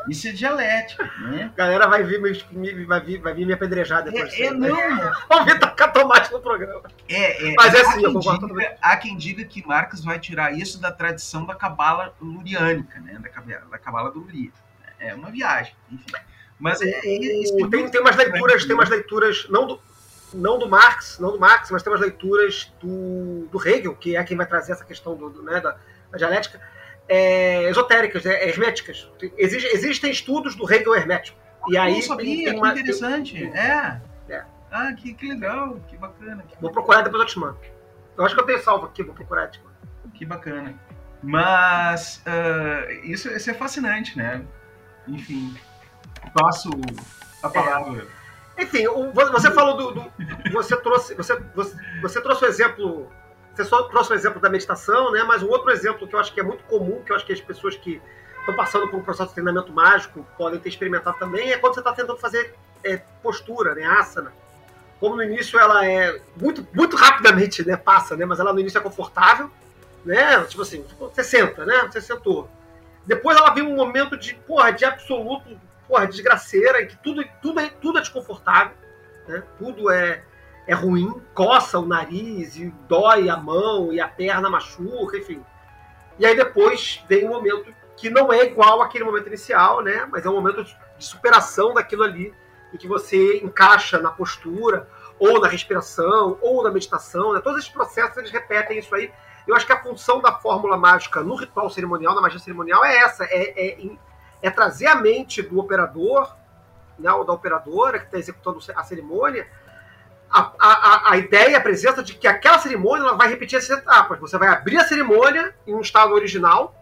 [0.09, 1.51] Isso é dialética, né?
[1.53, 4.33] A galera vai vir, me, vai vir, vai vir me apedrejar depois.
[4.33, 4.75] É, é não.
[5.29, 6.83] Vamos vir tacar tomate no programa.
[7.09, 10.19] É, é, Mas é assim, eu quem concordo diga- Há quem diga que Marx vai
[10.19, 13.19] tirar isso da tradição da cabala luriânica, né?
[13.21, 14.51] Da cabala, da cabala do Luria.
[14.99, 16.13] É uma viagem, enfim.
[16.59, 17.01] Mas é, é,
[17.71, 19.81] tem, tem umas leituras, tem umas leituras, não do,
[20.35, 24.23] não do Marx, não do Marx, mas tem umas leituras do, do Hegel, que é
[24.25, 25.77] quem vai trazer essa questão do, do, né, da,
[26.11, 26.61] da dialética,
[27.11, 29.11] é, esotéricas, é, herméticas.
[29.37, 31.37] Exige- existem estudos do Hegel hermético.
[31.69, 33.45] E aí não sabia, tem, tem que uma- interessante.
[33.53, 34.01] É.
[34.29, 34.45] É.
[34.71, 36.45] Ah, que, que legal, que bacana.
[36.49, 37.59] Que, Vou procurar depois eu te mando.
[38.17, 40.13] Eu acho que eu tenho salvo aqui, vou procurar mando.
[40.15, 40.75] que bacana.
[41.23, 44.43] Mas ah, isso, isso é fascinante, né?
[45.09, 45.55] Enfim,
[46.33, 46.71] passo
[47.43, 48.07] a palavra.
[48.59, 49.93] Enfim, o- vo- você falou do.
[50.03, 50.13] do-
[50.53, 53.11] você, trouxe, você, você, você trouxe o exemplo.
[53.55, 55.23] Você só trouxe o exemplo da meditação, né?
[55.23, 57.33] Mas um outro exemplo que eu acho que é muito comum, que eu acho que
[57.33, 58.01] as pessoas que
[58.39, 61.81] estão passando por um processo de treinamento mágico podem ter experimentado também, é quando você
[61.81, 63.85] está tentando fazer é, postura, né?
[63.85, 64.33] Asana.
[64.99, 67.77] Como no início ela é muito, muito rapidamente, né?
[67.77, 68.25] Passa, né?
[68.25, 69.51] Mas ela no início é confortável,
[70.05, 70.43] né?
[70.45, 71.89] Tipo assim, você senta, né?
[71.91, 72.51] Você sentou.
[73.07, 75.59] Depois ela vem um momento de, porra, de absoluto,
[75.89, 78.75] porra, desgraceira, em que tudo, tudo, é, tudo é desconfortável,
[79.27, 79.43] né?
[79.59, 80.23] Tudo é,
[80.67, 85.45] é ruim, coça o nariz, e dói a mão, e a perna machuca, enfim.
[86.19, 90.07] E aí depois vem um momento que não é igual àquele momento inicial, né?
[90.11, 92.35] Mas é um momento de superação daquilo ali,
[92.73, 94.89] em que você encaixa na postura,
[95.19, 97.41] ou na respiração, ou na meditação, né?
[97.41, 99.13] Todos esses processos, eles repetem isso aí.
[99.47, 102.97] Eu acho que a função da fórmula mágica no ritual cerimonial, na magia cerimonial, é
[102.99, 103.91] essa, é, é,
[104.41, 106.35] é trazer a mente do operador,
[106.99, 109.49] né, ou da operadora que está executando a cerimônia,
[110.31, 114.19] a, a, a ideia, a presença de que aquela cerimônia ela vai repetir essas etapas.
[114.21, 116.75] Você vai abrir a cerimônia em um estado original,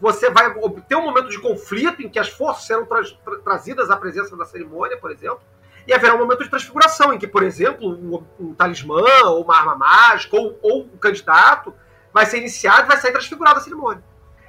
[0.00, 3.90] você vai obter um momento de conflito em que as forças serão tra tra trazidas
[3.90, 5.40] à presença da cerimônia, por exemplo,
[5.86, 9.56] e haverá um momento de transfiguração, em que, por exemplo, um, um talismã, ou uma
[9.56, 11.74] arma mágica, ou, ou um candidato
[12.12, 14.02] vai ser iniciado e vai sair transfigurado da cerimônia.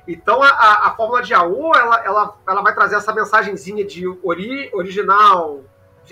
[0.07, 4.07] Então, a, a, a fórmula de AO, ela, ela, ela vai trazer essa mensagenzinha de
[4.23, 5.63] ori, original,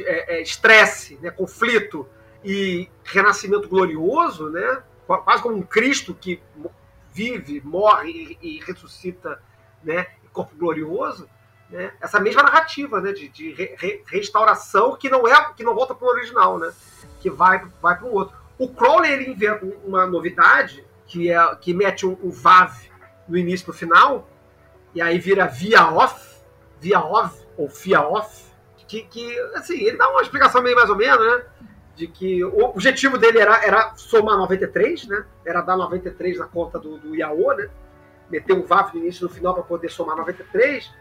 [0.03, 2.07] é, é, estresse, né, conflito
[2.43, 6.41] e renascimento glorioso, né, quase como um Cristo que
[7.11, 9.41] vive, morre e, e ressuscita
[9.83, 11.27] né, corpo glorioso.
[11.69, 15.75] Né, essa mesma narrativa né, de, de re, re, restauração que não é que não
[15.75, 16.71] volta para o original, né,
[17.19, 18.35] que vai, vai para um outro.
[18.57, 22.89] O Crowley ele inventa uma novidade que, é, que mete um, um VAV
[23.27, 24.27] no início e no final,
[24.93, 26.41] e aí vira via off,
[26.79, 28.48] via off, ou fia off,
[28.89, 31.45] que, que assim, ele dá uma explicação meio mais ou menos, né?
[31.95, 35.25] De que o objetivo dele era, era somar 93, né?
[35.45, 37.69] Era dar 93 na conta do, do Yao, né?
[38.29, 40.91] Meter um VAV no início e no final para poder somar 93,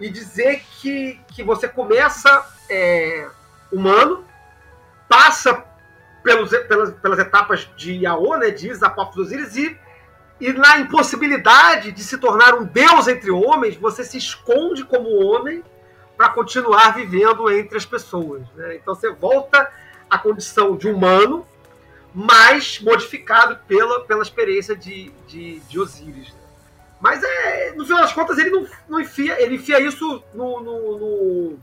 [0.00, 3.28] e dizer que, que você começa é,
[3.70, 4.24] humano,
[5.06, 5.64] passa
[6.22, 8.50] pelos, pelas, pelas etapas de Yao, né?
[8.50, 9.78] De Isa, Apophis Osiris, e
[10.40, 15.62] e na impossibilidade de se tornar um deus entre homens, você se esconde como homem
[16.24, 18.42] para continuar vivendo entre as pessoas.
[18.54, 18.76] Né?
[18.76, 19.70] Então você volta
[20.08, 21.46] à condição de humano,
[22.14, 26.32] mas modificado pela, pela experiência de, de, de Osíris.
[26.32, 26.40] Né?
[26.98, 30.98] Mas é, no final das contas ele não, não enfia, ele enfia isso no, no,
[30.98, 31.58] no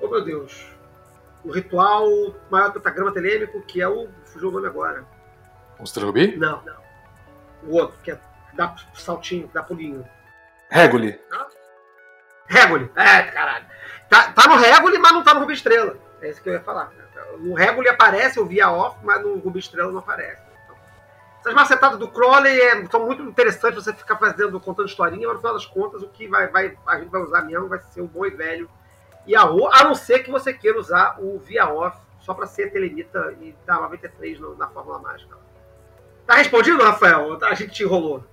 [0.00, 0.66] oh meu Deus,
[1.44, 2.08] no ritual
[2.50, 5.04] maior pentagrama telêmico, que é o fugiu o nome agora.
[5.78, 6.36] Monstro Rubi?
[6.36, 6.86] Não, não
[7.62, 8.20] o outro, que é
[8.54, 10.06] dá saltinho, dá pulinho.
[10.70, 11.18] Reguli.
[12.48, 12.90] Reguli.
[12.96, 13.66] É, caralho.
[14.08, 15.96] Tá, tá no Reguli, mas não tá no Rubi Estrela.
[16.20, 16.92] É isso que eu ia falar.
[17.38, 20.42] No Reguli aparece o Via Off, mas no Rubi Estrela não aparece.
[21.40, 25.40] Essas macetadas do Crowley é, são muito interessantes você ficar fazendo, contando historinha, mas no
[25.40, 28.08] final das contas o que vai, vai, a gente vai usar mesmo vai ser o
[28.08, 28.68] bom e velho
[29.28, 33.34] Yahoo, a não ser que você queira usar o Via Off só para ser telemita
[33.40, 35.36] e dar 93 no, na Fórmula Mágica.
[36.26, 37.38] Tá respondido, Rafael?
[37.44, 38.24] A gente te enrolou.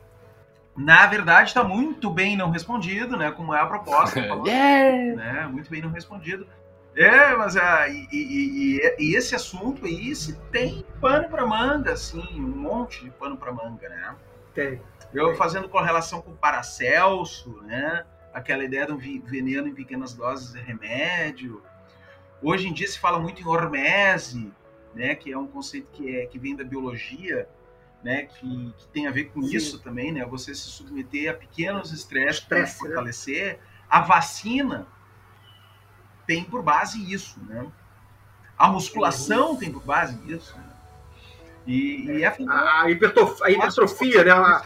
[0.75, 3.31] Na verdade, está muito bem não respondido, né?
[3.31, 4.19] Como é a proposta.
[4.45, 5.15] yeah.
[5.15, 5.47] né?
[5.47, 6.47] Muito bem não respondido.
[6.95, 11.93] É, mas ah, e, e, e, e, esse assunto aí se tem pano para manga,
[11.93, 14.15] assim, um monte de pano para manga, né?
[14.53, 14.79] Tem.
[15.11, 18.05] Eu fazendo correlação com o Paracelso, né?
[18.31, 21.63] Aquela ideia do veneno em pequenas doses é remédio.
[22.41, 24.51] Hoje em dia se fala muito em hormese,
[24.93, 25.15] né?
[25.15, 27.47] Que é um conceito que, é, que vem da biologia,
[28.03, 28.23] né?
[28.23, 29.55] Que, que tem a ver com Sim.
[29.55, 30.25] isso também, né?
[30.25, 32.67] Você se submeter a pequenos estresses para né?
[32.67, 33.53] fortalecer.
[33.53, 33.59] Né?
[33.89, 34.87] A vacina
[36.27, 37.65] tem por base isso, né?
[38.57, 40.55] A musculação tem por base isso.
[40.57, 40.63] Né?
[41.65, 44.61] E, e é a, hipertrofia, a hipertrofia né?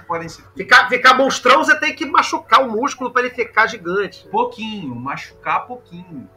[0.55, 4.27] Ficar, ficar monstrão, você tem que machucar o músculo para ele ficar gigante.
[4.29, 6.27] Pouquinho, machucar pouquinho.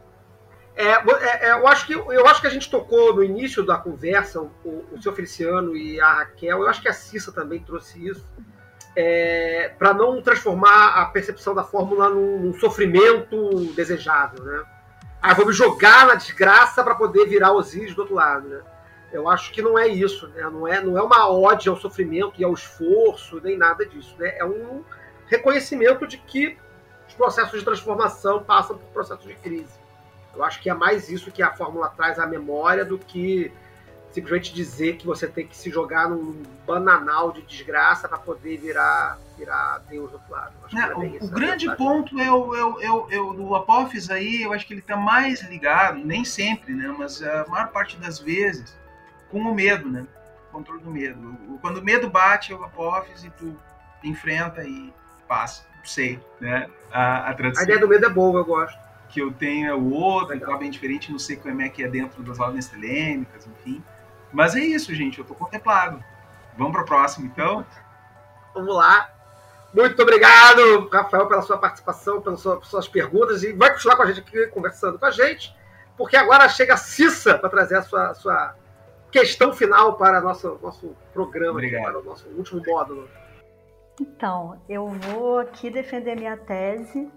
[0.81, 3.77] É, é, é, eu, acho que, eu acho que a gente tocou no início da
[3.77, 4.49] conversa, o,
[4.91, 8.25] o seu Feliciano e a Raquel, eu acho que a Cissa também trouxe isso,
[8.95, 14.43] é, para não transformar a percepção da fórmula num, num sofrimento desejável.
[14.43, 14.63] Né?
[15.21, 18.49] Ah, vou me jogar na desgraça para poder virar Osíris do outro lado.
[18.49, 18.61] Né?
[19.13, 20.41] Eu acho que não é isso, né?
[20.43, 24.37] Não é, não é uma ode ao sofrimento e ao esforço, nem nada disso, né?
[24.37, 24.83] É um
[25.27, 26.57] reconhecimento de que
[27.07, 29.80] os processos de transformação passam por processos de crise.
[30.35, 33.51] Eu acho que é mais isso que a fórmula traz à memória do que
[34.11, 39.17] simplesmente dizer que você tem que se jogar num bananal de desgraça para poder virar,
[39.37, 40.53] virar Deus do outro lado.
[40.73, 44.09] É, é o, o grande ponto é o, é, o, o, é o do Apófis
[44.09, 46.93] aí, eu acho que ele está mais ligado, nem sempre, né?
[46.97, 48.77] Mas a maior parte das vezes
[49.29, 50.05] com o medo, né?
[50.49, 51.37] O controle do medo.
[51.61, 53.55] Quando o medo bate, eu apófise e tu
[54.03, 54.93] enfrenta e
[55.27, 55.65] passa.
[55.83, 56.69] Sei, né?
[56.91, 58.77] A, a, a ideia do medo é boa, eu gosto.
[59.11, 61.83] Que eu tenho é o outro, que é bem diferente, não sei como é que
[61.83, 63.83] é dentro das ordens telêmicas, enfim.
[64.31, 66.01] Mas é isso, gente, eu tô contemplado.
[66.57, 67.65] Vamos para o próximo, então?
[68.53, 69.09] Vamos lá.
[69.73, 73.43] Muito obrigado, Rafael, pela sua participação, pelas suas perguntas.
[73.43, 75.55] E vai continuar com a gente aqui, conversando com a gente,
[75.97, 78.55] porque agora chega a Cissa para trazer a sua, sua
[79.11, 83.09] questão final para nosso, nosso programa, aqui, para o nosso último módulo.
[83.99, 87.09] Então, eu vou aqui defender minha tese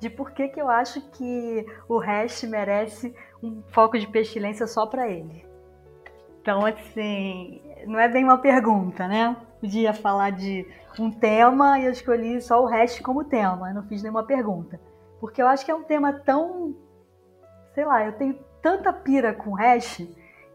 [0.00, 4.86] de por que, que eu acho que o Hash merece um foco de pestilência só
[4.86, 5.44] para ele.
[6.40, 9.36] Então, assim, não é bem uma pergunta, né?
[9.60, 10.66] Podia falar de
[10.98, 14.80] um tema e eu escolhi só o Hash como tema, não fiz nenhuma pergunta.
[15.20, 16.74] Porque eu acho que é um tema tão.
[17.74, 20.02] Sei lá, eu tenho tanta pira com o Hash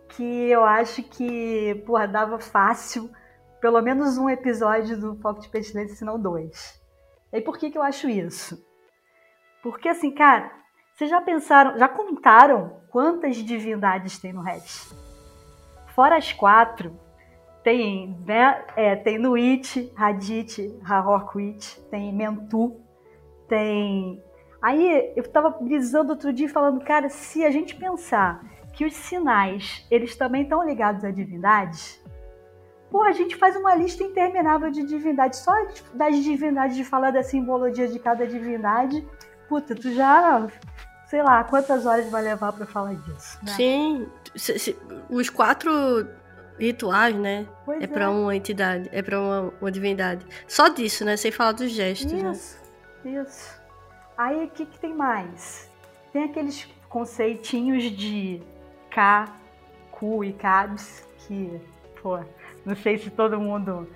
[0.10, 3.10] que eu acho que, porra, dava fácil
[3.62, 6.80] pelo menos um episódio do Foco de Pestilência, se não dois.
[7.32, 8.64] E por que, que eu acho isso?
[9.66, 10.52] Porque, assim, cara,
[10.94, 14.94] vocês já pensaram, já contaram quantas divindades tem no Hash?
[15.96, 16.96] Fora as quatro,
[17.64, 22.80] tem, né, é, tem Nuit, Hadith, Rahorquit, tem Mentu,
[23.50, 24.24] tem...
[24.62, 29.84] Aí eu tava brisando outro dia falando, cara, se a gente pensar que os sinais,
[29.90, 32.00] eles também estão ligados a divindades,
[32.92, 35.52] pô, a gente faz uma lista interminável de divindades, só
[35.92, 39.04] das divindades, de falar da simbologia de cada divindade,
[39.48, 40.48] puta, tu já,
[41.08, 43.40] sei lá, quantas horas vai levar para falar disso.
[43.44, 43.52] Né?
[43.54, 44.78] Sim, se, se,
[45.10, 46.08] os quatro
[46.60, 47.48] rituais, né?
[47.66, 47.88] Pois é, é.
[47.88, 50.26] para uma entidade, é para uma, uma, divindade.
[50.48, 51.18] Só disso, né?
[51.18, 52.32] Sem falar dos gestos, né?
[52.32, 52.60] isso,
[53.04, 53.22] né?
[53.22, 53.62] Isso.
[54.18, 55.70] Aí o que, que tem mais?
[56.14, 58.42] Tem aqueles conceitinhos de
[58.90, 59.28] K,
[59.92, 61.62] Q e Cabs, que,
[62.02, 62.20] pô,
[62.66, 63.88] não sei se todo mundo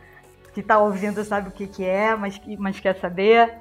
[0.53, 3.53] que está ouvindo sabe o que, que é, mas, mas quer saber.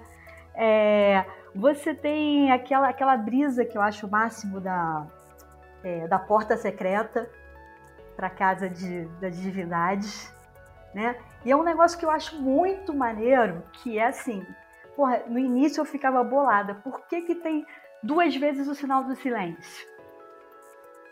[0.55, 1.24] É,
[1.59, 5.07] você tem aquela, aquela brisa que eu acho o máximo da,
[5.83, 7.29] é, da porta secreta
[8.17, 10.33] para casa de, das divindades,
[10.95, 11.17] né?
[11.45, 14.47] E é um negócio que eu acho muito maneiro, que é assim,
[14.95, 17.67] porra, no início eu ficava bolada, por que que tem
[18.03, 19.89] duas vezes o sinal do silêncio?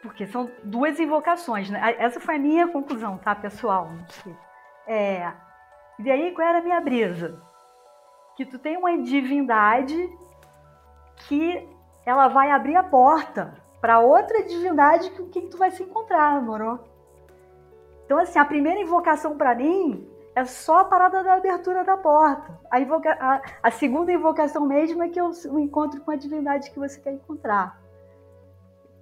[0.03, 1.97] porque são duas invocações, né?
[1.99, 3.91] Essa foi a minha conclusão, tá, pessoal?
[4.87, 5.33] É,
[5.99, 7.41] e aí, qual era a minha brisa?
[8.37, 10.09] Que tu tem uma divindade
[11.17, 11.69] que
[12.05, 16.81] ela vai abrir a porta para outra divindade com quem tu vai se encontrar, moro?
[18.05, 22.61] Então, assim, a primeira invocação para mim é só a parada da abertura da porta.
[22.71, 23.11] A, invoca...
[23.21, 27.13] a, a segunda invocação mesmo é que eu encontro com a divindade que você quer
[27.13, 27.81] encontrar.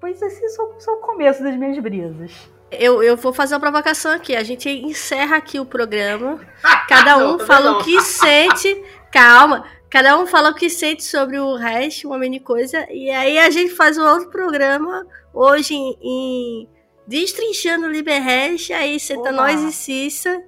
[0.01, 2.49] Pois esse só, só o começo das minhas brisas.
[2.71, 4.35] Eu, eu vou fazer uma provocação aqui.
[4.37, 6.41] A gente encerra aqui o programa.
[6.89, 8.85] Cada um fala o que sente.
[9.11, 9.65] Calma.
[9.95, 12.85] Cada um fala o que sente sobre o resto, uma mini coisa.
[12.91, 16.69] E aí a gente faz um outro programa hoje em, em
[17.07, 18.73] Destrinchando o Liberhash.
[18.73, 20.43] Aí senta nós e Cissa.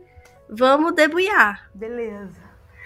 [0.51, 1.71] Vamos debulhar.
[1.73, 2.43] Beleza.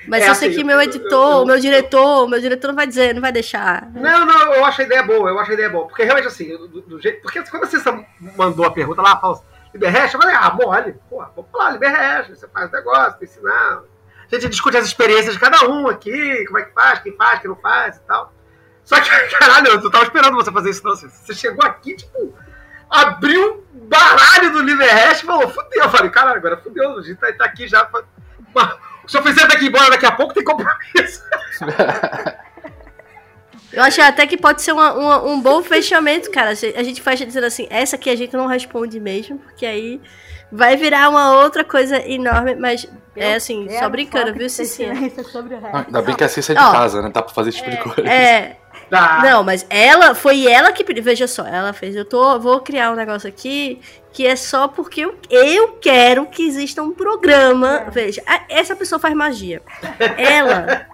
[0.07, 2.87] Mas é, eu sei assim, que meu editor, eu, meu diretor, meu diretor não vai
[2.87, 3.91] dizer, não vai deixar.
[3.95, 5.87] Não, não, eu acho a ideia boa, eu acho a ideia boa.
[5.87, 7.23] Porque realmente assim, do, do jeito.
[7.23, 8.07] Porque quando você
[8.37, 12.47] mandou a pergunta lá, Fausto, Liberreste, eu falei, ah, mole, porra, Vamos lá, Liberhash, você
[12.49, 13.83] faz o negócio, tem ensinar.
[14.31, 17.41] A gente discute as experiências de cada um aqui, como é que faz, quem faz,
[17.41, 18.33] quem não faz e tal.
[18.85, 20.95] Só que, caralho, eu não tava esperando você fazer isso, não.
[20.95, 22.35] Você chegou aqui, tipo,
[22.89, 25.83] abriu o baralho do Liberhash e falou, fudeu.
[25.83, 27.89] Eu falei, caralho, agora fudeu, a gente tá, tá aqui já.
[29.07, 31.23] Se eu fizer daqui embora daqui a pouco, tem compromisso.
[33.73, 36.51] Eu acho até que pode ser uma, uma, um bom fechamento, cara.
[36.51, 40.01] A gente faz dizendo assim, essa aqui a gente não responde mesmo, porque aí
[40.51, 42.85] vai virar uma outra coisa enorme, mas
[43.17, 44.93] eu é assim, só brincando, viu, Cicinha?
[45.73, 47.11] Ah, ainda bem que a Cissa é de casa, né?
[47.13, 48.11] Dá pra fazer esse tipo é, de coisa.
[48.11, 48.57] É.
[49.23, 50.85] Não, mas ela, foi ela que.
[51.01, 51.95] Veja só, ela fez.
[51.95, 53.81] Eu tô, vou criar um negócio aqui
[54.13, 57.85] que é só porque eu, eu quero que exista um programa.
[57.87, 57.91] É.
[57.91, 59.63] Veja, essa pessoa faz magia.
[60.19, 60.87] Ela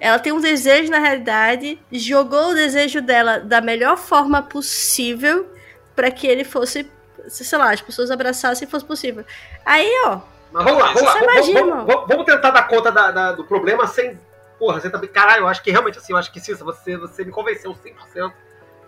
[0.00, 5.46] ela tem um desejo na realidade, jogou o desejo dela da melhor forma possível
[5.94, 6.90] para que ele fosse,
[7.30, 9.24] sei lá, as pessoas abraçassem se fosse possível.
[9.64, 10.20] Aí, ó.
[10.52, 11.12] Mas vamos lá, vamos lá.
[11.12, 14.18] Vamos, vamos, vamos, vamos, tentar dar conta da, da, do problema sem.
[14.58, 15.08] Porra, você também.
[15.08, 18.32] Caralho, eu acho que realmente assim, eu acho que sim, você, você me convenceu 100%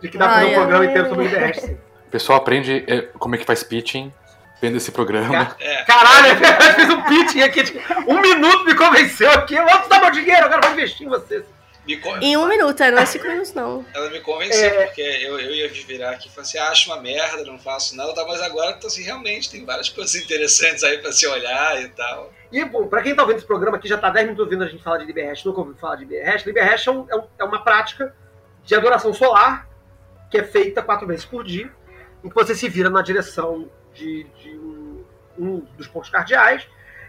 [0.00, 1.64] de que dá pra fazer um programa inteiro sobre o IDS.
[2.06, 4.12] O pessoal aprende é, como é que faz pitching
[4.60, 5.56] vendo esse programa.
[5.58, 5.82] É.
[5.84, 7.64] Caralho, eu fiz um pitch aqui.
[7.64, 9.54] Tipo, um minuto me convenceu aqui.
[9.54, 11.44] Eu vou dar meu dinheiro, agora vou investir em vocês.
[12.20, 13.84] Em um minuto, não é cinco minutos, não.
[13.92, 14.86] Ela me convenceu, é...
[14.86, 17.96] porque eu, eu ia virar aqui e falar assim: ah, acho uma merda, não faço
[17.96, 21.82] nada, tá, mas agora então, assim, realmente tem várias coisas interessantes aí pra se olhar
[21.82, 22.32] e tal.
[22.52, 24.68] E, bom, pra quem tá ouvindo esse programa aqui, já tá 10 minutos ouvindo a
[24.68, 26.44] gente falar de LibreHash, nunca ouviu falar de LibreHash.
[26.44, 28.14] LibreHash é, um, é, um, é uma prática
[28.64, 29.68] de adoração solar
[30.30, 31.70] que é feita quatro vezes por dia,
[32.24, 34.58] em que você se vira na direção de, de
[35.38, 36.66] um dos pontos cardeais,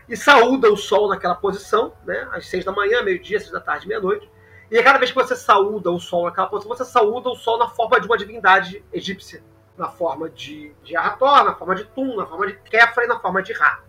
[0.10, 3.88] e saúda o Sol naquela posição, né, às seis da manhã, meio-dia, seis da tarde,
[3.88, 4.30] meia-noite.
[4.74, 7.70] E cada vez que você saúda o Sol naquela posição, você saúda o Sol na
[7.70, 9.44] forma de uma divindade egípcia,
[9.78, 13.20] na forma de, de Arator, na forma de Tum, na forma de Kefra e na
[13.20, 13.82] forma de Ra.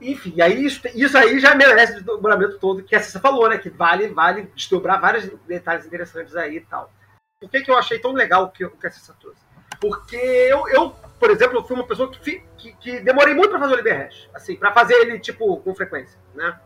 [0.00, 3.58] Enfim, aí isso, isso aí já merece o desdobramento todo que a Cissa falou, né?
[3.58, 6.90] Que vale, vale desdobrar vários detalhes interessantes aí e tal.
[7.38, 9.42] Por que, que eu achei tão legal o que, o que a Cissa trouxe?
[9.78, 13.58] Porque eu, eu por exemplo, eu fui uma pessoa que, que, que demorei muito para
[13.58, 14.30] fazer o Liberhash.
[14.32, 16.58] Assim, para fazer ele, tipo, com frequência, né?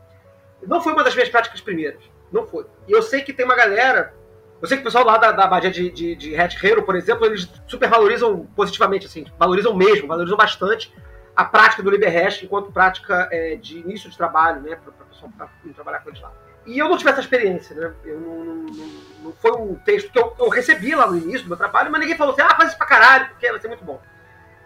[0.63, 2.14] Não foi uma das minhas práticas primeiras.
[2.35, 2.67] Não foi.
[2.89, 4.13] E eu sei que tem uma galera.
[4.61, 6.97] Eu sei que o pessoal lá da, da Badia de, de, de Red Hero, por
[6.97, 10.93] exemplo, eles super valorizam positivamente, assim, valorizam mesmo, valorizam bastante
[11.37, 15.31] a prática do Liberhash enquanto prática é, de início de trabalho, né, para o pessoal
[15.75, 16.33] trabalhar com eles lá.
[16.67, 17.95] E eu não tive essa experiência, né?
[18.05, 18.87] Eu não, não,
[19.25, 22.01] não foi um texto que eu, eu, recebi lá no início do meu trabalho, mas
[22.01, 24.01] ninguém falou assim, ah, faz isso pra caralho, porque vai ser muito bom.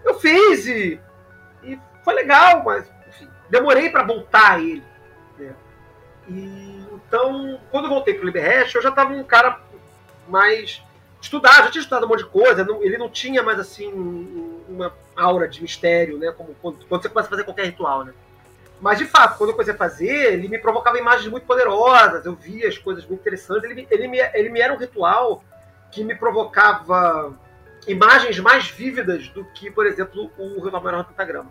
[0.05, 1.01] Eu fiz e,
[1.65, 4.85] e foi legal, mas enfim, demorei para voltar a ele.
[5.39, 5.53] Né?
[6.28, 6.78] E,
[7.09, 9.60] então, quando eu voltei pro Liberhash, eu já estava um cara
[10.28, 10.82] mais
[11.20, 13.90] estudado, já tinha estudado um monte de coisa, não, ele não tinha mais assim
[14.68, 16.30] uma aura de mistério, né?
[16.36, 18.12] Como quando, quando, você começa a fazer qualquer ritual, né?
[18.80, 22.35] Mas de fato, quando eu comecei a fazer, ele me provocava imagens muito poderosas, eu
[22.35, 23.68] via as coisas muito interessantes.
[23.68, 25.43] Ele, ele, me, ele me era um ritual
[25.90, 27.35] que me provocava
[27.89, 31.51] imagens mais vívidas do que, por exemplo, o Ritual Menor do Pentagrama.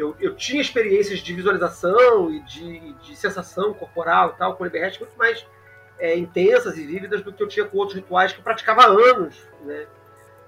[0.00, 4.66] Eu, eu tinha experiências de visualização e de, de sensação corporal e tal com o
[4.66, 5.46] Liberhash muito mais
[5.98, 8.86] é, intensas e vívidas do que eu tinha com outros rituais que eu praticava há
[8.86, 9.86] anos, né?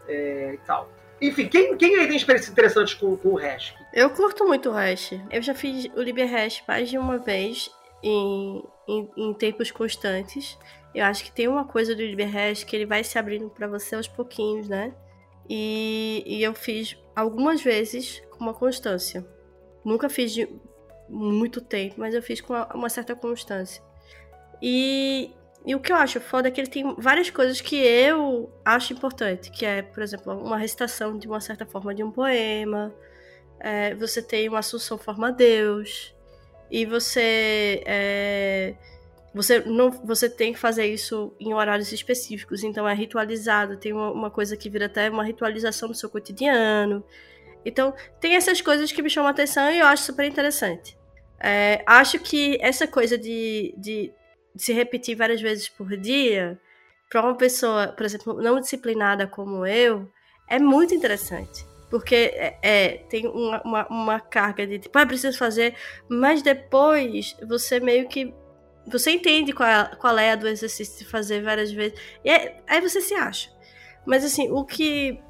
[0.09, 0.91] É, e tal.
[1.21, 3.75] Enfim, quem, quem aí tem experiências interessantes com, com o hash?
[3.93, 5.13] Eu curto muito o hash.
[5.31, 7.71] Eu já fiz o Liberhash mais de uma vez
[8.03, 10.59] em, em, em tempos constantes.
[10.95, 13.95] Eu acho que tem uma coisa do Liberhash que ele vai se abrindo para você
[13.95, 14.95] aos pouquinhos, né?
[15.49, 19.25] E, e eu fiz algumas vezes com uma constância.
[19.85, 20.49] Nunca fiz de
[21.09, 23.83] muito tempo, mas eu fiz com uma certa constância.
[24.61, 25.31] E,
[25.67, 28.93] e o que eu acho foda é que ele tem várias coisas que eu acho
[28.93, 32.95] importante, que é, por exemplo, uma recitação de uma certa forma de um poema,
[33.61, 36.15] é, você tem uma assunção forma Deus,
[36.71, 38.75] e você é,
[39.35, 44.11] você não você tem que fazer isso em horários específicos, então é ritualizado, tem uma,
[44.11, 47.05] uma coisa que vira até uma ritualização do seu cotidiano.
[47.65, 50.97] Então, tem essas coisas que me chamam a atenção e eu acho super interessante.
[51.41, 54.13] É, acho que essa coisa de, de,
[54.55, 56.59] de, se repetir várias vezes por dia,
[57.11, 60.09] para uma pessoa, por exemplo, não disciplinada como eu,
[60.49, 61.67] é muito interessante.
[61.91, 65.75] Porque é, é tem uma, uma, uma, carga de tipo, ah, preciso fazer,
[66.09, 68.33] mas depois você meio que
[68.87, 71.99] você entende qual é, qual é a do exercício de fazer várias vezes.
[72.25, 73.51] E é, aí você se acha.
[74.07, 75.21] Mas assim, o que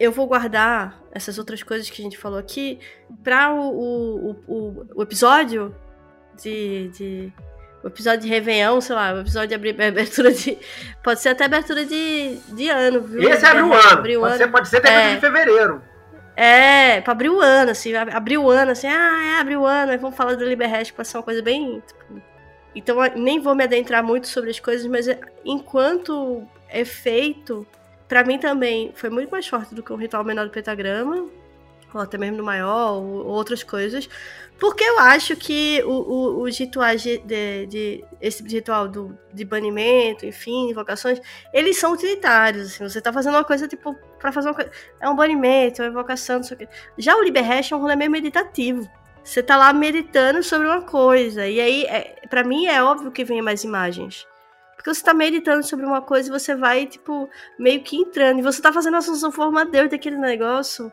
[0.00, 2.80] eu vou guardar essas outras coisas que a gente falou aqui
[3.22, 5.74] para o, o, o, o, episódio
[6.42, 7.32] de, de.
[7.84, 10.56] O episódio de Réveillon, sei lá, o episódio de abrir, abertura de.
[11.04, 13.28] Pode ser até abertura de, de ano, viu?
[13.28, 13.88] Esse abre um ano.
[13.90, 14.38] Abre um pode, ano.
[14.44, 15.82] Ser, pode ser até é, de fevereiro.
[16.34, 19.66] É, pra abrir o ano, assim, ab- abrir o ano, assim, ah, é, abrir o
[19.66, 21.82] ano, aí vamos falar do Liberhash pra ser uma coisa bem.
[21.86, 22.22] tipo,
[22.74, 27.66] então, nem vou me adentrar muito sobre as coisas, mas é- enquanto efeito,
[28.10, 31.28] pra mim também foi muito mais forte do que um ritual menor do pentagrama,
[31.94, 34.08] ou até mesmo no maior, ou, ou outras coisas,
[34.58, 39.44] porque eu acho que o, o, os rituais de, de, de- esse ritual do, de
[39.44, 41.20] banimento, enfim, invocações,
[41.52, 44.70] eles são utilitários, assim, você tá fazendo uma coisa, tipo, pra fazer uma coisa,
[45.00, 46.68] é um banimento, é uma invocação, não sei o quê.
[46.98, 48.86] Já o Liberhash é um rolê meio meditativo.
[49.24, 51.46] Você tá lá meditando sobre uma coisa.
[51.46, 54.26] E aí, é, para mim, é óbvio que vem mais imagens.
[54.80, 57.28] Porque você tá meditando sobre uma coisa e você vai, tipo,
[57.58, 58.38] meio que entrando.
[58.38, 60.90] E você tá fazendo a sua forma Deus daquele negócio.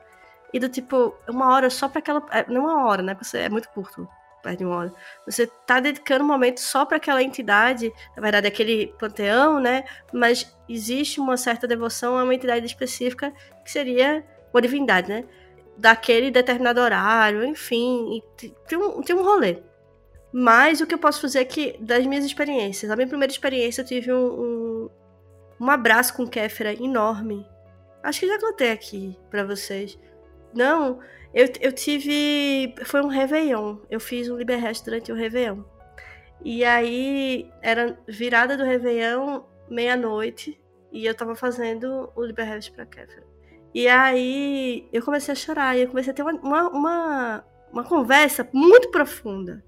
[0.53, 2.21] E do tipo, uma hora só pra aquela.
[2.31, 3.15] é, Não uma hora, né?
[3.15, 4.05] Porque é muito curto.
[4.43, 4.93] Perto de uma hora.
[5.25, 7.89] Você tá dedicando um momento só pra aquela entidade.
[8.13, 9.85] Na verdade, aquele panteão, né?
[10.11, 13.31] Mas existe uma certa devoção a uma entidade específica
[13.63, 14.21] que seria
[14.53, 15.23] uma divindade, né?
[15.77, 18.21] Daquele determinado horário, enfim.
[18.35, 19.59] te- tem, um, tem um rolê.
[20.39, 22.91] Mas o que eu posso fazer aqui, das minhas experiências.
[22.91, 24.89] A minha primeira experiência, eu tive um, um,
[25.59, 27.43] um abraço com Kéfera enorme.
[28.03, 29.97] Acho que já contei aqui pra vocês.
[30.53, 30.99] Não,
[31.33, 32.75] eu, eu tive.
[32.85, 33.77] Foi um Réveillon.
[33.89, 35.63] Eu fiz um Liberrest durante o Réveillon.
[36.45, 40.61] E aí, era virada do Réveillon, meia-noite.
[40.91, 43.25] E eu tava fazendo o Liberrest pra Kéfera.
[43.73, 45.75] E aí, eu comecei a chorar.
[45.75, 49.65] E eu comecei a ter uma, uma, uma, uma conversa muito profunda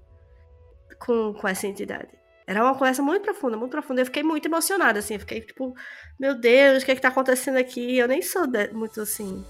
[0.98, 2.08] com, com essa entidade.
[2.46, 4.00] Era uma conversa muito profunda, muito profunda.
[4.00, 5.14] Eu fiquei muito emocionada, assim.
[5.14, 5.72] Eu fiquei tipo,
[6.18, 7.96] meu Deus, o que é que tá acontecendo aqui?
[7.96, 8.42] Eu nem sou
[8.72, 9.44] muito assim.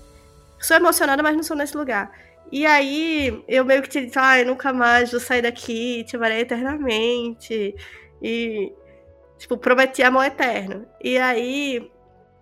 [0.60, 2.12] Sou emocionada, mas não sou nesse lugar.
[2.52, 6.40] E aí, eu meio que te disse, ai, nunca mais vou sair daqui, te amarei
[6.40, 7.74] eternamente.
[8.20, 8.72] E,
[9.38, 10.86] tipo, prometi amor eterno.
[11.02, 11.90] E aí,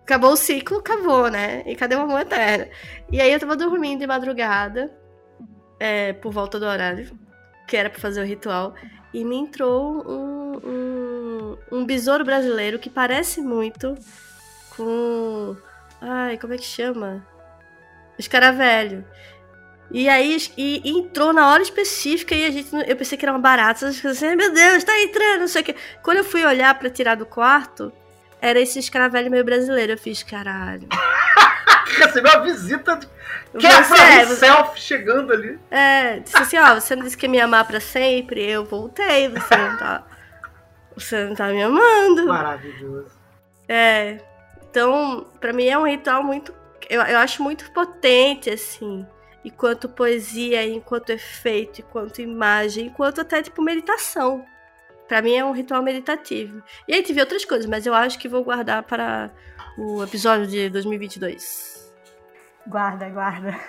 [0.03, 1.63] acabou o ciclo, acabou, né?
[1.65, 2.67] E cadê o amor eterno?
[3.11, 4.91] E aí, eu tava dormindo de madrugada,
[5.79, 7.17] é, por volta do horário,
[7.69, 8.73] que era pra fazer o ritual.
[9.13, 13.95] E me entrou um, um, um besouro brasileiro que parece muito
[14.75, 15.55] com.
[16.01, 17.25] Ai, como é que chama?
[18.17, 19.05] Escaravelho.
[19.91, 22.69] E aí e, entrou na hora específica e a gente.
[22.87, 23.85] Eu pensei que era uma barata.
[23.85, 25.75] Eu fiquei assim, "Ai, meu Deus, tá entrando, não sei o quê.
[26.03, 27.91] Quando eu fui olhar pra tirar do quarto,
[28.41, 29.93] era esse escaravelho meio brasileiro.
[29.93, 30.87] Eu fiz, caralho.
[31.97, 33.07] Recebeu uma visita de
[33.53, 35.59] Você, Kéfera você- self chegando ali.
[35.71, 39.27] É, disse assim, ó, você não disse que ia me amar pra sempre, eu voltei,
[39.29, 40.03] você não tá.
[40.95, 42.27] Você não tá me amando.
[42.27, 43.11] Maravilhoso.
[43.67, 44.17] É.
[44.69, 46.53] Então, pra mim é um ritual muito.
[46.89, 49.05] Eu, eu acho muito potente, assim.
[49.45, 54.45] Enquanto poesia, enquanto efeito, enquanto imagem, enquanto até tipo meditação.
[55.07, 56.61] Pra mim é um ritual meditativo.
[56.87, 59.31] E aí tive outras coisas, mas eu acho que vou guardar para
[59.77, 61.78] o episódio de 2022.
[62.67, 63.59] Guarda, guarda.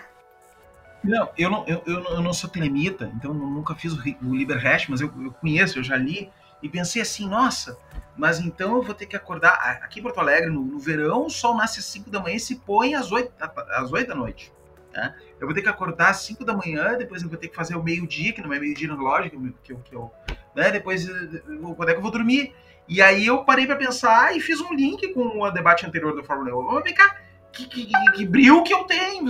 [1.03, 4.35] Não, eu não, eu, eu, não- eu não sou telemita, então nunca fiz o, o
[4.37, 6.31] Liber Hash, mas eu, eu conheço, eu já li,
[6.63, 7.79] e pensei assim, nossa,
[8.17, 9.55] mas então eu vou ter que acordar.
[9.83, 12.41] Aqui em Porto Alegre, no, no verão, o sol nasce às 5 da manhã e
[12.41, 14.53] se põe às 8, da- às 8 da noite.
[14.93, 15.15] Né?
[15.41, 17.77] Eu vou ter que acordar às 5 da manhã, depois eu vou ter que fazer
[17.77, 19.31] o meio-dia, que não é meio-dia no relógio,
[19.63, 20.11] que eu, que eu,
[20.55, 20.71] né?
[20.71, 22.55] depois eh, eu- quando é que eu vou dormir.
[22.87, 26.23] E aí eu parei pra pensar e fiz um link com o debate anterior da
[26.25, 26.67] Fórmula 1.
[26.67, 27.17] Vamos cá,
[27.53, 29.25] que, que, que, brilho que eu tenho,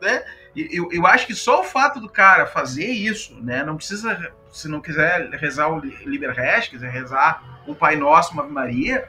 [0.00, 0.24] né?
[0.54, 3.64] E Eu, eu acho que só o fato do cara fazer isso, né?
[3.64, 6.34] Não precisa, se não quiser rezar o Liber
[6.68, 9.08] quiser rezar o Pai Nosso, uma Ave Maria,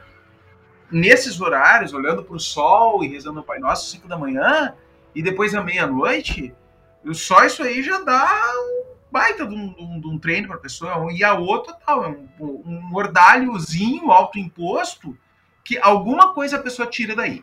[0.90, 4.74] nesses horários, olhando para o sol e rezando o Pai Nosso 5 da manhã,
[5.14, 6.54] e depois à meia-noite,
[7.12, 10.92] só isso aí já dá um baita de um, de um- treino para a pessoa.
[10.92, 15.16] É um IAO total, é um, um ordalhozinho autoimposto
[15.64, 17.42] que alguma coisa a pessoa tira daí.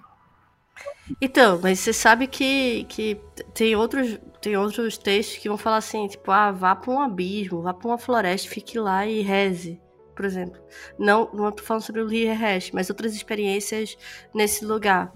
[1.22, 3.20] Então, mas você sabe que, que
[3.54, 7.62] tem, outros, tem outros textos que vão falar assim, tipo, ah, vá pra um abismo,
[7.62, 9.82] vá pra uma floresta, fique lá e reze,
[10.16, 10.62] por exemplo.
[10.98, 13.98] Não, não tô falando sobre o Hash, mas outras experiências
[14.34, 15.12] nesse lugar.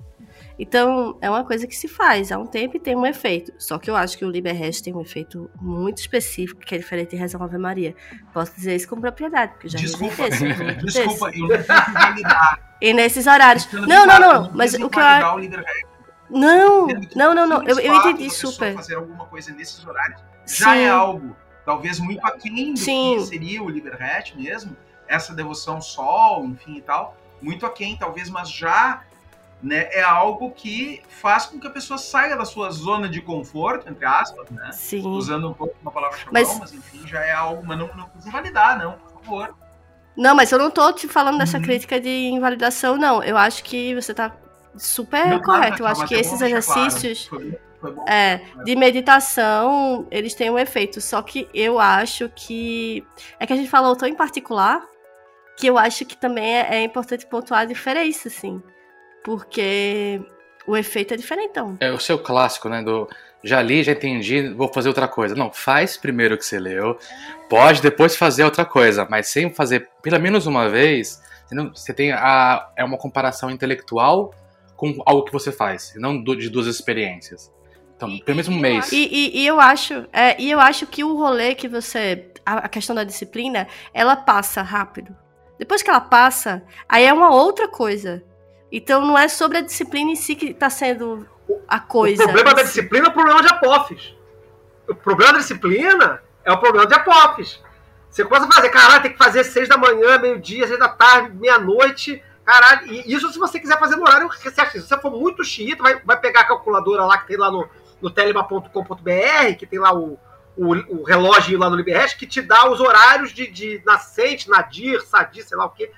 [0.60, 3.54] Então, é uma coisa que se faz há um tempo e tem um efeito.
[3.60, 6.78] Só que eu acho que o Liber Hash tem um efeito muito específico, que é
[6.80, 7.96] diferente de rezar uma Ave Maria.
[8.34, 11.40] Posso dizer isso com propriedade, porque eu já Desculpa, desse, muito desculpa, desse.
[11.42, 12.67] eu não consegui lidar.
[12.80, 13.72] E nesses horários.
[13.72, 15.88] Não, não, não, mas o que eu Hash.
[16.30, 17.64] Não, não, não, não.
[17.64, 18.76] Eu, eu entendi super.
[18.76, 21.36] fazer alguma coisa nesses horários já é algo,
[21.66, 23.18] talvez muito aquém do Sim.
[23.18, 24.76] que seria o Liber Hash mesmo,
[25.08, 29.04] essa devoção ao sol, enfim e tal, muito aquém, talvez, mas já
[29.62, 33.90] né, é algo que faz com que a pessoa saia da sua zona de conforto,
[33.90, 34.72] entre aspas, né?
[34.72, 35.06] Sim.
[35.06, 36.74] Usando um pouco uma palavra chavão, Mas- mas...
[36.74, 39.56] enfim, já é algo, mas não, não precisa validar, não, por favor.
[40.18, 41.40] Não, mas eu não tô te falando Uhum.
[41.40, 43.22] dessa crítica de invalidação, não.
[43.24, 44.36] Eu acho que você tá
[44.76, 45.84] super Não, correto.
[45.84, 46.82] eu acho que esses deixar claro.
[46.88, 47.28] exercícios.
[47.28, 47.94] Foi- Foi.
[48.08, 51.00] É, de meditação, eles têm um efeito.
[51.00, 53.06] Só que eu acho que.
[53.40, 54.84] É que a gente falou tão em particular
[55.56, 58.62] que eu acho que também é, é importante pontuar a diferença, assim.
[59.24, 60.22] Porque
[60.68, 61.78] o efeito é diferentão.
[61.80, 62.82] É o seu clássico, né?
[62.84, 63.08] Do
[63.44, 65.34] já li, já entendi, vou fazer outra coisa.
[65.36, 66.98] Não, faz primeiro o que você leu.
[67.50, 71.22] Pode depois fazer outra coisa, mas sem fazer pelo menos uma vez,
[71.74, 74.34] você, tem a, é uma comparação intelectual
[74.76, 77.52] com algo que você faz, e não de duas experiências.
[77.96, 78.92] Então, pelo menos um mês.
[78.92, 82.32] E, e- e eu acho, é, e eu acho que o rolê que você.
[82.46, 85.16] A, a questão da disciplina, ela passa rápido.
[85.58, 88.24] Depois que ela passa, aí é uma outra coisa.
[88.72, 91.28] Então não é sobre a disciplina em si que tá sendo
[91.68, 92.24] a coisa.
[92.24, 94.16] O problema da disciplina é o problema de apófis.
[94.88, 97.62] O problema da disciplina é o problema de apófis.
[98.10, 101.36] Você começa a fazer, caralho, tem que fazer seis da manhã, meio-dia, seis da tarde,
[101.38, 102.22] meia-noite.
[102.44, 104.72] Caralho, e isso se você quiser fazer no horário certo.
[104.72, 107.68] Se você for muito xiita, vai, vai pegar a calculadora lá que tem lá no,
[108.02, 110.18] no telema.com.br, que tem lá o,
[110.56, 115.02] o, o relógio lá no LibreHash, que te dá os horários de, de nascente, nadir,
[115.02, 115.92] sadir, sei lá o que,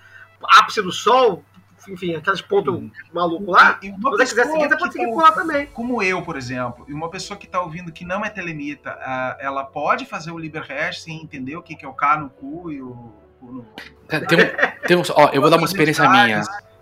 [0.44, 1.44] ápice do sol,
[1.92, 2.82] enfim, aqueles pontos
[3.14, 3.80] malucos lá.
[3.82, 5.66] E Se uma você quiser seguir, você que pode seguir tá por lá também.
[5.68, 8.92] como eu, por exemplo, e uma pessoa que está ouvindo que não é telemita,
[9.40, 12.72] ela pode fazer o LiberHash sem entender o que, que é o K no cu
[12.72, 13.66] e o cu no.
[14.08, 14.40] Tem
[14.88, 16.42] tem ó, eu vou dar uma experiência minha.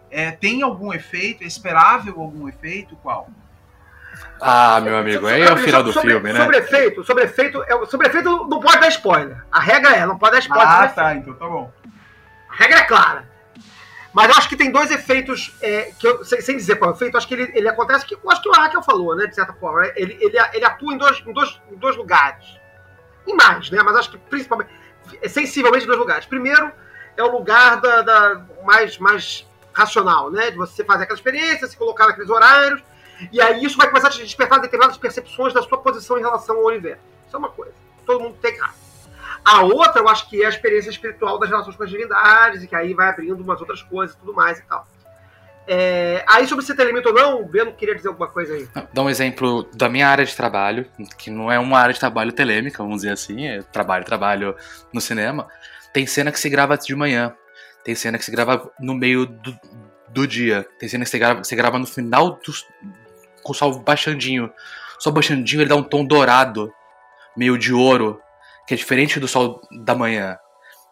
[0.09, 1.43] É, tem algum efeito?
[1.43, 2.95] É esperável algum efeito?
[2.97, 3.29] Qual?
[4.39, 6.39] Ah, meu amigo, aí é o final do sobre, filme, né?
[6.39, 9.43] Sobre efeito, sobre efeito, é, sobre efeito não pode dar spoiler.
[9.51, 10.67] A regra é, não pode dar spoiler.
[10.67, 11.31] Ah, tá, efeito.
[11.31, 11.71] então tá bom.
[12.49, 13.36] A regra é clara.
[14.13, 16.95] Mas acho que tem dois efeitos, é, que eu, sem, sem dizer qual é o
[16.97, 19.53] efeito, acho que ele, ele acontece, que acho que o Raquel falou, né, de certa
[19.53, 19.81] forma.
[19.81, 19.93] né?
[19.95, 22.45] Ele, ele, ele atua em dois, em, dois, em dois lugares.
[23.27, 23.81] Em mais, né?
[23.83, 24.69] Mas acho que principalmente,
[25.21, 26.25] é sensivelmente em dois lugares.
[26.25, 26.71] Primeiro,
[27.15, 30.49] é o lugar da, da- mais, mais racional, né?
[30.51, 32.81] De você fazer aquela experiência, se colocar naqueles horários,
[33.31, 36.55] e aí isso vai começar a te despertar determinadas percepções da sua posição em relação
[36.57, 37.01] ao universo.
[37.27, 37.73] Isso é uma coisa.
[38.05, 38.61] Todo mundo tem que.
[39.49, 42.67] A outra, eu acho que é a experiência espiritual das relações com as divindades, e
[42.67, 44.85] que aí vai abrindo umas outras coisas e tudo mais e tal.
[45.65, 48.67] É, aí, sobre se ter limite ou não, o Beno queria dizer alguma coisa aí.
[48.91, 50.85] Dar um exemplo da minha área de trabalho,
[51.17, 54.53] que não é uma área de trabalho telêmica, vamos dizer assim, é trabalho, trabalho
[54.91, 55.47] no cinema.
[55.93, 57.33] Tem cena que se grava de manhã,
[57.85, 59.57] tem cena que se grava no meio do,
[60.09, 62.53] do dia, tem cena que se grava, se grava no final do,
[63.41, 64.51] com o baixandinho.
[64.99, 66.69] O sol baixandinho ele dá um tom dourado,
[67.35, 68.21] meio de ouro,
[68.67, 70.37] que é diferente do sol da manhã.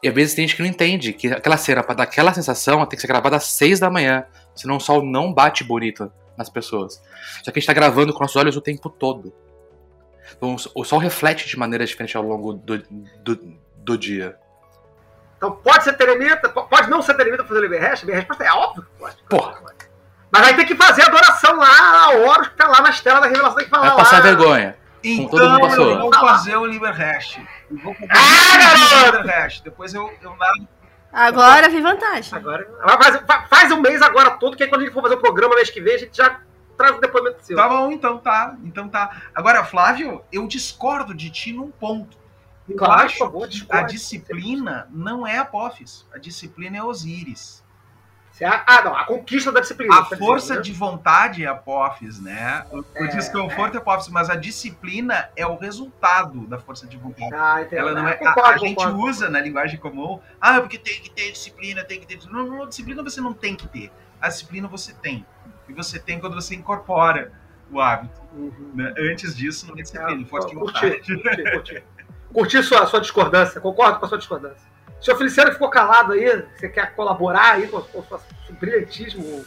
[0.02, 2.76] E às vezes tem gente que não entende que aquela cena, pra dar aquela sensação,
[2.78, 4.26] ela tem que ser gravada às seis da manhã,
[4.56, 7.02] senão o sol não bate bonito nas pessoas.
[7.44, 9.34] Só que a gente tá gravando com nossos olhos o tempo todo.
[10.36, 12.78] Então, o sol reflete de maneira diferente ao longo do,
[13.24, 14.38] do, do dia.
[15.38, 18.04] Então, pode ser telemita, po- pode não ser telemita fazer Liberhash?
[18.04, 19.18] Minha resposta é óbvio que pode.
[19.30, 19.62] Porra,
[20.32, 23.20] Mas vai ter que fazer a adoração lá, a Horus, que tá lá na estela
[23.22, 24.22] da revelação, tem que falar vai passar lá.
[24.24, 24.78] vergonha.
[25.14, 25.90] Então todo mundo passou.
[25.92, 27.40] eu vou fazer o LiberHash.
[27.72, 29.62] Eu vou Ah, o LiberHash.
[29.62, 30.36] Depois eu, eu.
[31.12, 32.38] Agora vi vantagem.
[32.38, 32.68] Agora,
[33.02, 35.20] faz, fa- faz um mês agora todo, que aí quando a gente for fazer o
[35.20, 36.42] programa mês que vem, a gente já
[36.78, 37.56] traz o depoimento seu.
[37.56, 38.56] Tá bom, então tá.
[38.66, 39.22] Então tá.
[39.34, 42.18] Agora, Flávio, eu discordo de ti num ponto.
[42.68, 46.06] Eu Claro, acho favor, que a disciplina não é Apophis.
[46.14, 47.64] A disciplina é Osíris.
[48.44, 49.98] Ah, não, a conquista da disciplina.
[50.00, 52.66] A força de vontade é Apophis, né?
[52.72, 56.98] O, o É, desconforto é Apophis, mas a disciplina é o resultado da força de
[56.98, 57.34] vontade.
[57.34, 57.88] Ah, entendeu.
[57.88, 59.00] Ela não é, a- Concordo, a, gente concordo.
[59.00, 62.20] usa na linguagem comum, ah, porque tem que ter disciplina, tem que ter.
[62.30, 63.92] Não, não, disciplina você não tem que ter.
[64.22, 65.26] A disciplina você tem.
[65.70, 67.32] E você tem quando você incorpora
[67.72, 68.22] o hábito.
[68.34, 68.72] Uhum.
[68.76, 68.94] né?
[68.98, 71.22] Antes disso, não é disciplina, Ah, força de curti, vontade.
[71.22, 71.84] curti, curti.
[72.34, 74.75] Curti sua, sua discordância, concordo com a sua discordância.
[75.06, 78.20] O senhor Feliciano ficou calado aí, você quer colaborar aí com, o seu
[78.50, 79.46] brilhantismo?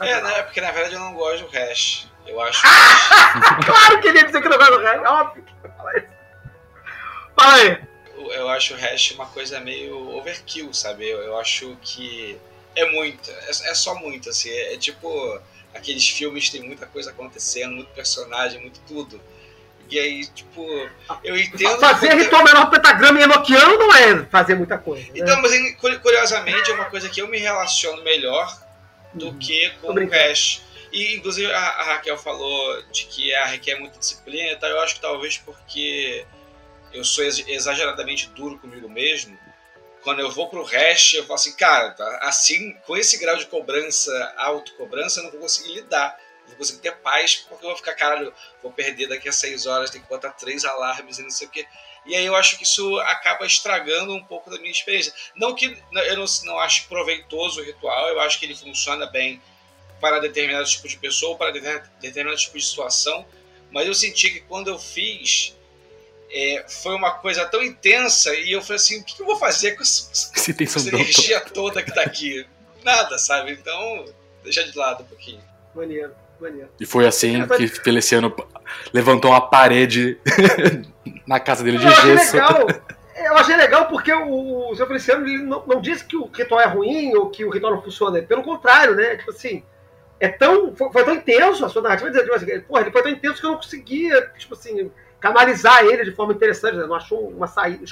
[0.00, 0.42] É, né?
[0.44, 2.08] Porque na verdade eu não gosto do hash.
[2.26, 2.62] Eu acho.
[3.66, 6.06] Claro que ele ia dizer que não vai no resto, óbvio que vai falar isso.
[7.36, 7.82] Fala aí.
[8.30, 11.06] eu acho o hash uma coisa meio overkill, sabe?
[11.06, 12.40] Eu, eu acho que
[12.74, 14.48] é muito, é, é só muito, assim.
[14.48, 15.38] É, é tipo
[15.74, 19.20] aqueles filmes que tem muita coisa acontecendo, muito personagem, muito tudo.
[19.92, 20.64] E aí, tipo,
[21.22, 21.78] eu entendo.
[21.78, 25.02] Fazer que- ritual menor pentagrama e enoquiano não é fazer muita coisa.
[25.08, 25.10] Né?
[25.16, 25.52] Então, mas
[26.00, 28.56] curiosamente é uma coisa que eu me relaciono melhor
[29.12, 30.62] do que com o hash.
[30.90, 34.70] E inclusive a, a Raquel falou de que a requer muita disciplina e tal.
[34.70, 36.24] Eu acho que talvez porque
[36.92, 39.38] eu sou ex- exageradamente duro comigo mesmo.
[40.02, 43.46] Quando eu vou pro hash, eu falo assim, cara, tá, assim, com esse grau de
[43.46, 46.16] cobrança, autocobrança, eu não vou conseguir lidar.
[46.52, 49.90] Vou conseguir ter paz, porque eu vou ficar, caralho, vou perder daqui a seis horas,
[49.90, 51.66] tem que botar três alarmes e não sei o quê.
[52.04, 55.12] E aí eu acho que isso acaba estragando um pouco da minha experiência.
[55.36, 59.40] Não que eu não, não acho proveitoso o ritual, eu acho que ele funciona bem
[60.00, 63.24] para determinado tipo de pessoa, para deter- determinado tipo de situação,
[63.70, 65.54] mas eu senti que quando eu fiz,
[66.28, 69.76] é, foi uma coisa tão intensa e eu falei assim, o que eu vou fazer
[69.76, 72.44] com essa, Se tem com essa energia toda que tá aqui?
[72.82, 73.52] Nada, sabe?
[73.52, 74.04] Então,
[74.42, 75.40] deixa de lado um pouquinho.
[75.72, 76.68] Maneiro, maneiro.
[76.78, 78.34] E foi assim que Feliciano
[78.92, 80.18] levantou uma parede
[81.26, 82.36] na casa dele de Eu achei gesso.
[82.36, 82.66] legal.
[83.14, 86.60] Eu achei legal porque o, o seu Feliciano ele não, não disse que o ritual
[86.60, 88.20] é ruim ou que o ritual não funciona.
[88.22, 89.16] Pelo contrário, né?
[89.16, 89.62] Tipo assim,
[90.18, 92.10] é tão, foi, foi tão intenso a sua narrativa.
[92.10, 94.90] dizer, tipo assim, Porra, ele foi tão intenso que eu não conseguia, tipo assim,
[95.20, 96.76] canalizar ele de forma interessante.
[96.76, 96.86] Né?
[96.86, 97.84] Não achou uma saída,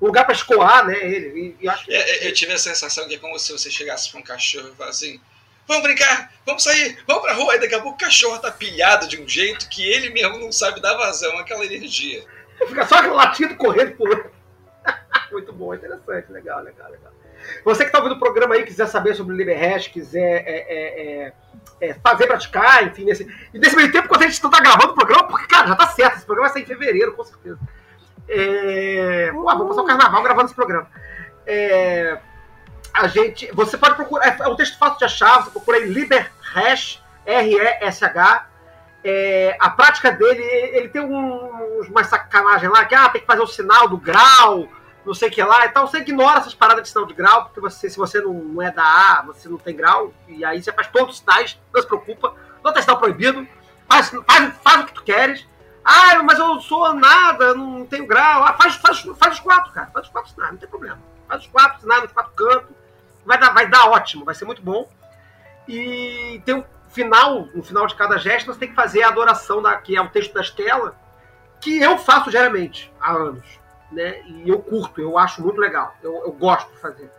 [0.00, 0.96] um lugar pra escoar, né?
[0.96, 1.56] Ele.
[1.60, 1.94] E, e acho que.
[1.94, 4.70] É, é, eu tive a sensação que é como se você chegasse pra um cachorro
[4.72, 5.20] e falasse assim:
[5.66, 7.56] vamos brincar, vamos sair, vamos pra rua.
[7.56, 10.52] E daqui a pouco o cachorro tá pilhado de um jeito que ele mesmo não
[10.52, 12.24] sabe dar vazão àquela energia.
[12.68, 14.30] Fica só latido correndo pulando.
[15.32, 17.12] Muito bom, interessante, legal, legal, legal.
[17.64, 21.32] Você que está ouvindo o programa aí, quiser saber sobre o LiberHash, quiser é, é,
[21.80, 24.92] é, é, fazer, praticar, enfim, nesse, e nesse meio tempo, quando a gente está gravando
[24.92, 27.58] o programa, porque, cara, já tá certo, esse programa vai sair em fevereiro, com certeza.
[28.28, 30.88] É, pô, vamos passar o carnaval gravando esse programa.
[31.46, 32.18] É,
[32.92, 37.02] a gente, você pode procurar, é um texto fácil de achar, você procura aí LiberHash,
[37.24, 38.46] R-E-S-H,
[39.04, 43.42] é, a prática dele, ele tem uns, umas sacanagem lá, que ah, tem que fazer
[43.42, 44.68] o sinal do grau,
[45.04, 45.88] não sei o que lá e tal.
[45.88, 48.70] Você ignora essas paradas de sinal de grau, porque você, se você não, não é
[48.70, 51.86] da A, você não tem grau, e aí você faz todos os sinais, não se
[51.86, 53.46] preocupa, não tem sinal proibido,
[53.88, 55.46] faz, faz, faz o que tu queres.
[55.84, 58.44] Ah, mas eu sou nada, não tenho grau.
[58.44, 59.90] Ah, faz, faz, faz os quatro, cara.
[59.92, 60.98] Faz os quatro sinais, não tem problema.
[61.26, 62.81] Faz os quatro sinais nos quatro cantos.
[63.24, 64.88] Vai dar, vai dar ótimo, vai ser muito bom.
[65.68, 69.62] E tem um final, no final de cada gesto, você tem que fazer a adoração,
[69.62, 70.96] da, que é o texto da Estela,
[71.60, 73.60] que eu faço diariamente, há anos.
[73.90, 74.22] Né?
[74.26, 75.94] E eu curto, eu acho muito legal.
[76.02, 77.10] Eu, eu gosto de fazer.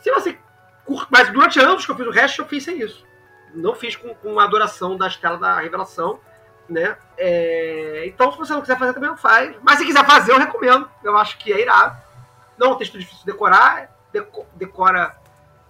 [0.00, 0.38] Se você
[0.84, 3.04] curte, mas durante anos que eu fiz o resto, eu fiz sem isso.
[3.52, 6.20] Não fiz com, com a adoração da Estela da Revelação.
[6.68, 6.96] Né?
[7.18, 9.56] É, então, se você não quiser fazer, também não faz.
[9.60, 10.88] Mas se quiser fazer, eu recomendo.
[11.02, 12.00] Eu acho que é irado.
[12.56, 13.90] Não é um texto difícil de decorar.
[14.12, 15.16] Deco- decora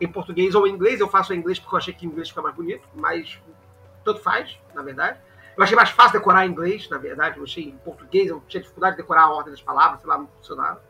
[0.01, 1.01] em português ou em inglês.
[1.01, 2.86] Eu faço em inglês porque eu achei que em inglês fica mais bonito.
[2.94, 3.39] Mas
[4.05, 5.18] tanto faz, na verdade.
[5.56, 7.39] Eu achei mais fácil decorar em inglês, na verdade.
[7.39, 10.18] Eu achei em português, eu tinha dificuldade de decorar a ordem das palavras, sei lá,
[10.18, 10.81] não funcionava.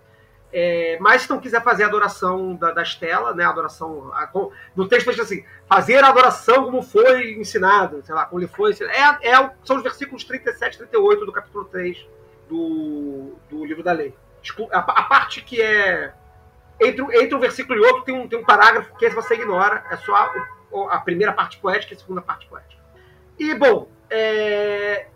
[0.53, 3.45] É, mas se não quiser fazer a adoração da, da Estela, né?
[3.45, 4.11] A adoração.
[4.15, 8.41] A, com- no texto diz assim: fazer a adoração como foi ensinado, sei lá, como
[8.41, 8.73] ele foi.
[8.81, 12.05] É, é, são os versículos 37 e 38 do capítulo 3
[12.49, 14.13] do, do livro da lei.
[14.73, 16.13] A, a parte que é.
[16.81, 19.85] Entre, entre um versículo e outro tem um, tem um parágrafo que esse você ignora,
[19.91, 22.81] é só a, a primeira parte poética e a segunda parte poética.
[23.39, 25.07] E, bom, é,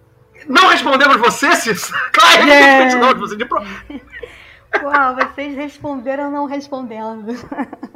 [0.47, 1.99] não respondemos você, Cícero.
[2.13, 3.63] Claro gente não, você de pro-
[4.83, 7.33] Uau, vocês responderam não respondendo.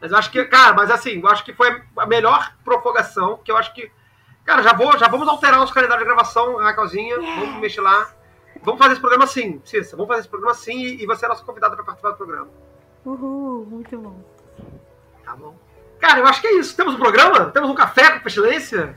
[0.00, 3.52] Mas eu acho que, cara, mas assim, eu acho que foi a melhor provocação, que
[3.52, 3.88] eu acho que.
[4.44, 7.16] Cara, já, vou, já vamos alterar nosso calendário de gravação, Raquelzinha.
[7.18, 8.10] Vamos mexer lá.
[8.64, 9.94] Vamos fazer esse programa assim, Cissa.
[9.96, 12.16] Vamos fazer esse programa assim e, e você é a nossa convidada para participar do
[12.16, 12.48] programa.
[13.04, 14.20] Uhul, muito bom.
[15.24, 15.56] Tá bom?
[15.98, 16.76] Cara, eu acho que é isso.
[16.76, 17.46] Temos um programa?
[17.50, 18.94] Temos um café com pestilência?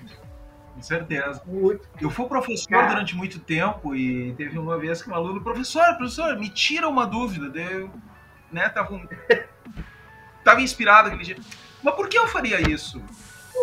[0.73, 1.41] Com certeza.
[1.45, 1.87] Muito.
[2.01, 2.87] Eu fui professor Cara.
[2.89, 7.05] durante muito tempo e teve uma vez que um aluno, professor, professor, me tira uma
[7.05, 7.49] dúvida.
[7.49, 7.91] Daí Eu,
[8.51, 9.07] né, tava, um-
[10.43, 11.37] tava inspirado aquele dia.
[11.81, 13.01] Mas por que eu faria isso?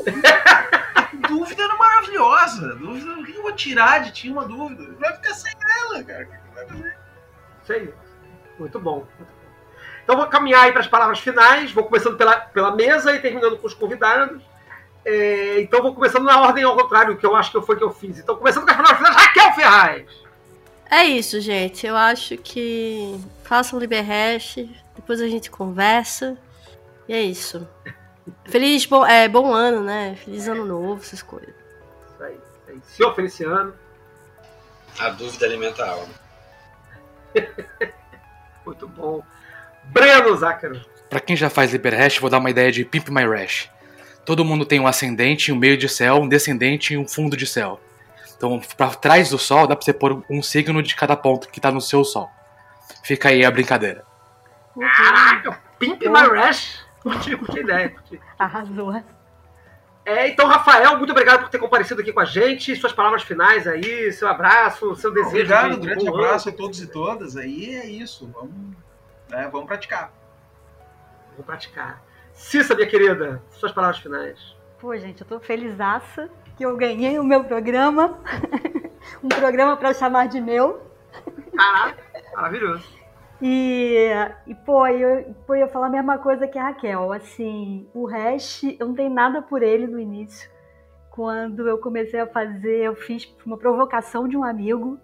[1.29, 2.75] dúvida era maravilhosa.
[2.77, 4.95] Dúvida, o que eu vou tirar de ti uma dúvida?
[4.99, 5.53] Vai ficar sem
[5.83, 6.25] ela, cara.
[6.25, 6.97] O que que vai fazer?
[7.63, 7.95] Isso aí.
[8.59, 9.07] Muito bom.
[10.03, 11.73] Então vou caminhar aí para as palavras finais.
[11.73, 14.43] Vou começando pela, pela mesa e terminando com os convidados.
[15.05, 17.91] É, então vou começando na ordem ao contrário, que eu acho que foi que eu
[17.91, 18.19] fiz.
[18.19, 20.23] Então começando com as palavras finais, Raquel Ferraz.
[20.91, 21.87] É isso, gente.
[21.87, 26.37] Eu acho que façam LiberHash, depois a gente conversa.
[27.09, 27.67] E é isso.
[28.45, 30.17] Feliz bom, é, bom ano, né?
[30.17, 31.49] Feliz ano novo, essas coisas.
[31.49, 32.35] Isso aí.
[32.35, 32.81] isso aí.
[32.85, 33.75] Senhor Feliciano.
[34.99, 36.15] A dúvida alimenta a alma.
[38.65, 39.23] Muito bom.
[39.85, 40.81] Breno Zácaro.
[41.09, 43.71] Pra quem já faz LiberHash, vou dar uma ideia de Pimp My Rash.
[44.25, 47.47] Todo mundo tem um ascendente, um meio de céu, um descendente e um fundo de
[47.47, 47.81] céu.
[48.37, 51.61] Então, pra trás do sol, dá pra você pôr um signo de cada ponto que
[51.61, 52.31] tá no seu sol.
[53.05, 54.05] Fica aí a brincadeira.
[54.97, 56.85] Caraca, Pimp My Rash.
[57.01, 57.91] Curti, curti a ideia.
[57.91, 58.21] Curti.
[58.39, 59.03] Arrasou.
[60.05, 62.75] É, então, Rafael, muito obrigado por ter comparecido aqui com a gente.
[62.75, 65.37] Suas palavras finais aí, seu abraço, seu desejo.
[65.37, 67.37] Obrigado, de um grande abraço a todos e todas.
[67.37, 68.29] Aí é isso.
[68.33, 68.77] Vamos,
[69.33, 70.13] né, vamos praticar.
[71.37, 72.03] Vou praticar.
[72.33, 74.57] Cissa, minha querida, suas palavras finais.
[74.79, 78.19] Pô, gente, eu tô felizaça que eu ganhei o meu programa.
[79.23, 80.87] um programa pra eu chamar de meu.
[81.57, 82.03] Caraca,
[82.35, 83.03] maravilhoso.
[83.41, 84.09] E,
[84.47, 87.13] e pô, eu, pô, eu falar a mesma coisa que a Raquel.
[87.13, 90.51] Assim, o Hash, eu não tenho nada por ele no início.
[91.11, 94.99] quando eu comecei a fazer, eu fiz uma provocação de um amigo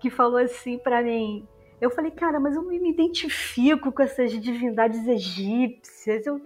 [0.00, 1.46] que falou assim para mim.
[1.80, 6.26] Eu falei, cara, mas eu não me identifico com essas divindades egípcias.
[6.26, 6.40] Eu,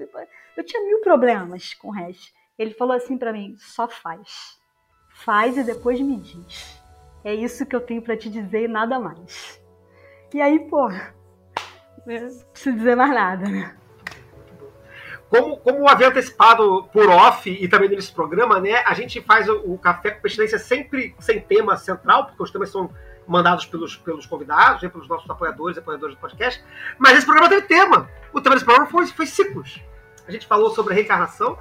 [0.57, 2.33] eu tinha mil problemas com o resto.
[2.59, 4.59] Ele falou assim para mim: só faz.
[5.11, 6.83] Faz e depois me diz.
[7.25, 9.61] É isso que eu tenho para te dizer e nada mais.
[10.33, 11.03] E aí, pô, não
[12.53, 13.75] preciso dizer mais nada, né?
[15.29, 18.83] Como, como havia antecipado por off e também nesse programa, né?
[18.87, 22.71] A gente faz o, o Café com Pestilência sempre sem tema central, porque os temas
[22.71, 22.91] são
[23.29, 26.65] mandados pelos, pelos convidados, né, pelos nossos apoiadores e apoiadores do podcast.
[26.99, 28.09] Mas esse programa teve tema.
[28.33, 29.81] O tema desse programa foi, foi ciclos.
[30.27, 31.59] A gente falou sobre a reencarnação,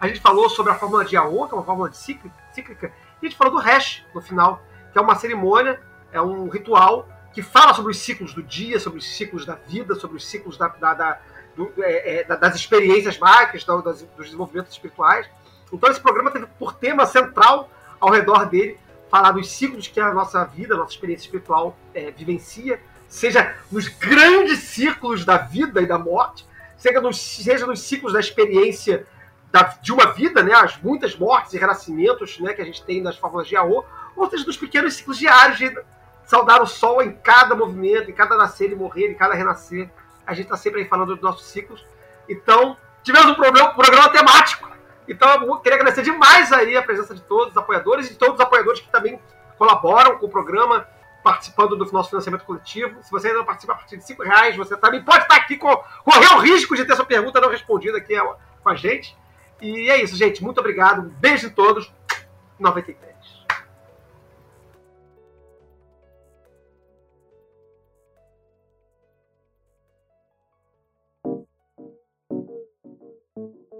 [0.00, 3.26] a gente falou sobre a fórmula de Aô, que é uma fórmula cíclica, cíclica, e
[3.26, 5.80] a gente falou do hash no final, que é uma cerimônia,
[6.10, 9.94] é um ritual que fala sobre os ciclos do dia, sobre os ciclos da vida,
[9.94, 11.18] sobre os ciclos da, da, da
[11.54, 15.28] do, é, é, das experiências mágicas, das, dos desenvolvimentos espirituais.
[15.72, 17.70] Então esse programa teve por tema central
[18.00, 18.78] ao redor dele
[19.10, 23.88] falar dos ciclos que a nossa vida, a nossa experiência espiritual é, vivencia, seja nos
[23.88, 26.46] grandes ciclos da vida e da morte,
[26.76, 29.06] seja nos, seja nos ciclos da experiência
[29.50, 33.02] da, de uma vida, né, as muitas mortes e renascimentos né, que a gente tem
[33.02, 33.84] nas fórmulas de AO,
[34.16, 35.76] ou seja, dos pequenos ciclos diários de
[36.24, 39.90] saudar o sol em cada movimento, em cada nascer e morrer, em cada renascer.
[40.24, 41.84] A gente está sempre aí falando dos nossos ciclos.
[42.28, 44.70] Então, tivemos um, problema, programa temático.
[45.10, 48.34] Então, eu queria agradecer demais aí a presença de todos os apoiadores e de todos
[48.36, 49.20] os apoiadores que também
[49.58, 50.86] colaboram com o programa,
[51.24, 53.02] participando do nosso financiamento coletivo.
[53.02, 55.56] Se você ainda não participa a partir de 5 reais, você também pode estar aqui,
[55.56, 58.14] com, correr o risco de ter sua pergunta não respondida aqui
[58.62, 59.18] com a gente.
[59.60, 60.44] E é isso, gente.
[60.44, 61.00] Muito obrigado.
[61.00, 61.92] Um beijo em todos.
[62.60, 63.10] 93.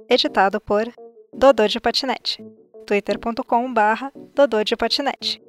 [0.09, 0.93] Editado por
[1.33, 2.45] Dodô de Patinete.
[2.87, 5.41] twitter.com barra Dodô de Patinete.